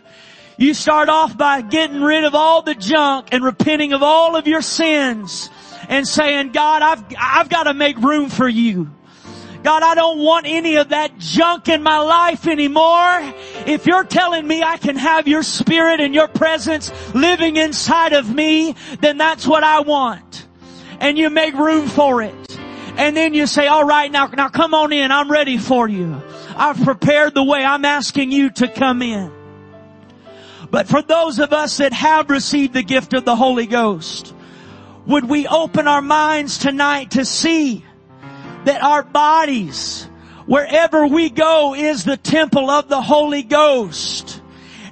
You 0.58 0.76
start 0.76 1.10
off 1.10 1.36
by 1.36 1.62
getting 1.62 2.02
rid 2.02 2.24
of 2.24 2.36
all 2.36 2.62
the 2.62 2.76
junk 2.76 3.30
and 3.32 3.44
repenting 3.44 3.92
of 3.92 4.04
all 4.04 4.36
of 4.36 4.46
your 4.46 4.62
sins 4.62 5.50
and 5.90 6.08
saying, 6.08 6.52
God, 6.52 6.84
I've, 6.84 7.04
I've 7.20 7.50
got 7.50 7.64
to 7.64 7.74
make 7.74 7.98
room 7.98 8.30
for 8.30 8.48
you. 8.48 8.92
God, 9.64 9.82
I 9.82 9.96
don't 9.96 10.20
want 10.20 10.46
any 10.46 10.76
of 10.76 10.90
that 10.90 11.18
junk 11.18 11.70
in 11.70 11.82
my 11.82 11.98
life 12.00 12.48
anymore. 12.48 13.34
If 13.66 13.88
you're 13.88 14.04
telling 14.04 14.46
me 14.46 14.62
I 14.62 14.78
can 14.78 14.98
have 14.98 15.28
your 15.28 15.42
spirit 15.42 16.02
and 16.02 16.14
your 16.14 16.28
presence 16.28 16.92
living 17.16 17.56
inside 17.56 18.14
of 18.14 18.30
me, 18.30 18.76
then 19.00 19.18
that's 19.18 19.48
what 19.48 19.64
I 19.64 19.80
want. 19.80 20.46
And 21.00 21.18
you 21.18 21.30
make 21.30 21.56
room 21.56 21.88
for 21.88 22.22
it. 22.22 22.43
And 22.96 23.18
then 23.18 23.34
you 23.34 23.48
say, 23.48 23.68
all 23.68 23.84
right, 23.84 24.12
now, 24.12 24.28
now 24.28 24.50
come 24.50 24.74
on 24.74 24.94
in. 24.94 25.12
I'm 25.12 25.32
ready 25.32 25.58
for 25.58 25.88
you. 25.90 26.22
I've 26.56 26.84
prepared 26.84 27.34
the 27.34 27.44
way. 27.44 27.64
I'm 27.64 27.86
asking 27.86 28.32
you 28.32 28.52
to 28.52 28.68
come 28.68 29.02
in. 29.02 29.32
But 30.70 30.88
for 30.88 31.02
those 31.02 31.40
of 31.40 31.54
us 31.54 31.78
that 31.78 31.94
have 31.94 32.30
received 32.30 32.74
the 32.74 32.84
gift 32.84 33.14
of 33.14 33.26
the 33.26 33.36
Holy 33.36 33.66
Ghost, 33.66 34.34
would 35.06 35.26
we 35.26 35.48
open 35.48 35.88
our 35.88 36.02
minds 36.02 36.60
tonight 36.60 37.12
to 37.12 37.26
see 37.26 37.84
that 38.66 38.84
our 38.84 39.04
bodies, 39.04 40.08
wherever 40.46 41.08
we 41.08 41.30
go, 41.30 41.74
is 41.76 42.04
the 42.04 42.18
temple 42.18 42.70
of 42.70 42.90
the 42.90 43.02
Holy 43.02 43.44
Ghost? 43.44 44.42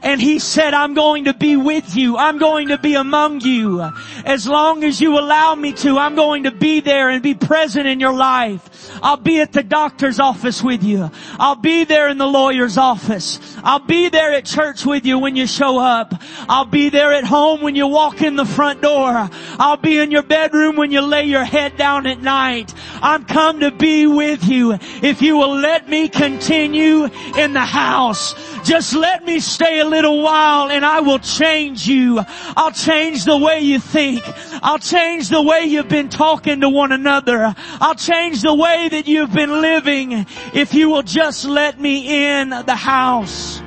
And 0.03 0.19
he 0.19 0.39
said, 0.39 0.73
I'm 0.73 0.93
going 0.93 1.25
to 1.25 1.33
be 1.33 1.55
with 1.55 1.95
you. 1.95 2.17
I'm 2.17 2.37
going 2.37 2.69
to 2.69 2.77
be 2.77 2.95
among 2.95 3.41
you. 3.41 3.81
As 4.25 4.47
long 4.47 4.83
as 4.83 4.99
you 4.99 5.19
allow 5.19 5.53
me 5.53 5.73
to, 5.73 5.97
I'm 5.97 6.15
going 6.15 6.43
to 6.43 6.51
be 6.51 6.79
there 6.79 7.09
and 7.09 7.21
be 7.21 7.35
present 7.35 7.85
in 7.85 7.99
your 7.99 8.13
life. 8.13 8.67
I'll 9.03 9.17
be 9.17 9.39
at 9.41 9.53
the 9.53 9.63
doctor's 9.63 10.19
office 10.19 10.63
with 10.63 10.83
you. 10.83 11.11
I'll 11.39 11.55
be 11.55 11.83
there 11.83 12.09
in 12.09 12.17
the 12.17 12.27
lawyer's 12.27 12.77
office. 12.77 13.39
I'll 13.63 13.85
be 13.85 14.09
there 14.09 14.33
at 14.33 14.45
church 14.45 14.85
with 14.85 15.05
you 15.05 15.19
when 15.19 15.35
you 15.35 15.45
show 15.45 15.77
up. 15.77 16.13
I'll 16.49 16.65
be 16.65 16.89
there 16.89 17.13
at 17.13 17.23
home 17.23 17.61
when 17.61 17.75
you 17.75 17.87
walk 17.87 18.21
in 18.21 18.35
the 18.35 18.45
front 18.45 18.81
door. 18.81 19.29
I'll 19.59 19.77
be 19.77 19.99
in 19.99 20.09
your 20.09 20.23
bedroom 20.23 20.77
when 20.77 20.91
you 20.91 21.01
lay 21.01 21.25
your 21.25 21.43
head 21.43 21.77
down 21.77 22.07
at 22.07 22.21
night. 22.21 22.73
I'm 23.01 23.25
come 23.25 23.59
to 23.59 23.71
be 23.71 24.07
with 24.07 24.45
you. 24.45 24.73
If 24.73 25.21
you 25.21 25.37
will 25.37 25.55
let 25.55 25.87
me 25.87 26.09
continue 26.09 27.05
in 27.37 27.53
the 27.53 27.59
house, 27.59 28.33
just 28.63 28.95
let 28.95 29.25
me 29.25 29.39
stay 29.39 29.79
a 29.79 29.85
little 29.91 30.23
while 30.23 30.71
and 30.71 30.83
I 30.83 31.01
will 31.01 31.19
change 31.19 31.87
you. 31.87 32.19
I'll 32.57 32.71
change 32.71 33.25
the 33.25 33.37
way 33.37 33.59
you 33.59 33.79
think. 33.79 34.23
I'll 34.63 34.79
change 34.79 35.29
the 35.29 35.43
way 35.43 35.65
you've 35.65 35.87
been 35.87 36.09
talking 36.09 36.61
to 36.61 36.69
one 36.69 36.91
another. 36.91 37.53
I'll 37.79 37.95
change 37.95 38.41
the 38.41 38.55
way 38.55 38.89
that 38.89 39.07
you've 39.07 39.31
been 39.31 39.61
living 39.61 40.25
if 40.53 40.73
you 40.73 40.89
will 40.89 41.03
just 41.03 41.45
let 41.45 41.79
me 41.79 42.39
in 42.39 42.49
the 42.49 42.75
house. 42.75 43.61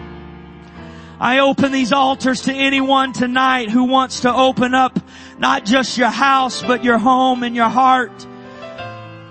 I 1.20 1.39
open 1.39 1.70
these 1.70 1.93
altars 1.93 2.43
to 2.43 2.53
anyone 2.53 3.12
tonight 3.12 3.70
who 3.70 3.85
wants 3.85 4.20
to 4.20 4.35
open 4.35 4.75
up 4.75 4.99
not 5.39 5.64
just 5.64 5.97
your 5.97 6.11
house, 6.11 6.62
but 6.62 6.83
your 6.83 6.99
home 6.99 7.43
and 7.45 7.55
your 7.55 7.68
heart. 7.68 8.27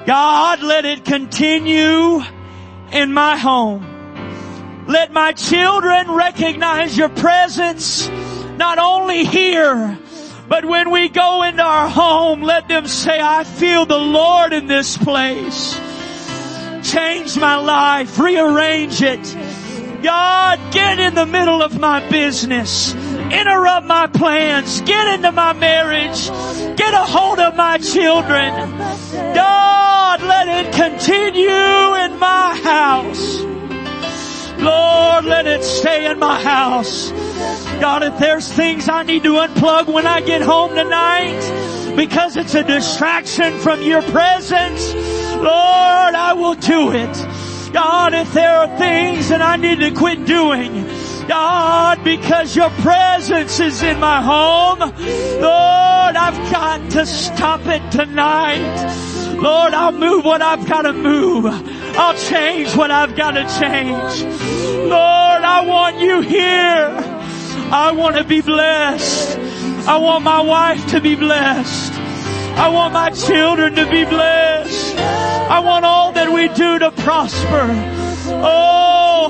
God, 0.05 0.61
let 0.61 0.85
it 0.85 1.05
continue 1.05 2.21
in 2.91 3.13
my 3.13 3.37
home. 3.37 3.92
Let 4.87 5.11
my 5.11 5.31
children 5.31 6.11
recognize 6.11 6.97
your 6.97 7.09
presence 7.09 8.09
not 8.57 8.79
only 8.79 9.23
here, 9.23 9.97
but 10.47 10.65
when 10.65 10.91
we 10.91 11.09
go 11.09 11.43
into 11.43 11.63
our 11.63 11.89
home, 11.89 12.41
let 12.41 12.67
them 12.67 12.87
say, 12.87 13.19
I 13.21 13.43
feel 13.43 13.85
the 13.85 13.97
Lord 13.97 14.53
in 14.53 14.67
this 14.67 14.97
place. 14.97 15.79
Change 16.83 17.37
my 17.37 17.55
life, 17.55 18.19
rearrange 18.19 19.01
it. 19.01 19.23
God, 20.03 20.59
get 20.73 20.99
in 20.99 21.15
the 21.15 21.25
middle 21.25 21.63
of 21.63 21.79
my 21.79 22.07
business. 22.09 22.93
Interrupt 22.93 23.87
my 23.87 24.07
plans. 24.07 24.81
Get 24.81 25.15
into 25.15 25.31
my 25.31 25.53
marriage. 25.53 26.27
Get 26.77 26.93
a 26.93 26.97
hold 26.97 27.39
of 27.39 27.55
my 27.55 27.77
children. 27.77 28.77
God, 29.33 30.21
let 30.21 30.47
it 30.49 30.73
continue 30.73 31.47
in 31.47 32.19
my 32.19 32.59
house. 32.61 33.41
Lord, 34.63 35.25
let 35.25 35.45
it 35.45 35.63
stay 35.63 36.09
in 36.09 36.19
my 36.19 36.41
house. 36.41 37.11
God, 37.81 38.03
if 38.03 38.17
there's 38.17 38.51
things 38.51 38.87
I 38.87 39.03
need 39.03 39.23
to 39.23 39.33
unplug 39.33 39.93
when 39.93 40.07
I 40.07 40.21
get 40.21 40.41
home 40.41 40.73
tonight, 40.75 41.95
because 41.95 42.37
it's 42.37 42.55
a 42.55 42.63
distraction 42.63 43.59
from 43.59 43.83
your 43.83 44.01
presence, 44.01 44.93
Lord, 45.35 46.15
I 46.15 46.33
will 46.33 46.55
do 46.55 46.91
it. 46.91 47.73
God, 47.73 48.13
if 48.13 48.31
there 48.33 48.55
are 48.55 48.77
things 48.77 49.29
that 49.29 49.41
I 49.41 49.57
need 49.57 49.79
to 49.79 49.91
quit 49.91 50.25
doing, 50.25 50.85
God, 51.27 52.03
because 52.03 52.55
your 52.55 52.69
presence 52.69 53.59
is 53.59 53.81
in 53.81 53.99
my 53.99 54.21
home, 54.21 54.79
Lord, 54.79 56.15
I've 56.15 56.51
got 56.51 56.91
to 56.91 57.05
stop 57.05 57.61
it 57.65 57.91
tonight. 57.91 59.33
Lord, 59.35 59.73
I'll 59.73 59.91
move 59.91 60.23
what 60.23 60.41
I've 60.41 60.67
got 60.67 60.83
to 60.83 60.93
move. 60.93 61.45
I'll 61.95 62.17
change 62.17 62.75
what 62.75 62.91
I've 62.91 63.15
got 63.15 63.31
to 63.31 63.43
change. 63.59 64.23
Lord, 64.89 65.43
I 65.43 65.63
want 65.65 65.99
you 65.99 66.21
here. 66.21 66.89
I 67.71 67.91
want 67.91 68.15
to 68.17 68.23
be 68.23 68.41
blessed. 68.41 69.37
I 69.87 69.97
want 69.97 70.23
my 70.23 70.41
wife 70.41 70.85
to 70.91 71.01
be 71.01 71.15
blessed. 71.15 71.93
I 72.55 72.69
want 72.69 72.93
my 72.93 73.09
children 73.09 73.75
to 73.75 73.85
be 73.89 74.05
blessed. 74.05 74.95
I 74.97 75.59
want 75.59 75.85
all 75.85 76.11
that 76.13 76.31
we 76.31 76.47
do 76.49 76.79
to 76.79 76.91
prosper. 76.91 77.67
Oh, 78.45 79.29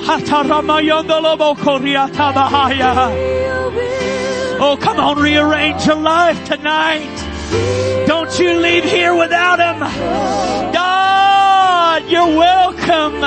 Oh, 4.59 4.77
come 4.79 4.99
on, 4.99 5.19
rearrange 5.19 5.85
your 5.85 5.95
life 5.95 6.43
tonight. 6.45 8.05
Don't 8.07 8.37
you 8.39 8.59
leave 8.59 8.83
here 8.83 9.15
without 9.15 9.59
him. 9.59 9.79
God, 10.73 10.92
you're 12.07 12.37
welcome. 12.37 13.21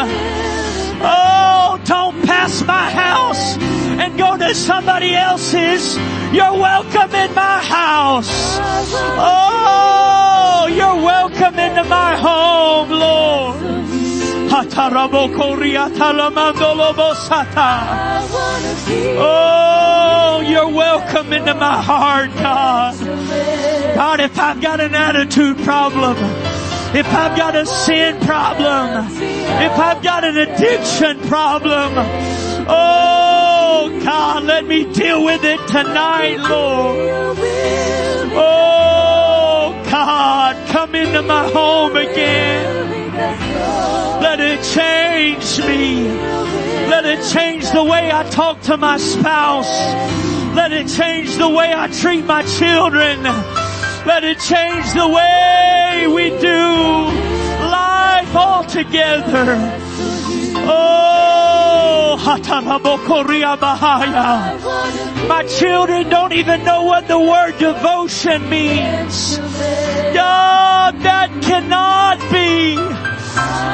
Oh, 1.03 1.81
don't 1.85 2.25
pass 2.25 2.63
my 2.65 2.91
house 2.91 3.57
and 3.59 4.19
go 4.19 4.37
to 4.37 4.55
somebody 4.55 5.15
else's. 5.15 5.97
You're 6.33 6.53
welcome 6.53 7.15
in 7.15 7.35
my 7.35 7.63
house. 7.63 8.59
Oh, 9.19 10.67
you're 10.71 11.05
welcome 11.05 11.59
into 11.59 11.85
my 11.85 12.17
home, 12.17 12.91
Lord. 12.91 13.57
Oh, 19.19 20.45
you're 20.47 20.69
welcome 20.69 21.33
into 21.33 21.55
my 21.55 21.83
heart, 21.83 22.31
God. 22.35 22.95
God, 23.95 24.21
if 24.21 24.39
I've 24.39 24.61
got 24.61 24.81
an 24.81 24.95
attitude 24.95 25.59
problem, 25.59 26.17
if 26.97 27.07
I've 27.09 27.37
got 27.37 27.55
a 27.55 27.67
sin 27.67 28.19
problem, 28.21 29.07
if 29.13 29.73
I've 29.79 30.03
got 30.03 30.25
an 30.25 30.39
addiction 30.39 31.21
problem, 31.29 31.93
oh 32.67 34.01
God, 34.03 34.45
let 34.45 34.65
me 34.65 34.91
deal 34.95 35.23
with 35.23 35.45
it 35.45 35.61
tonight, 35.69 36.39
Lord. 36.39 37.37
Oh 38.33 39.79
God, 39.91 40.69
come 40.69 40.95
into 40.95 41.21
my 41.21 41.47
home 41.51 41.97
again. 41.97 43.13
Let 44.23 44.41
it 44.41 44.63
change 44.63 45.59
me. 45.67 46.09
Let 46.89 47.05
it 47.05 47.23
change 47.31 47.71
the 47.73 47.85
way 47.85 48.11
I 48.11 48.23
talk 48.31 48.63
to 48.63 48.79
my 48.79 48.97
spouse. 48.97 49.69
Let 50.57 50.73
it 50.73 50.89
change 50.89 51.37
the 51.37 51.49
way 51.51 51.75
I 51.77 51.89
treat 51.89 52.25
my 52.25 52.43
children. 52.43 53.66
Let 54.07 54.23
it 54.23 54.39
change 54.39 54.93
the 54.93 55.09
way 55.09 56.07
we 56.07 56.31
do 56.31 56.63
life 57.69 58.37
altogether. 58.37 59.57
Oh, 60.69 62.17
my 65.29 65.43
children 65.59 66.09
don't 66.09 66.33
even 66.33 66.65
know 66.65 66.85
what 66.85 67.09
the 67.09 67.19
word 67.19 67.59
devotion 67.59 68.49
means. 68.49 69.39
God, 70.15 71.01
that 71.01 71.31
cannot 71.43 72.21
be. 72.31 72.77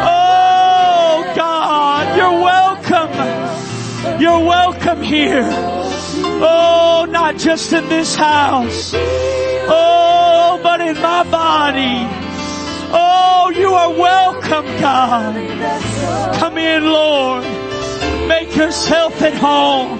Oh 0.02 1.32
God, 1.36 2.16
you're 2.16 2.40
welcome. 2.40 4.20
You're 4.20 4.44
welcome 4.46 5.02
here. 5.02 5.44
Oh, 5.44 7.06
not 7.08 7.36
just 7.36 7.72
in 7.74 7.86
this 7.90 8.14
house. 8.14 8.94
Oh, 9.68 10.60
but 10.62 10.80
in 10.80 10.96
my 11.00 11.22
body. 11.24 12.06
Oh, 12.94 13.52
you 13.54 13.72
are 13.72 13.90
welcome, 13.90 14.66
God. 14.80 15.34
Come 16.36 16.58
in, 16.58 16.84
Lord. 16.84 17.44
Make 18.28 18.54
yourself 18.56 19.20
at 19.22 19.34
home. 19.34 19.98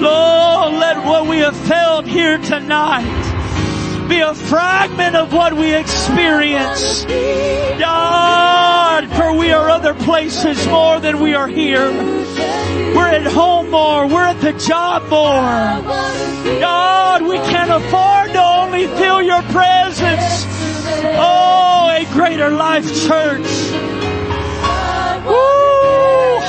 Lord, 0.00 0.74
let 0.74 1.04
what 1.04 1.26
we 1.26 1.38
have 1.38 1.56
felt 1.56 2.06
here 2.06 2.38
tonight 2.38 3.33
be 4.08 4.20
a 4.20 4.34
fragment 4.34 5.16
of 5.16 5.32
what 5.32 5.52
we 5.52 5.74
experience. 5.74 7.04
God, 7.78 9.08
for 9.16 9.36
we 9.36 9.52
are 9.52 9.70
other 9.70 9.94
places 9.94 10.66
more 10.66 11.00
than 11.00 11.20
we 11.20 11.34
are 11.34 11.48
here. 11.48 11.90
We're 12.94 13.08
at 13.08 13.22
home 13.22 13.70
more. 13.70 14.06
We're 14.06 14.24
at 14.24 14.40
the 14.40 14.52
job 14.52 15.02
more. 15.04 15.40
God, 16.60 17.22
we 17.22 17.36
can't 17.38 17.70
afford 17.70 18.32
to 18.32 18.42
only 18.42 18.86
feel 18.98 19.22
your 19.22 19.42
presence. 19.42 20.44
Oh, 21.16 21.88
a 21.90 22.04
greater 22.12 22.50
life 22.50 22.86
church. 23.06 23.46
Woo! 25.26 26.40